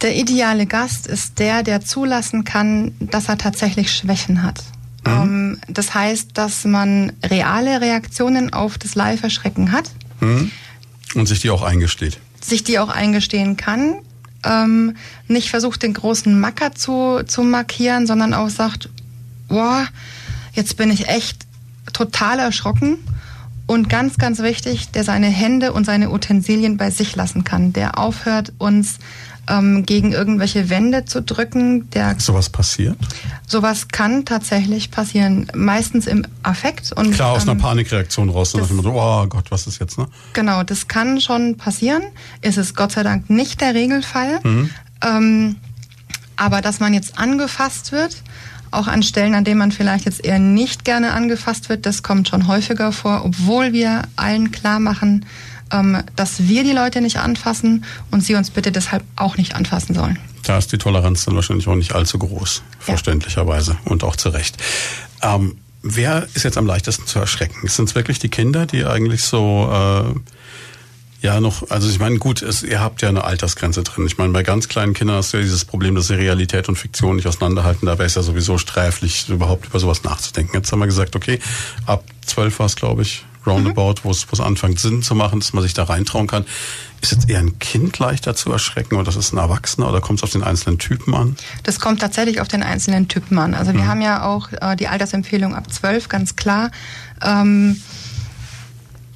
[0.02, 4.62] Der ideale Gast ist der, der zulassen kann, dass er tatsächlich Schwächen hat.
[5.06, 5.12] Mhm.
[5.12, 9.90] Ähm, das heißt, dass man reale Reaktionen auf das Live-Erschrecken hat.
[10.20, 10.50] Mhm.
[11.14, 12.18] Und sich die auch eingesteht.
[12.40, 14.00] Sich die auch eingestehen kann.
[14.44, 14.96] Ähm,
[15.28, 18.88] nicht versucht, den großen Macker zu, zu markieren, sondern auch sagt,
[19.48, 19.86] boah,
[20.52, 21.46] jetzt bin ich echt
[21.92, 22.98] total erschrocken.
[23.72, 27.96] Und ganz, ganz wichtig, der seine Hände und seine Utensilien bei sich lassen kann, der
[27.98, 28.98] aufhört, uns
[29.48, 31.88] ähm, gegen irgendwelche Wände zu drücken.
[31.88, 32.98] Der sowas passiert?
[33.46, 36.92] Sowas kann tatsächlich passieren, meistens im Affekt.
[36.92, 38.52] Und, Klar, aus ähm, einer Panikreaktion raus.
[38.52, 39.96] Das, so, oh Gott, was ist jetzt?
[39.96, 40.06] Ne?
[40.34, 42.02] Genau, das kann schon passieren.
[42.42, 44.40] Ist es Gott sei Dank nicht der Regelfall.
[44.42, 44.70] Mhm.
[45.02, 45.56] Ähm,
[46.36, 48.22] aber dass man jetzt angefasst wird,
[48.72, 52.28] auch an Stellen, an denen man vielleicht jetzt eher nicht gerne angefasst wird, das kommt
[52.28, 55.26] schon häufiger vor, obwohl wir allen klar machen,
[55.72, 59.94] ähm, dass wir die Leute nicht anfassen und sie uns bitte deshalb auch nicht anfassen
[59.94, 60.18] sollen.
[60.44, 64.56] Da ist die Toleranz dann wahrscheinlich auch nicht allzu groß, verständlicherweise und auch zu Recht.
[65.22, 67.68] Ähm, wer ist jetzt am leichtesten zu erschrecken?
[67.68, 70.18] Sind es wirklich die Kinder, die eigentlich so äh,
[71.22, 74.06] ja noch, also ich meine, gut, es, ihr habt ja eine Altersgrenze drin.
[74.06, 76.76] Ich meine, bei ganz kleinen Kindern hast du ja dieses Problem, dass sie Realität und
[76.76, 77.86] Fiktion nicht auseinanderhalten.
[77.86, 80.56] Da wäre es ja sowieso sträflich, überhaupt über sowas nachzudenken.
[80.56, 81.38] Jetzt haben wir gesagt, okay,
[81.86, 84.04] ab zwölf war es, glaube ich, roundabout, mhm.
[84.04, 86.44] wo es anfängt Sinn zu machen, dass man sich da reintrauen kann.
[87.00, 90.20] Ist jetzt eher ein Kind leichter zu erschrecken oder ist es ein Erwachsener oder kommt
[90.20, 91.36] es auf den einzelnen Typen an?
[91.64, 93.54] Das kommt tatsächlich auf den einzelnen Typen an.
[93.54, 93.88] Also wir mhm.
[93.88, 96.70] haben ja auch äh, die Altersempfehlung ab zwölf, ganz klar.
[97.20, 97.80] Ähm,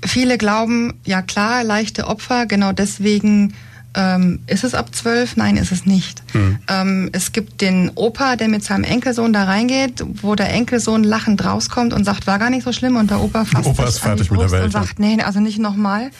[0.04, 3.54] viele glauben, ja klar, leichte Opfer, genau deswegen
[3.96, 5.36] ähm, ist es ab zwölf?
[5.36, 6.22] Nein, ist es nicht.
[6.34, 6.58] Mhm.
[6.68, 11.44] Ähm, es gibt den Opa, der mit seinem Enkelsohn da reingeht, wo der Enkelsohn lachend
[11.44, 13.98] rauskommt und sagt, war gar nicht so schlimm und der Opa fasst Opa sich ist
[14.00, 16.10] fertig mit der Welt, und sagt, nee, also nicht nochmal.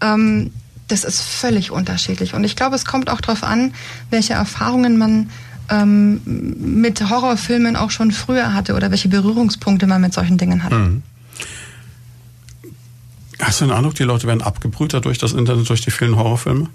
[0.00, 0.50] Ähm,
[0.88, 3.74] das ist völlig unterschiedlich und ich glaube, es kommt auch darauf an,
[4.10, 5.30] welche Erfahrungen man
[5.68, 6.20] ähm,
[6.58, 10.76] mit Horrorfilmen auch schon früher hatte oder welche Berührungspunkte man mit solchen Dingen hatte.
[10.76, 11.02] Mhm.
[13.40, 16.68] Hast du den Eindruck, die Leute werden abgebrüht durch das Internet, durch die vielen Horrorfilme?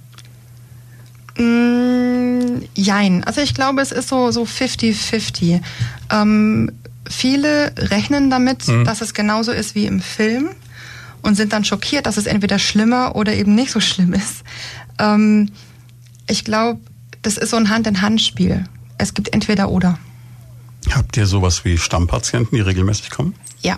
[1.37, 3.23] Mm, jein.
[3.23, 5.61] Also ich glaube, es ist so so 50-50.
[6.11, 6.71] Ähm,
[7.09, 10.49] viele rechnen damit, dass es genauso ist wie im Film
[11.21, 14.43] und sind dann schockiert, dass es entweder schlimmer oder eben nicht so schlimm ist.
[14.99, 15.49] Ähm,
[16.27, 16.79] ich glaube,
[17.21, 18.65] das ist so ein Hand-in-Hand-Spiel.
[18.97, 19.97] Es gibt entweder oder.
[20.91, 23.35] Habt ihr sowas wie Stammpatienten, die regelmäßig kommen?
[23.61, 23.77] Ja.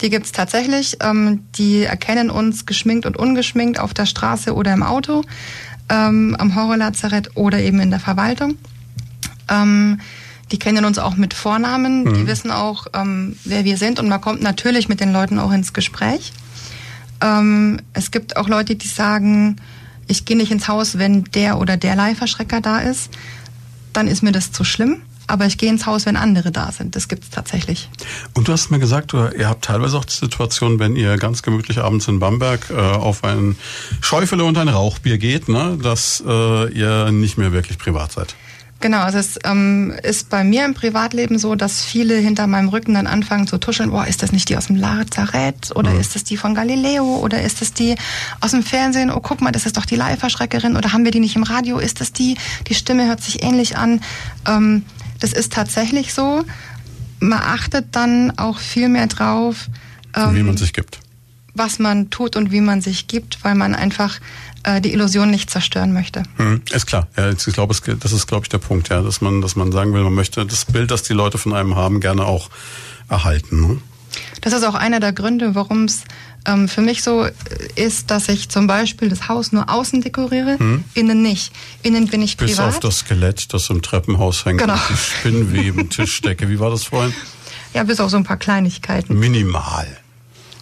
[0.00, 0.96] Die gibt's tatsächlich.
[1.00, 5.22] Ähm, die erkennen uns geschminkt und ungeschminkt auf der Straße oder im Auto,
[5.88, 8.56] ähm, am Horrorlazarett oder eben in der Verwaltung.
[9.48, 10.00] Ähm,
[10.50, 14.20] die kennen uns auch mit Vornamen, die wissen auch, ähm, wer wir sind und man
[14.20, 16.32] kommt natürlich mit den Leuten auch ins Gespräch.
[17.20, 19.56] Ähm, es gibt auch Leute, die sagen,
[20.08, 23.10] ich gehe nicht ins Haus, wenn der oder der Leihverschrecker da ist.
[23.92, 25.02] Dann ist mir das zu schlimm.
[25.30, 26.96] Aber ich gehe ins Haus, wenn andere da sind.
[26.96, 27.88] Das gibt's tatsächlich.
[28.34, 31.78] Und du hast mir gesagt, ihr habt teilweise auch die Situation, wenn ihr ganz gemütlich
[31.78, 33.56] abends in Bamberg äh, auf ein
[34.00, 38.34] Schäufele und ein Rauchbier geht, ne, dass äh, ihr nicht mehr wirklich privat seid.
[38.80, 42.94] Genau, also es ähm, ist bei mir im Privatleben so, dass viele hinter meinem Rücken
[42.94, 46.24] dann anfangen zu tuscheln, boah, ist das nicht die aus dem Lazarett oder ist das
[46.24, 47.94] die von Galileo oder ist das die
[48.40, 51.20] aus dem Fernsehen, oh guck mal, das ist doch die Live-Verschreckerin oder haben wir die
[51.20, 52.38] nicht im Radio, ist das die,
[52.68, 54.00] die Stimme hört sich ähnlich an.
[54.48, 54.86] Ähm,
[55.20, 56.44] das ist tatsächlich so.
[57.20, 59.68] Man achtet dann auch viel mehr drauf,
[60.16, 60.98] ähm, wie man sich gibt.
[61.54, 64.18] was man tut und wie man sich gibt, weil man einfach
[64.62, 66.22] äh, die Illusion nicht zerstören möchte.
[66.36, 67.08] Hm, ist klar.
[67.16, 69.92] Ja, ich glaube, das ist, glaube ich, der Punkt, ja, dass man, dass man sagen
[69.92, 72.50] will, man möchte das Bild, das die Leute von einem haben, gerne auch
[73.08, 73.60] erhalten.
[73.60, 73.78] Ne?
[74.40, 76.02] Das ist auch einer der Gründe, warum es
[76.46, 77.32] ähm, für mich so äh,
[77.76, 80.58] ist, dass ich zum Beispiel das Haus nur außen dekoriere,
[80.94, 81.52] innen nicht.
[81.82, 82.46] Innen bin ich Hm.
[82.46, 82.68] Bis privat.
[82.74, 84.78] auf das Skelett, das im Treppenhaus hängt, Genau.
[84.88, 86.48] die Spinnweben, Tischdecke.
[86.48, 87.12] Wie war das vorhin?
[87.74, 89.18] ja, bis auf so ein paar Kleinigkeiten.
[89.18, 89.86] Minimal.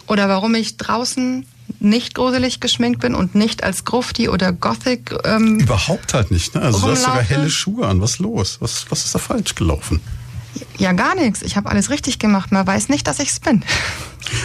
[0.07, 1.45] Oder warum ich draußen
[1.79, 5.13] nicht gruselig geschminkt bin und nicht als Grufti oder Gothic.
[5.23, 6.55] Ähm, Überhaupt halt nicht.
[6.55, 6.61] Ne?
[6.61, 7.33] Also du hast sogar Rumlaufe.
[7.35, 8.01] helle Schuhe an.
[8.01, 8.57] Was ist los?
[8.59, 10.01] Was, was ist da falsch gelaufen?
[10.79, 11.43] ja, gar nichts.
[11.43, 12.51] Ich habe alles richtig gemacht.
[12.51, 13.63] Man weiß nicht, dass ich's bin.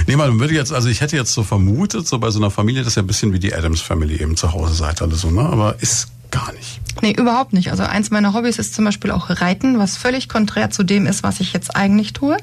[0.06, 2.82] Nee, man würde jetzt, also ich hätte jetzt so vermutet, so bei so einer Familie,
[2.82, 5.30] das ist ja ein bisschen wie die Adams Family eben zu Hause seid alle so,
[5.30, 5.42] ne?
[5.42, 6.80] Aber ist gar nicht.
[7.02, 7.70] Nee, überhaupt nicht.
[7.70, 11.22] Also eins meiner Hobbys ist zum Beispiel auch Reiten, was völlig konträr zu dem ist,
[11.22, 12.36] was ich jetzt eigentlich tue.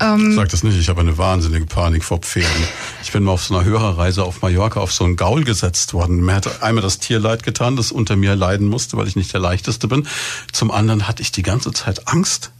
[0.00, 2.50] Ähm, Sag das nicht, ich habe eine wahnsinnige Panik vor Pferden.
[3.02, 6.24] Ich bin mal auf so einer Hörerreise auf Mallorca auf so einen Gaul gesetzt worden.
[6.24, 9.32] Mir hat einmal das Tier leid getan, das unter mir leiden musste, weil ich nicht
[9.32, 10.08] der Leichteste bin.
[10.50, 12.50] Zum anderen hatte ich die ganze Zeit Angst.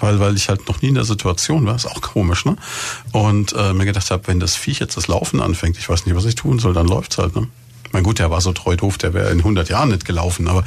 [0.00, 2.56] Weil, weil ich halt noch nie in der Situation war, ist auch komisch, ne?
[3.12, 6.14] Und äh, mir gedacht habe, wenn das Viech jetzt das Laufen anfängt, ich weiß nicht,
[6.14, 7.48] was ich tun soll, dann läuft's halt, ne?
[7.92, 10.62] Mein gut, der war so treu doof, der wäre in 100 Jahren nicht gelaufen, aber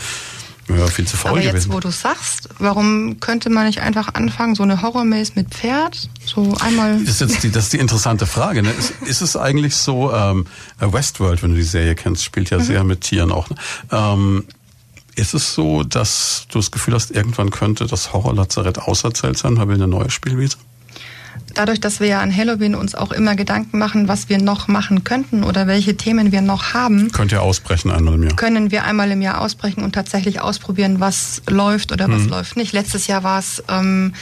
[0.70, 1.74] ja, viel zu faul aber jetzt, gewesen.
[1.74, 6.56] wo du sagst, warum könnte man nicht einfach anfangen, so eine Horror-Maze mit Pferd, so
[6.62, 7.00] einmal...
[7.00, 8.64] Das ist jetzt die, das ist die interessante Frage.
[8.64, 8.72] Ne?
[8.72, 10.46] Ist, ist es eigentlich so, ähm,
[10.80, 12.58] Westworld, wenn du die Serie kennst, spielt Mhm.
[12.58, 13.50] ja sehr mit Tieren auch.
[13.50, 13.56] Ne?
[13.92, 14.44] Ähm,
[15.16, 19.68] ist es so, dass du das Gefühl hast, irgendwann könnte das Horror-Lazarett auserzählt sein, weil
[19.68, 20.58] wir eine neue Spielwiese?
[21.54, 25.04] Dadurch, dass wir ja an Halloween uns auch immer Gedanken machen, was wir noch machen
[25.04, 28.36] könnten oder welche Themen wir noch haben, Könnt ihr ausbrechen einmal im Jahr?
[28.36, 32.72] können wir einmal im Jahr ausbrechen und tatsächlich ausprobieren, was läuft oder was läuft nicht.
[32.72, 34.14] Letztes Jahr war es ähm,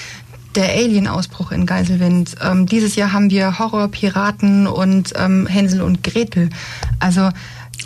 [0.56, 2.36] der Alien-Ausbruch in Geiselwind.
[2.42, 6.50] Ähm, dieses Jahr haben wir Horror, Piraten und ähm, Hänsel und Gretel.
[7.00, 7.30] Also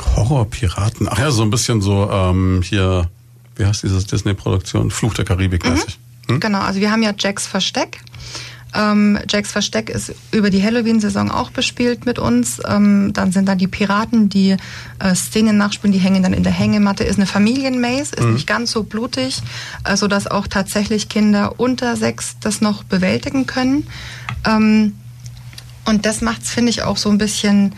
[0.01, 1.07] Horror-Piraten.
[1.09, 3.09] Ach ja, so ein bisschen so ähm, hier,
[3.55, 4.91] wie heißt dieses Disney-Produktion?
[4.91, 5.99] Fluch der Karibik mäßig.
[6.27, 6.39] Hm?
[6.39, 7.99] Genau, also wir haben ja Jacks Versteck.
[8.75, 12.59] Ähm, Jacks Versteck ist über die Halloween-Saison auch bespielt mit uns.
[12.67, 14.57] Ähm, dann sind da die Piraten, die
[14.99, 17.03] äh, Szenen nachspielen, die hängen dann in der Hängematte.
[17.03, 19.41] Ist eine Familienmaze, ist nicht ganz so blutig,
[19.83, 23.87] äh, sodass auch tatsächlich Kinder unter sechs das noch bewältigen können.
[24.45, 24.93] Ähm,
[25.85, 27.73] und das macht's, finde ich, auch so ein bisschen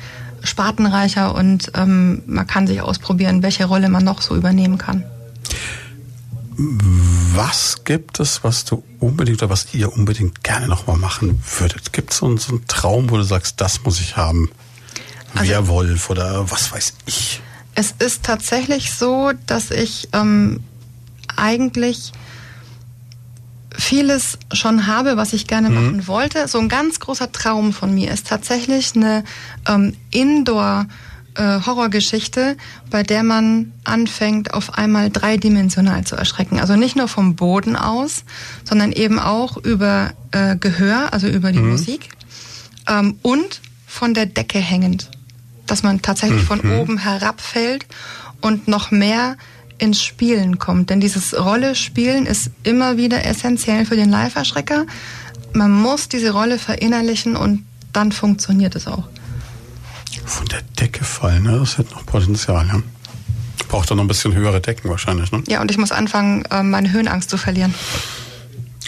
[0.46, 5.04] spartenreicher und ähm, man kann sich ausprobieren, welche Rolle man noch so übernehmen kann.
[6.58, 11.92] Was gibt es, was du unbedingt oder was ihr unbedingt gerne nochmal machen würdet?
[11.92, 14.50] Gibt es so, einen- so einen Traum, wo du sagst, das muss ich haben?
[15.34, 17.42] Also- Werwolf oder was weiß ich?
[17.78, 20.62] Es ist tatsächlich so, dass ich ähm,
[21.36, 22.14] eigentlich
[23.78, 26.48] vieles schon habe, was ich gerne machen wollte.
[26.48, 29.24] So ein ganz großer Traum von mir ist tatsächlich eine
[29.68, 30.88] ähm, Indoor
[31.36, 32.58] äh, Horrorgeschichte,
[32.90, 36.60] bei der man anfängt, auf einmal dreidimensional zu erschrecken.
[36.60, 38.24] Also nicht nur vom Boden aus,
[38.64, 42.10] sondern eben auch über äh, Gehör, also über die Musik
[42.88, 45.10] ähm, und von der Decke hängend.
[45.68, 47.86] Dass man tatsächlich von oben herabfällt
[48.40, 49.38] und noch mehr
[49.78, 50.90] ins Spielen kommt.
[50.90, 54.86] Denn dieses Rolle-Spielen ist immer wieder essentiell für den Live-Erschrecker.
[55.54, 59.08] Man muss diese Rolle verinnerlichen und dann funktioniert es auch.
[60.26, 61.60] Von der Decke fallen, ne?
[61.60, 62.68] das hätte noch Potenzial.
[62.68, 62.82] Ja?
[63.68, 65.32] Braucht dann noch ein bisschen höhere Decken wahrscheinlich.
[65.32, 65.44] Ne?
[65.48, 67.74] Ja, und ich muss anfangen, äh, meine Höhenangst zu verlieren.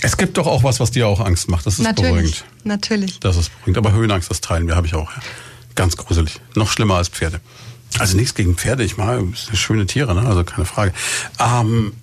[0.01, 1.65] Es gibt doch auch was, was dir auch Angst macht.
[1.65, 2.45] Das ist natürlich, beruhigend.
[2.64, 3.19] natürlich.
[3.19, 3.77] Das ist beruhigend.
[3.77, 5.11] Aber Höhenangst, das teilen wir, habe ich auch.
[5.11, 5.22] Ja.
[5.76, 6.39] Ganz gruselig.
[6.55, 7.39] Noch schlimmer als Pferde.
[7.99, 9.23] Also nichts gegen Pferde, ich mag
[9.53, 10.27] schöne Tiere, ne?
[10.27, 10.93] also keine Frage.
[11.39, 11.93] Ähm,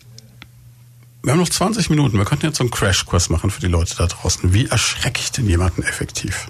[1.22, 2.18] wir haben noch 20 Minuten.
[2.18, 4.52] Wir könnten jetzt so einen Crashkurs machen für die Leute da draußen.
[4.52, 6.48] Wie erschrecke ich denn jemanden effektiv?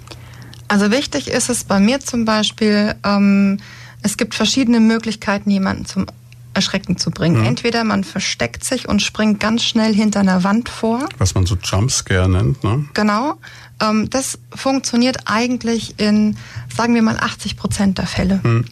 [0.67, 3.59] Also wichtig ist es bei mir zum Beispiel, ähm,
[4.01, 6.07] es gibt verschiedene Möglichkeiten, jemanden zum
[6.53, 7.41] Erschrecken zu bringen.
[7.41, 7.47] Mhm.
[7.47, 11.07] Entweder man versteckt sich und springt ganz schnell hinter einer Wand vor.
[11.17, 12.63] Was man so Jumpscare nennt.
[12.63, 12.85] Ne?
[12.93, 13.35] Genau.
[13.81, 16.37] Ähm, das funktioniert eigentlich in,
[16.75, 18.41] sagen wir mal, 80 Prozent der Fälle.
[18.43, 18.65] Hm.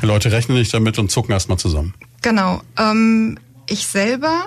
[0.00, 1.94] Die Leute rechnen nicht damit und zucken erstmal zusammen.
[2.22, 2.62] Genau.
[2.78, 4.46] Ähm, ich selber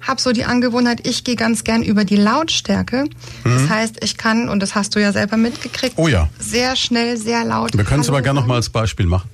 [0.00, 3.04] habe so die Angewohnheit, ich gehe ganz gern über die Lautstärke.
[3.44, 6.04] Das heißt, ich kann, und das hast du ja selber mitgekriegt, Mhm.
[6.04, 6.28] Oh ja.
[6.38, 7.76] sehr schnell, sehr laut.
[7.76, 8.48] Wir können es aber gerne noch sagen.
[8.48, 9.28] mal als Beispiel machen.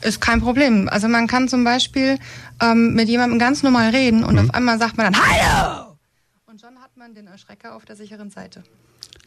[0.00, 0.88] Ist kein Problem.
[0.88, 2.18] Also man kann zum Beispiel
[2.60, 4.40] ähm, mit jemandem ganz normal reden und Mhm.
[4.48, 5.96] auf einmal sagt man dann Hallo!
[6.46, 8.62] Und schon hat man den Erschrecker auf der sicheren Seite.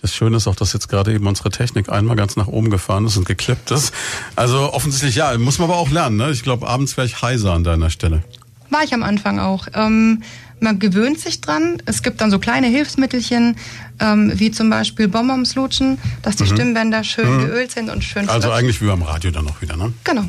[0.01, 3.05] Das Schöne ist auch, dass jetzt gerade eben unsere Technik einmal ganz nach oben gefahren
[3.07, 3.91] ist und geklippt ist.
[4.35, 6.17] Also offensichtlich, ja, muss man aber auch lernen.
[6.17, 6.29] Ne?
[6.31, 8.23] Ich glaube, abends wäre ich heiser an deiner Stelle.
[8.69, 9.67] War ich am Anfang auch.
[9.73, 10.21] Ähm,
[10.59, 11.81] man gewöhnt sich dran.
[11.85, 13.55] Es gibt dann so kleine Hilfsmittelchen,
[13.99, 18.29] ähm, wie zum Beispiel Bonbons lutschen, dass die Stimmbänder schön geölt sind und schön Mhm.
[18.29, 18.59] Also flutschen.
[18.59, 19.91] eigentlich wie beim Radio dann auch wieder, ne?
[20.03, 20.25] Genau.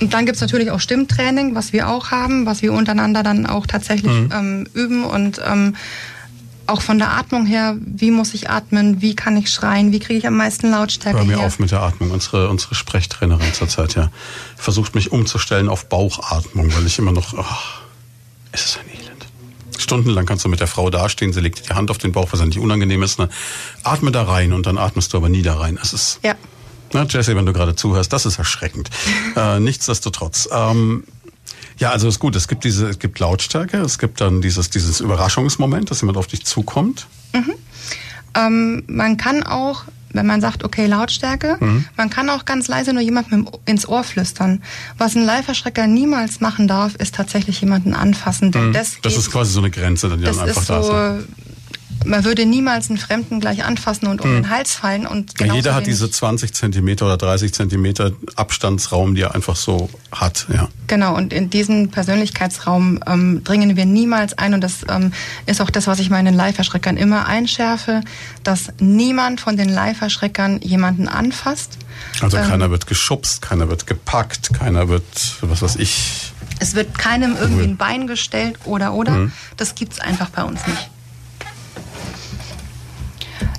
[0.00, 3.66] Und dann gibt's natürlich auch Stimmtraining, was wir auch haben, was wir untereinander dann auch
[3.66, 4.30] tatsächlich Mhm.
[4.32, 5.74] ähm, üben und ähm,
[6.66, 10.18] auch von der Atmung her, wie muss ich atmen, wie kann ich schreien, wie kriege
[10.18, 11.46] ich am meisten Lautstärke Hör mir her.
[11.46, 12.10] auf mit der Atmung.
[12.10, 14.10] Unsere, unsere Sprechtrainerin zurzeit, ja,
[14.56, 17.44] versucht mich umzustellen auf Bauchatmung, weil ich immer noch, oh,
[18.52, 19.26] es ist ein Elend.
[19.78, 22.28] Stundenlang kannst du mit der Frau dastehen, sie legt dir die Hand auf den Bauch,
[22.30, 23.18] was nicht unangenehm ist.
[23.18, 23.28] Ne?
[23.82, 25.78] Atme da rein und dann atmest du aber nie da rein.
[25.82, 26.34] Es ist, Ja.
[26.92, 28.88] Na, Jesse, wenn du gerade zuhörst, das ist erschreckend.
[29.36, 30.48] äh, nichtsdestotrotz.
[30.52, 31.02] Ähm,
[31.78, 32.36] ja, also ist gut.
[32.36, 36.26] Es gibt diese, es gibt Lautstärke, es gibt dann dieses, dieses Überraschungsmoment, dass jemand auf
[36.26, 37.06] dich zukommt.
[38.36, 41.84] Ähm, man kann auch, wenn man sagt, okay, Lautstärke, Mhm.
[41.96, 44.62] man kann auch ganz leise nur jemandem ins Ohr flüstern.
[44.98, 48.50] Was ein Live-Erschrecker niemals machen darf, ist tatsächlich jemanden anfassen.
[48.52, 48.98] Denn das, Mhm.
[49.02, 50.86] Das geht- ist quasi so eine Grenze, die das dann einfach ist da ist.
[51.20, 51.24] so?
[52.04, 55.06] Man würde niemals einen Fremden gleich anfassen und um den Hals fallen.
[55.06, 59.88] Und Ja, jeder hat diese 20 Zentimeter oder 30 Zentimeter Abstandsraum, die er einfach so
[60.12, 60.46] hat.
[60.52, 60.68] Ja.
[60.86, 64.54] Genau, und in diesen Persönlichkeitsraum ähm, dringen wir niemals ein.
[64.54, 65.12] Und das ähm,
[65.46, 68.02] ist auch das, was ich meinen Live-Erschreckern immer einschärfe,
[68.42, 71.78] dass niemand von den Live-Erschreckern jemanden anfasst.
[72.20, 72.44] Also Ähm.
[72.48, 75.04] keiner wird geschubst, keiner wird gepackt, keiner wird,
[75.40, 76.32] was weiß ich.
[76.60, 79.30] Es wird keinem irgendwie ein Bein gestellt oder oder.
[79.56, 80.90] Das gibt's einfach bei uns nicht.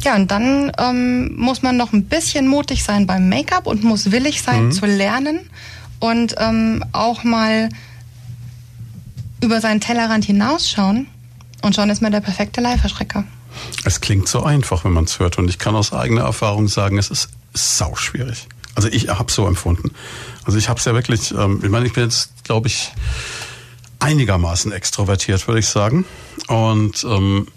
[0.03, 4.11] Ja, und dann ähm, muss man noch ein bisschen mutig sein beim Make-up und muss
[4.11, 5.39] willig sein zu lernen
[5.99, 7.69] und ähm, auch mal
[9.41, 11.07] über seinen Tellerrand hinausschauen.
[11.61, 13.23] Und schon ist man der perfekte Live-Erschrecker.
[13.85, 15.37] Es klingt so einfach, wenn man es hört.
[15.37, 18.47] Und ich kann aus eigener Erfahrung sagen, es ist sau schwierig.
[18.75, 19.91] Also ich habe so empfunden.
[20.43, 22.91] Also ich habe es ja wirklich, ähm, ich meine, ich bin jetzt, glaube ich,
[23.99, 26.05] einigermaßen extrovertiert, würde ich sagen.
[26.47, 27.47] Und ähm,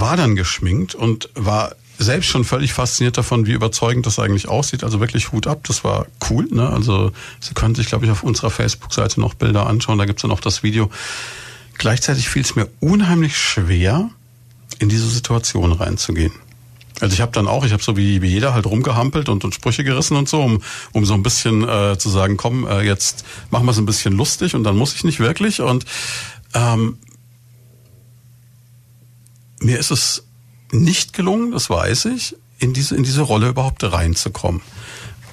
[0.00, 4.82] war dann geschminkt und war selbst schon völlig fasziniert davon, wie überzeugend das eigentlich aussieht.
[4.82, 6.46] Also wirklich Hut ab, das war cool.
[6.50, 6.68] Ne?
[6.68, 9.98] Also Sie können sich, glaube ich, auf unserer Facebook-Seite noch Bilder anschauen.
[9.98, 10.90] Da gibt's dann auch das Video.
[11.78, 14.10] Gleichzeitig fiel es mir unheimlich schwer,
[14.78, 16.32] in diese Situation reinzugehen.
[17.00, 19.54] Also ich habe dann auch, ich habe so wie, wie jeder halt rumgehampelt und, und
[19.54, 20.62] Sprüche gerissen und so, um,
[20.92, 24.16] um so ein bisschen äh, zu sagen, komm, äh, jetzt machen wir es ein bisschen
[24.16, 25.60] lustig und dann muss ich nicht wirklich.
[25.60, 25.84] Und
[26.54, 26.98] ähm,
[29.64, 30.24] mir ist es
[30.70, 34.60] nicht gelungen, das weiß ich, in diese, in diese Rolle überhaupt reinzukommen.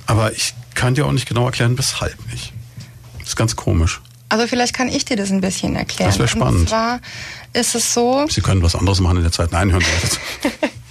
[0.05, 2.53] Aber ich kann dir auch nicht genau erklären, weshalb nicht.
[3.19, 4.01] Das ist ganz komisch.
[4.29, 6.09] Also vielleicht kann ich dir das ein bisschen erklären.
[6.09, 6.61] Das wär spannend.
[6.61, 7.01] Und zwar
[7.53, 9.51] ist es so, Sie können was anderes machen in der Zeit.
[9.51, 10.19] Nein, hören Sie jetzt.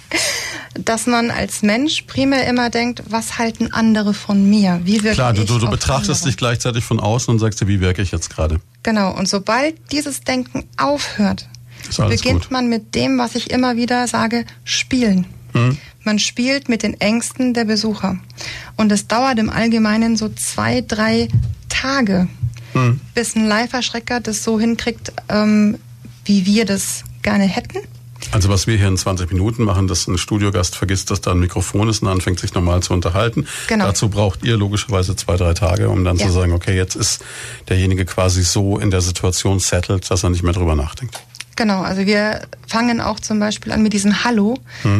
[0.85, 4.79] dass man als Mensch primär immer denkt, was halten andere von mir?
[4.83, 6.29] Wie wirke Klar, du, du, du betrachtest andere?
[6.29, 8.61] dich gleichzeitig von außen und sagst dir, wie wirke ich jetzt gerade?
[8.83, 11.47] Genau, und sobald dieses Denken aufhört,
[11.97, 12.51] beginnt gut.
[12.51, 15.25] man mit dem, was ich immer wieder sage, spielen.
[16.03, 18.17] Man spielt mit den Ängsten der Besucher.
[18.77, 21.27] Und es dauert im Allgemeinen so zwei, drei
[21.67, 22.27] Tage,
[23.13, 25.77] bis ein Live-Erschrecker das so hinkriegt, ähm,
[26.23, 27.79] wie wir das gerne hätten.
[28.31, 31.39] Also was wir hier in 20 Minuten machen, dass ein Studiogast vergisst, dass da ein
[31.39, 33.45] Mikrofon ist und anfängt sich normal zu unterhalten.
[33.67, 33.87] Genau.
[33.87, 36.27] Dazu braucht ihr logischerweise zwei, drei Tage, um dann Ja.
[36.27, 37.23] zu sagen, okay, jetzt ist
[37.67, 41.19] derjenige quasi so in der Situation settled, dass er nicht mehr drüber nachdenkt.
[41.55, 44.57] Genau, also wir fangen auch zum Beispiel an mit diesem Hallo.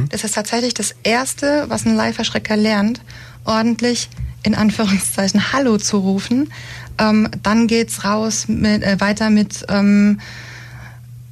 [0.09, 3.01] Das ist tatsächlich das Erste, was ein Live-Erschrecker lernt,
[3.45, 4.09] ordentlich
[4.43, 6.51] in Anführungszeichen Hallo zu rufen.
[6.97, 10.19] Ähm, dann geht's raus mit, äh, weiter mit ähm,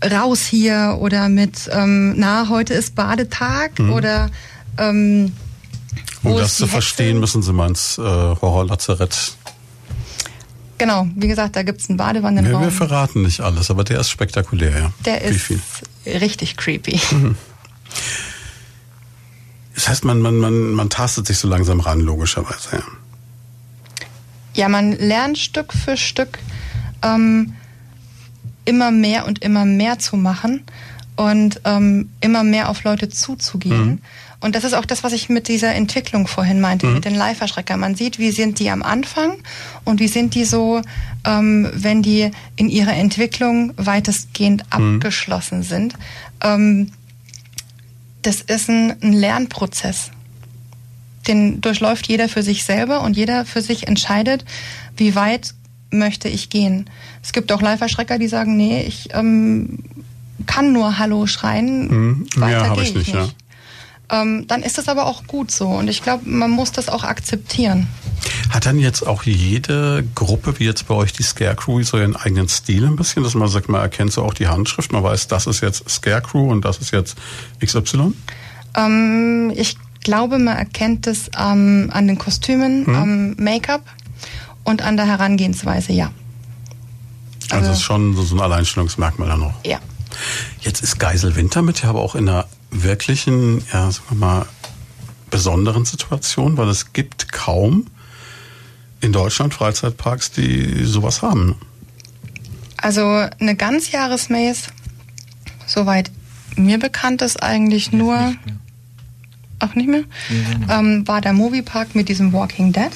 [0.03, 4.29] raus hier oder mit ähm, na, heute ist Badetag oder
[4.77, 5.33] ähm,
[6.23, 9.33] Um das zu verstehen, müssen Sie mal ins äh, Horrorlazarett.
[10.79, 12.63] Genau, wie gesagt, da gibt's einen Wir, Badewannenraum.
[12.63, 14.93] wir verraten nicht alles, aber der ist spektakulär, ja.
[15.05, 15.51] Der Wie ist
[16.05, 16.99] richtig creepy.
[19.75, 22.83] Das heißt, man, man, man, man tastet sich so langsam ran, logischerweise, ja.
[24.55, 26.39] Ja, man lernt Stück für Stück
[27.01, 27.53] ähm,
[28.65, 30.63] immer mehr und immer mehr zu machen
[31.15, 34.01] und ähm, immer mehr auf Leute zuzugehen.
[34.41, 37.79] Und das ist auch das, was ich mit dieser Entwicklung vorhin meinte, mit den Live-Erschreckern.
[37.79, 39.33] Man sieht, wie sind die am Anfang
[39.83, 40.81] und wie sind die so,
[41.25, 45.95] ähm, wenn die in ihrer Entwicklung weitestgehend abgeschlossen sind.
[46.41, 46.91] Ähm,
[48.21, 50.11] das ist ein, ein Lernprozess
[51.27, 54.45] den durchläuft jeder für sich selber und jeder für sich entscheidet,
[54.97, 55.53] wie weit
[55.91, 56.89] möchte ich gehen.
[57.23, 59.79] Es gibt auch Live-Erschrecker, die sagen, nee, ich ähm,
[60.45, 62.27] kann nur Hallo schreien, Mhm.
[62.35, 63.29] weiter Mehr hab gehe ich nicht, ja.
[64.11, 67.03] Ähm, dann ist das aber auch gut so und ich glaube, man muss das auch
[67.03, 67.87] akzeptieren.
[68.49, 72.49] Hat dann jetzt auch jede Gruppe, wie jetzt bei euch die Scarecrew, so ihren eigenen
[72.49, 75.45] Stil ein bisschen, dass man sagt, man erkennt so auch die Handschrift, man weiß, das
[75.45, 77.17] ist jetzt Scarecrew und das ist jetzt
[77.63, 78.13] XY?
[78.75, 82.95] Ähm, ich glaube, man erkennt es ähm, an den Kostümen, Mhm.
[82.95, 83.83] am Make-up
[84.63, 86.11] und an der Herangehensweise, ja.
[87.51, 89.53] Also, Also- ist schon so, ein Alleinstellungsmerkmal dann noch.
[89.65, 89.79] Ja.
[90.61, 94.45] Jetzt ist Geisel Winter mit ja aber auch in einer wirklichen, ja, sagen wir mal,
[95.29, 97.87] besonderen Situation, weil es gibt kaum
[99.01, 101.47] in Deutschland Freizeitparks, die sowas haben.
[101.47, 101.55] ne?
[102.77, 103.03] Also
[103.39, 104.71] eine Ganzjahresmaze,
[105.65, 106.11] soweit
[106.55, 108.33] mir bekannt ist, eigentlich nur,
[109.59, 110.03] auch nicht mehr,
[110.69, 112.91] ähm, war der Moviepark mit diesem Walking Dead.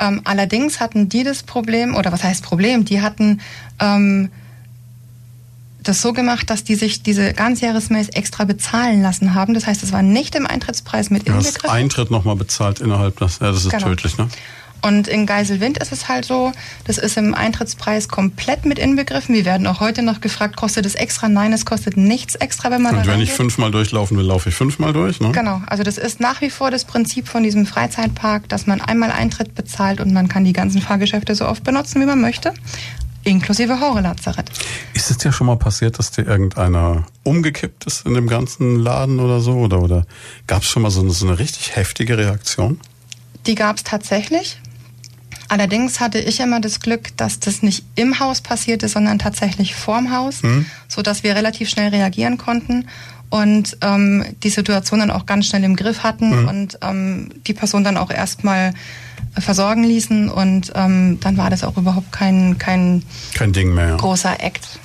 [0.00, 3.40] Ähm, allerdings hatten die das Problem, oder was heißt Problem, die hatten
[3.80, 4.30] ähm,
[5.88, 9.54] das so gemacht, dass die sich diese Ganzjahresmaze extra bezahlen lassen haben.
[9.54, 11.70] Das heißt, es war nicht im Eintrittspreis mit hast inbegriffen.
[11.70, 13.88] Eintritt nochmal bezahlt innerhalb des, ja, das ist Genau.
[13.88, 14.28] tödlich, ne?
[14.80, 16.52] Und in Geiselwind ist es halt so,
[16.84, 19.34] das ist im Eintrittspreis komplett mit inbegriffen.
[19.34, 21.28] Wir werden auch heute noch gefragt, kostet es extra?
[21.28, 24.54] Nein, es kostet nichts extra, wenn man Und wenn ich fünfmal durchlaufen will, laufe ich
[24.54, 25.32] fünfmal durch, ne?
[25.32, 29.10] Genau, also das ist nach wie vor das Prinzip von diesem Freizeitpark, dass man einmal
[29.10, 32.54] Eintritt bezahlt und man kann die ganzen Fahrgeschäfte so oft benutzen, wie man möchte,
[33.28, 34.50] inklusive Horrorlazarett.
[34.94, 39.20] Ist es dir schon mal passiert, dass dir irgendeiner umgekippt ist in dem ganzen Laden
[39.20, 39.52] oder so?
[39.54, 40.06] Oder, oder
[40.46, 42.80] gab es schon mal so eine, so eine richtig heftige Reaktion?
[43.46, 44.60] Die gab es tatsächlich.
[45.48, 50.14] Allerdings hatte ich immer das Glück, dass das nicht im Haus passierte, sondern tatsächlich vorm
[50.14, 50.42] Haus,
[50.88, 52.86] so dass wir relativ schnell reagieren konnten
[53.30, 57.84] und ähm, die Situation dann auch ganz schnell im Griff hatten und ähm, die Person
[57.84, 58.74] dann auch erstmal
[59.40, 63.02] versorgen ließen und ähm, dann war das auch überhaupt kein, kein
[63.34, 63.96] Kein Ding mehr.
[63.96, 64.80] großer Act.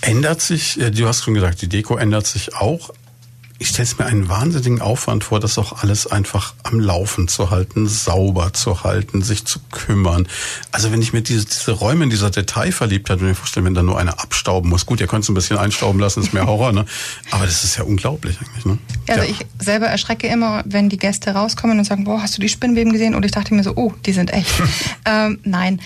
[0.00, 2.90] Ändert sich, äh, du hast schon gesagt, die Deko ändert sich auch.
[3.60, 7.86] Ich stelle mir einen wahnsinnigen Aufwand vor, das auch alles einfach am Laufen zu halten,
[7.86, 10.26] sauber zu halten, sich zu kümmern.
[10.72, 13.84] Also wenn ich mir diese, diese Räume in dieser Detailverliebtheit und mir vorstelle, wenn da
[13.84, 14.86] nur einer abstauben muss.
[14.86, 16.84] Gut, ihr könnt es ein bisschen einstauben lassen, ist mehr Horror, ne?
[17.30, 18.78] Aber das ist ja unglaublich eigentlich, ne?
[19.08, 22.40] Ja, also ich selber erschrecke immer, wenn die Gäste rauskommen und sagen, boah, hast du
[22.40, 23.14] die Spinnweben gesehen?
[23.14, 24.52] Und ich dachte mir so, oh, die sind echt.
[25.04, 25.80] ähm, nein.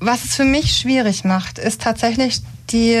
[0.00, 2.40] Was es für mich schwierig macht, ist tatsächlich
[2.70, 2.98] die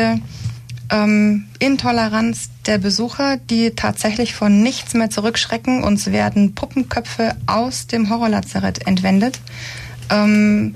[0.90, 5.82] ähm, Intoleranz der Besucher, die tatsächlich von nichts mehr zurückschrecken.
[5.82, 9.40] Uns werden Puppenköpfe aus dem Horrorlazarett entwendet.
[10.10, 10.74] Ähm,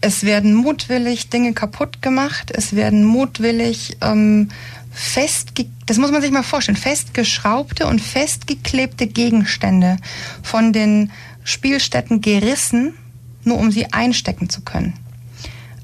[0.00, 2.50] es werden mutwillig Dinge kaputt gemacht.
[2.54, 4.48] Es werden mutwillig ähm,
[4.92, 9.96] festge das muss man sich mal vorstellen, festgeschraubte und festgeklebte Gegenstände
[10.42, 11.10] von den
[11.42, 12.94] Spielstätten gerissen,
[13.42, 14.94] nur um sie einstecken zu können.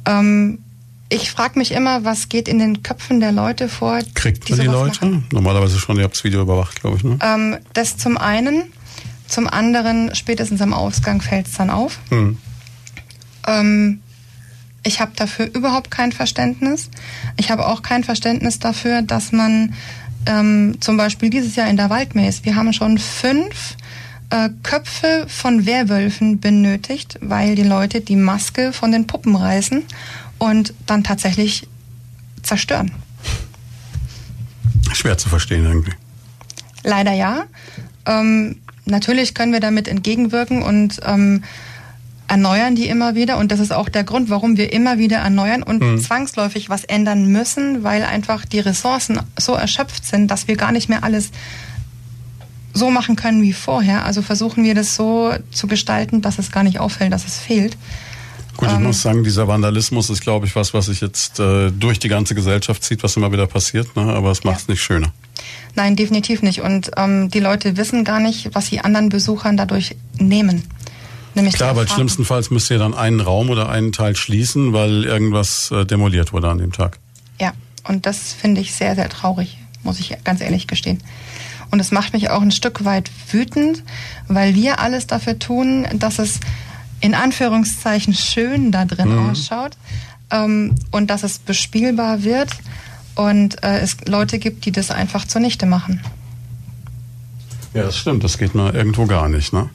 [0.06, 0.58] Ähm,
[1.08, 4.00] ich frage mich immer, was geht in den Köpfen der Leute vor?
[4.14, 5.04] Kriegt man die Leute?
[5.04, 5.26] machen?
[5.32, 7.18] Normalerweise schon, ihr habt das Video überwacht, glaube ich, ne?
[7.22, 8.64] Ähm, das zum einen.
[9.28, 11.98] Zum anderen, spätestens am Ausgang fällt es dann auf.
[12.10, 12.38] Hm.
[13.46, 14.00] Ähm,
[14.84, 16.90] Ich habe dafür überhaupt kein Verständnis.
[17.36, 19.74] Ich habe auch kein Verständnis dafür, dass man
[20.26, 23.76] ähm, zum Beispiel dieses Jahr in der Waldmaze, wir haben schon fünf
[24.30, 29.82] äh, Köpfe von Werwölfen benötigt, weil die Leute die Maske von den Puppen reißen
[30.38, 31.66] und dann tatsächlich
[32.42, 32.92] zerstören.
[34.92, 35.92] Schwer zu verstehen irgendwie.
[36.84, 37.44] Leider ja.
[38.06, 41.42] Ähm, natürlich können wir damit entgegenwirken und ähm,
[42.28, 43.38] erneuern die immer wieder.
[43.38, 45.98] Und das ist auch der Grund, warum wir immer wieder erneuern und mhm.
[45.98, 50.88] zwangsläufig was ändern müssen, weil einfach die Ressourcen so erschöpft sind, dass wir gar nicht
[50.88, 51.30] mehr alles
[52.72, 54.04] so machen können wie vorher.
[54.04, 57.76] Also versuchen wir das so zu gestalten, dass es gar nicht auffällt, dass es fehlt.
[58.56, 61.70] Gut, ich ähm, muss sagen, dieser Vandalismus ist, glaube ich, was, was sich jetzt äh,
[61.70, 64.02] durch die ganze Gesellschaft zieht, was immer wieder passiert, ne?
[64.02, 64.72] aber es macht es ja.
[64.72, 65.12] nicht schöner.
[65.74, 66.62] Nein, definitiv nicht.
[66.62, 70.62] Und ähm, die Leute wissen gar nicht, was sie anderen Besuchern dadurch nehmen.
[71.34, 75.70] Nämlich Klar, weil schlimmstenfalls müsst ihr dann einen Raum oder einen Teil schließen, weil irgendwas
[75.70, 76.98] äh, demoliert wurde an dem Tag.
[77.38, 77.52] Ja,
[77.84, 81.02] und das finde ich sehr, sehr traurig, muss ich ganz ehrlich gestehen.
[81.70, 83.82] Und es macht mich auch ein Stück weit wütend,
[84.28, 86.40] weil wir alles dafür tun, dass es
[87.00, 89.30] in Anführungszeichen schön da drin mhm.
[89.30, 89.76] ausschaut
[90.30, 92.50] ähm, und dass es bespielbar wird
[93.14, 96.02] und äh, es Leute gibt, die das einfach zunichte machen.
[97.74, 98.24] Ja, das stimmt.
[98.24, 99.68] Das geht mal irgendwo gar nicht, ne?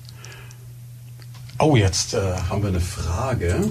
[1.59, 3.69] Oh, jetzt äh, haben wir eine Frage.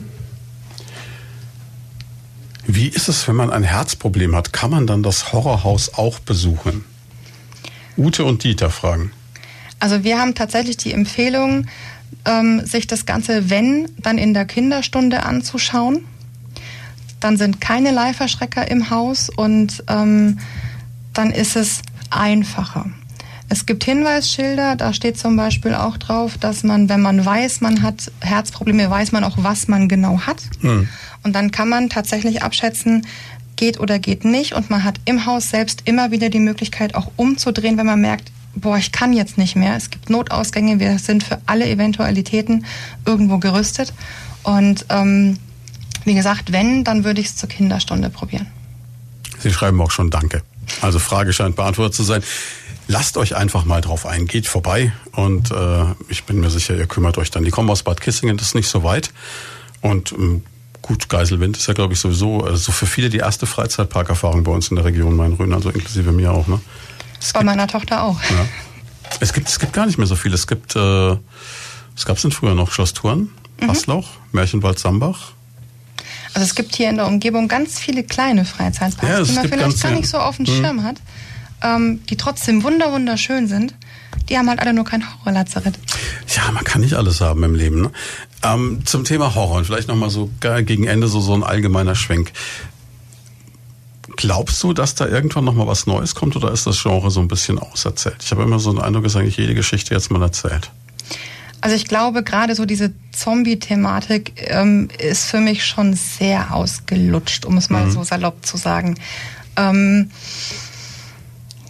[2.66, 4.52] Wie ist es, wenn man ein Herzproblem hat?
[4.52, 6.84] Kann man dann das Horrorhaus auch besuchen?
[7.96, 9.10] Ute und Dieter fragen.
[9.80, 11.66] Also wir haben tatsächlich die Empfehlung,
[12.24, 16.04] ähm, sich das Ganze, wenn, dann in der Kinderstunde anzuschauen.
[17.20, 20.38] Dann sind keine Live-Erschrecker im Haus und ähm,
[21.12, 22.86] dann ist es einfacher.
[23.52, 27.82] Es gibt Hinweisschilder, da steht zum Beispiel auch drauf, dass man, wenn man weiß, man
[27.82, 30.40] hat Herzprobleme, weiß man auch, was man genau hat.
[30.60, 30.88] Hm.
[31.24, 33.06] Und dann kann man tatsächlich abschätzen,
[33.56, 34.54] geht oder geht nicht.
[34.54, 38.30] Und man hat im Haus selbst immer wieder die Möglichkeit, auch umzudrehen, wenn man merkt,
[38.54, 39.76] boah, ich kann jetzt nicht mehr.
[39.76, 42.66] Es gibt Notausgänge, wir sind für alle Eventualitäten
[43.06, 43.92] irgendwo gerüstet.
[44.42, 45.38] Und ähm,
[46.04, 48.46] wie gesagt, wenn, dann würde ich es zur Kinderstunde probieren.
[49.38, 50.42] Sie schreiben auch schon Danke.
[50.80, 52.22] Also Frage scheint beantwortet zu sein.
[52.88, 56.86] Lasst euch einfach mal drauf ein, geht vorbei und äh, ich bin mir sicher, ihr
[56.86, 57.44] kümmert euch dann.
[57.44, 59.12] Die kommen aus Bad Kissingen, das ist nicht so weit
[59.80, 60.42] und ähm,
[60.82, 64.50] gut, Geiselwind ist ja glaube ich sowieso äh, so für viele die erste Freizeitparkerfahrung bei
[64.50, 66.48] uns in der Region Main-Rhön, also inklusive mir auch.
[66.48, 66.60] Ne?
[67.20, 68.20] Es bei gibt, meiner Tochter auch.
[68.22, 68.46] Ja.
[69.20, 70.32] Es gibt es gibt gar nicht mehr so viel.
[70.32, 71.16] Es gibt äh,
[71.96, 73.30] es gab es denn früher noch Schloss Thurn,
[73.60, 74.04] mhm.
[74.32, 75.32] Märchenwald Sambach.
[76.32, 79.82] Also es gibt hier in der Umgebung ganz viele kleine Freizeitparks, ja, die man vielleicht
[79.82, 80.56] gar nicht so auf dem mhm.
[80.56, 80.96] Schirm hat
[81.62, 83.74] ähm, die trotzdem wunder wunderschön sind.
[84.28, 85.78] Die haben halt alle nur kein Horrorlazarett.
[86.28, 87.82] Ja, man kann nicht alles haben im Leben.
[87.82, 87.90] Ne?
[88.42, 92.32] Ähm, zum Thema Horror und vielleicht nochmal so gegen Ende so, so ein allgemeiner Schwenk.
[94.20, 97.28] Glaubst du, dass da irgendwann nochmal was Neues kommt oder ist das Genre so ein
[97.28, 98.16] bisschen auserzählt?
[98.22, 100.70] Ich habe immer so den Eindruck, dass eigentlich jede Geschichte jetzt mal erzählt.
[101.62, 107.56] Also ich glaube, gerade so diese Zombie-Thematik ähm, ist für mich schon sehr ausgelutscht, um
[107.56, 107.92] es mal mhm.
[107.92, 108.96] so salopp zu sagen.
[109.56, 110.10] Ähm,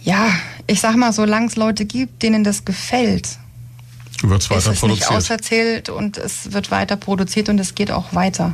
[0.03, 0.27] ja,
[0.67, 3.29] ich sag mal, solange es Leute gibt, denen das gefällt,
[4.23, 5.09] wird's weiter ist es produziert.
[5.09, 8.53] nicht auserzählt und es wird weiter produziert und es geht auch weiter.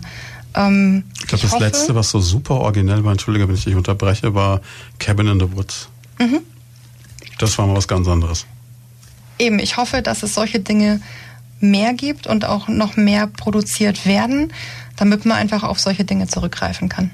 [0.58, 3.76] Ähm, ich glaube, das hoffe, letzte, was so super originell war, entschuldige, wenn ich dich
[3.76, 4.62] unterbreche, war
[4.98, 5.88] Cabin in the Woods.
[6.20, 6.40] Mhm.
[7.38, 8.46] Das war mal was ganz anderes.
[9.38, 11.00] Eben, ich hoffe, dass es solche Dinge
[11.60, 14.52] mehr gibt und auch noch mehr produziert werden,
[14.96, 17.12] damit man einfach auf solche Dinge zurückgreifen kann.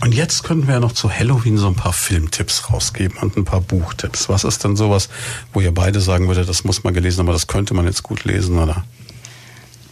[0.00, 3.44] Und jetzt könnten wir ja noch zu Halloween so ein paar Filmtipps rausgeben und ein
[3.44, 4.30] paar Buchtipps.
[4.30, 5.10] Was ist denn sowas,
[5.52, 8.24] wo ihr beide sagen würdet, das muss man gelesen, aber das könnte man jetzt gut
[8.24, 8.84] lesen, oder?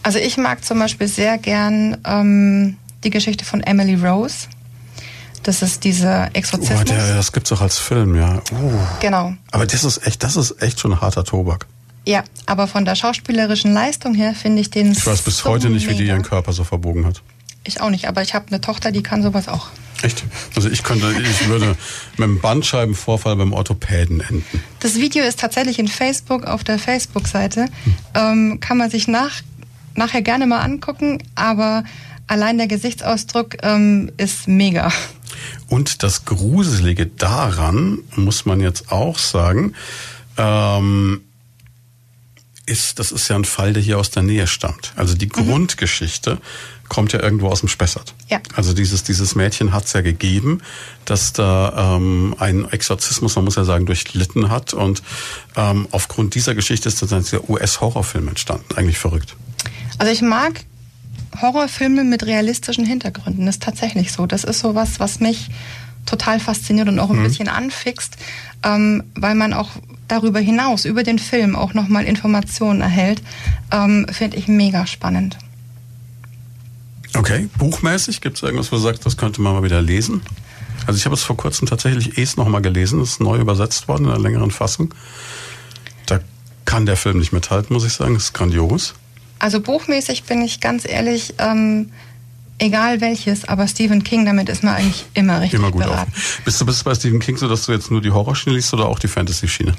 [0.09, 4.47] Also ich mag zum Beispiel sehr gern ähm, die Geschichte von Emily Rose.
[5.43, 6.81] Das ist dieser Exorzismus.
[6.81, 8.41] Oh, der, das gibt's auch als Film, ja.
[8.51, 8.79] Uh.
[9.01, 9.35] Genau.
[9.51, 11.67] Aber das ist echt, das ist echt schon harter Tobak.
[12.07, 14.93] Ja, aber von der schauspielerischen Leistung her finde ich den.
[14.93, 15.99] Ich weiß bis so heute nicht, mega.
[15.99, 17.21] wie die ihren Körper so verbogen hat.
[17.63, 19.67] Ich auch nicht, aber ich habe eine Tochter, die kann sowas auch.
[20.01, 20.23] Echt?
[20.55, 21.77] Also ich könnte, ich würde
[22.17, 24.63] mit einem Bandscheibenvorfall beim Orthopäden enden.
[24.79, 27.67] Das Video ist tatsächlich in Facebook auf der Facebook-Seite.
[27.83, 27.95] Hm.
[28.15, 29.43] Ähm, kann man sich nach,
[29.99, 31.83] nachher gerne mal angucken, aber
[32.25, 34.91] allein der Gesichtsausdruck ähm, ist mega.
[35.67, 39.73] Und das Gruselige daran, muss man jetzt auch sagen,
[40.37, 41.21] ähm,
[42.65, 44.93] ist, das ist ja ein Fall, der hier aus der Nähe stammt.
[44.95, 45.31] Also die mhm.
[45.31, 46.39] Grundgeschichte
[46.87, 48.13] kommt ja irgendwo aus dem Spessart.
[48.29, 48.39] Ja.
[48.55, 50.61] Also dieses, dieses Mädchen hat es ja gegeben,
[51.05, 54.73] dass da ähm, ein Exorzismus, man muss ja sagen, durchlitten hat.
[54.73, 55.01] Und
[55.55, 58.75] ähm, aufgrund dieser Geschichte ist dann der US-Horrorfilm entstanden.
[58.75, 59.35] Eigentlich verrückt.
[59.99, 60.61] Also ich mag
[61.41, 63.45] Horrorfilme mit realistischen Hintergründen.
[63.45, 64.25] Das ist tatsächlich so.
[64.25, 65.49] Das ist so was, was mich
[66.05, 67.23] total fasziniert und auch ein mhm.
[67.23, 68.17] bisschen anfixt,
[68.63, 69.69] ähm, weil man auch
[70.07, 73.21] darüber hinaus, über den Film auch nochmal Informationen erhält,
[73.71, 75.37] ähm, finde ich mega spannend.
[77.15, 80.21] Okay, buchmäßig gibt es irgendwas, wo du sagst, das könnte man mal wieder lesen?
[80.87, 84.05] Also ich habe es vor kurzem tatsächlich es nochmal gelesen, das ist neu übersetzt worden
[84.05, 84.93] in einer längeren Fassung.
[86.05, 86.19] Da
[86.65, 88.95] kann der Film nicht mithalten, muss ich sagen, das ist grandios.
[89.39, 91.91] Also buchmäßig bin ich ganz ehrlich, ähm,
[92.59, 96.11] egal welches, aber Stephen King, damit ist man eigentlich immer richtig immer gut beraten.
[96.45, 98.87] Bist du bist bei Stephen King so, dass du jetzt nur die Horrorschiene liest oder
[98.87, 99.73] auch die Fantasy-Schiene?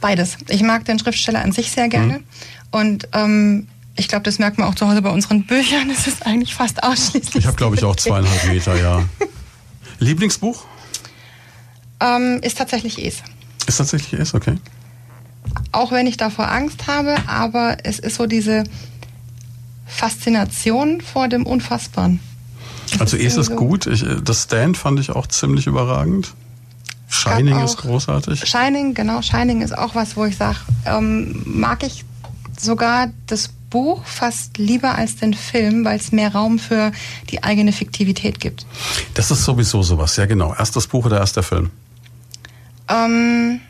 [0.00, 0.36] Beides.
[0.48, 2.14] Ich mag den Schriftsteller an sich sehr gerne.
[2.14, 2.24] Mhm.
[2.70, 5.90] Und ähm, ich glaube, das merkt man auch zu Hause bei unseren Büchern.
[5.96, 7.36] Es ist eigentlich fast ausschließlich.
[7.36, 9.04] Ich habe, glaube ich, auch zweieinhalb Meter, ja.
[9.98, 10.64] Lieblingsbuch?
[12.00, 13.22] Ähm, ist tatsächlich Es.
[13.66, 14.56] Ist tatsächlich Es, okay.
[15.72, 18.64] Auch wenn ich davor Angst habe, aber es ist so diese
[19.86, 22.20] Faszination vor dem Unfassbaren.
[22.92, 23.86] Das also Es ist so gut.
[23.86, 26.34] Ich, das Stand fand ich auch ziemlich überragend.
[27.08, 28.46] Shining ist großartig.
[28.46, 29.22] Shining, genau.
[29.22, 32.04] Shining ist auch was, wo ich sage, ähm, mag ich
[32.58, 36.92] sogar das Buch fast lieber als den Film, weil es mehr Raum für
[37.30, 38.66] die eigene Fiktivität gibt.
[39.14, 40.54] Das ist sowieso sowas, ja genau.
[40.58, 41.70] Erst das Buch oder erst der Film?
[42.88, 43.60] Ähm,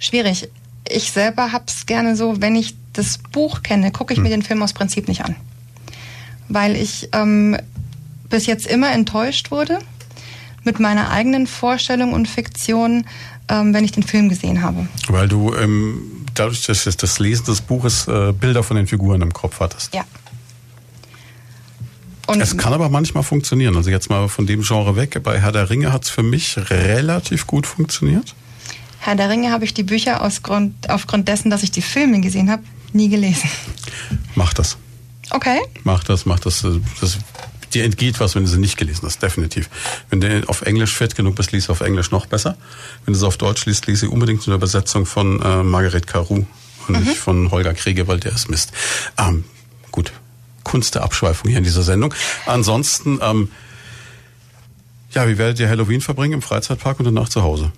[0.00, 0.48] schwierig.
[0.88, 4.24] Ich selber hab's gerne so, wenn ich das Buch kenne, gucke ich hm.
[4.24, 5.36] mir den Film aus Prinzip nicht an.
[6.48, 7.56] Weil ich ähm,
[8.28, 9.78] bis jetzt immer enttäuscht wurde
[10.64, 13.04] mit meiner eigenen Vorstellung und Fiktion,
[13.48, 14.88] ähm, wenn ich den Film gesehen habe.
[15.08, 19.22] Weil du ähm, dadurch, dass du das Lesen des Buches äh, Bilder von den Figuren
[19.22, 19.94] im Kopf hattest.
[19.94, 20.04] Ja.
[22.26, 23.76] Und es kann aber manchmal funktionieren.
[23.76, 25.20] Also jetzt mal von dem Genre weg.
[25.24, 28.34] Bei Herr der Ringe hat es für mich relativ gut funktioniert.
[29.00, 32.50] Herr der Ringe habe ich die Bücher Grund, aufgrund dessen, dass ich die Filme gesehen
[32.50, 32.62] habe,
[32.92, 33.50] nie gelesen.
[34.34, 34.76] Mach das.
[35.30, 35.60] Okay.
[35.84, 36.66] Mach das, mach das.
[37.00, 37.18] das
[37.72, 39.70] dir entgeht was, wenn du sie nicht gelesen hast, definitiv.
[40.08, 42.56] Wenn du auf Englisch fit genug bist, liest du auf Englisch noch besser.
[43.04, 46.46] Wenn du sie auf Deutsch liest, liest sie unbedingt eine Übersetzung von äh, Margaret Caroux
[46.88, 47.04] und mhm.
[47.04, 48.72] nicht von Holger Kriege, weil der ist Mist.
[49.18, 49.44] Ähm,
[49.92, 50.12] gut,
[50.64, 52.12] Kunst der Abschweifung hier in dieser Sendung.
[52.46, 53.50] Ansonsten, ähm,
[55.12, 56.34] ja, wie werdet ihr Halloween verbringen?
[56.34, 57.72] Im Freizeitpark und danach zu Hause?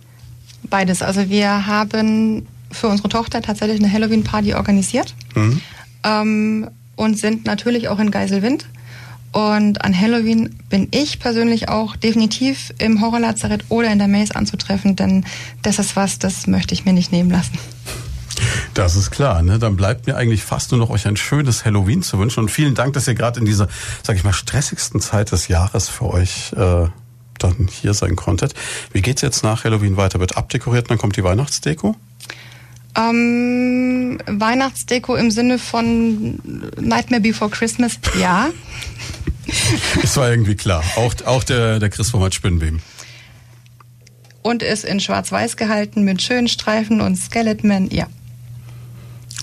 [0.69, 1.03] Beides.
[1.03, 5.61] Also wir haben für unsere Tochter tatsächlich eine Halloween-Party organisiert mhm.
[6.05, 8.67] ähm, und sind natürlich auch in Geiselwind.
[9.33, 14.95] Und an Halloween bin ich persönlich auch definitiv im Horrorlazarett oder in der Maze anzutreffen,
[14.95, 15.25] denn
[15.63, 17.59] das ist was, das möchte ich mir nicht nehmen lassen.
[18.75, 19.59] Das ist klar, ne?
[19.59, 22.41] Dann bleibt mir eigentlich fast nur noch euch ein schönes Halloween zu wünschen.
[22.41, 23.69] Und vielen Dank, dass ihr gerade in dieser,
[24.03, 26.89] sag ich mal, stressigsten Zeit des Jahres für euch äh,
[27.43, 28.55] dann hier sein konntet.
[28.93, 30.21] Wie geht's jetzt nach Halloween weiter?
[30.21, 31.97] Wird abdekoriert dann kommt die Weihnachtsdeko?
[32.95, 36.41] Ähm, Weihnachtsdeko im Sinne von
[36.79, 38.51] Nightmare Before Christmas, ja.
[40.01, 40.85] Das war irgendwie klar.
[40.97, 42.81] Auch, auch der, der Christbaum hat Spinnenbeben.
[44.43, 48.07] Und ist in schwarz-weiß gehalten mit schönen Streifen und Skeleton, ja.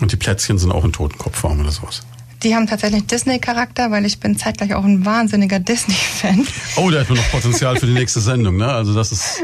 [0.02, 2.02] Und die Plätzchen sind auch in Totenkopfform oder sowas?
[2.44, 6.48] Die haben tatsächlich Disney-Charakter, weil ich bin zeitgleich auch ein wahnsinniger Disney-Fan.
[6.78, 8.72] Oh, da hat man noch Potenzial für die nächste Sendung, ne?
[8.72, 9.44] Also das ist...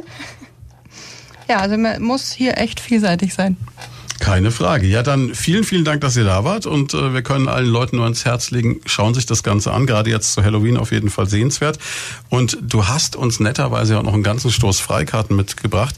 [1.49, 3.57] Ja, also man muss hier echt vielseitig sein.
[4.25, 4.87] Keine Frage.
[4.87, 7.97] Ja, dann vielen, vielen Dank, dass ihr da wart und äh, wir können allen Leuten
[7.97, 11.11] nur ans Herz legen, schauen sich das Ganze an, gerade jetzt zu Halloween auf jeden
[11.11, 11.77] Fall sehenswert.
[12.29, 15.95] Und du hast uns netterweise auch noch einen ganzen Stoß Freikarten mitgebracht,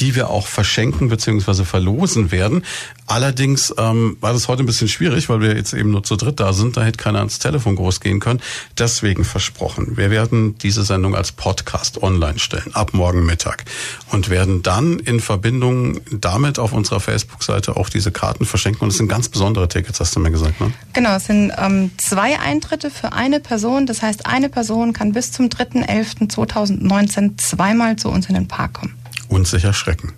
[0.00, 1.62] die wir auch verschenken bzw.
[1.62, 2.64] verlosen werden.
[3.06, 6.40] Allerdings ähm, war das heute ein bisschen schwierig, weil wir jetzt eben nur zu dritt
[6.40, 6.76] da sind.
[6.76, 8.40] Da hätte keiner ans Telefon groß gehen können.
[8.76, 9.96] Deswegen versprochen.
[9.96, 13.64] Wir werden diese Sendung als Podcast online stellen, ab morgen Mittag.
[14.10, 18.84] Und werden dann in Verbindung damit auf unserer Facebook-Seite auch diese Karten verschenken.
[18.84, 20.72] Und es sind ganz besondere Tickets, hast du mir gesagt, ne?
[20.92, 23.86] Genau, es sind ähm, zwei Eintritte für eine Person.
[23.86, 28.94] Das heißt, eine Person kann bis zum 3.11.2019 zweimal zu uns in den Park kommen.
[29.28, 30.12] Und sich erschrecken.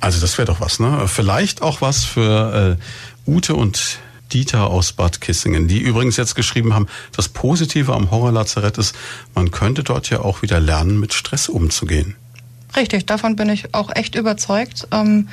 [0.00, 1.08] Also das wäre doch was, ne?
[1.08, 3.98] Vielleicht auch was für äh, Ute und
[4.32, 8.94] Dieter aus Bad Kissingen, die übrigens jetzt geschrieben haben, das Positive am Horrorlazarett ist,
[9.34, 12.16] man könnte dort ja auch wieder lernen, mit Stress umzugehen.
[12.76, 14.88] Richtig, davon bin ich auch echt überzeugt.
[14.90, 15.28] Ähm,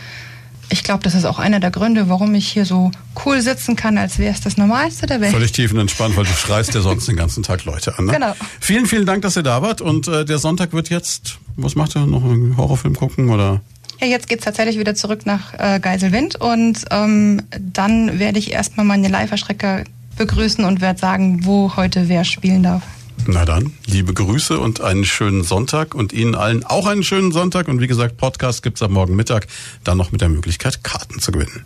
[0.74, 2.90] ich glaube, das ist auch einer der Gründe, warum ich hier so
[3.24, 5.32] cool sitzen kann, als wäre es das Normalste der Welt.
[5.32, 8.06] Völlig tiefenentspannt, weil du schreist ja sonst den ganzen Tag Leute an.
[8.06, 8.14] Ne?
[8.14, 8.34] Genau.
[8.60, 9.82] Vielen, vielen Dank, dass ihr da wart.
[9.82, 12.08] Und äh, der Sonntag wird jetzt, was macht ihr?
[12.08, 13.62] Noch einen Horrorfilm gucken oder?
[14.02, 18.86] Ja, jetzt geht's tatsächlich wieder zurück nach äh, Geiselwind und ähm, dann werde ich erstmal
[18.86, 19.84] meine Live-Erschrecker
[20.18, 22.82] begrüßen und werde sagen, wo heute wer spielen darf.
[23.26, 27.68] Na dann, liebe Grüße und einen schönen Sonntag und Ihnen allen auch einen schönen Sonntag.
[27.68, 29.48] Und wie gesagt, Podcast gibt's ab morgen Mittag,
[29.84, 31.64] dann noch mit der Möglichkeit, Karten zu gewinnen.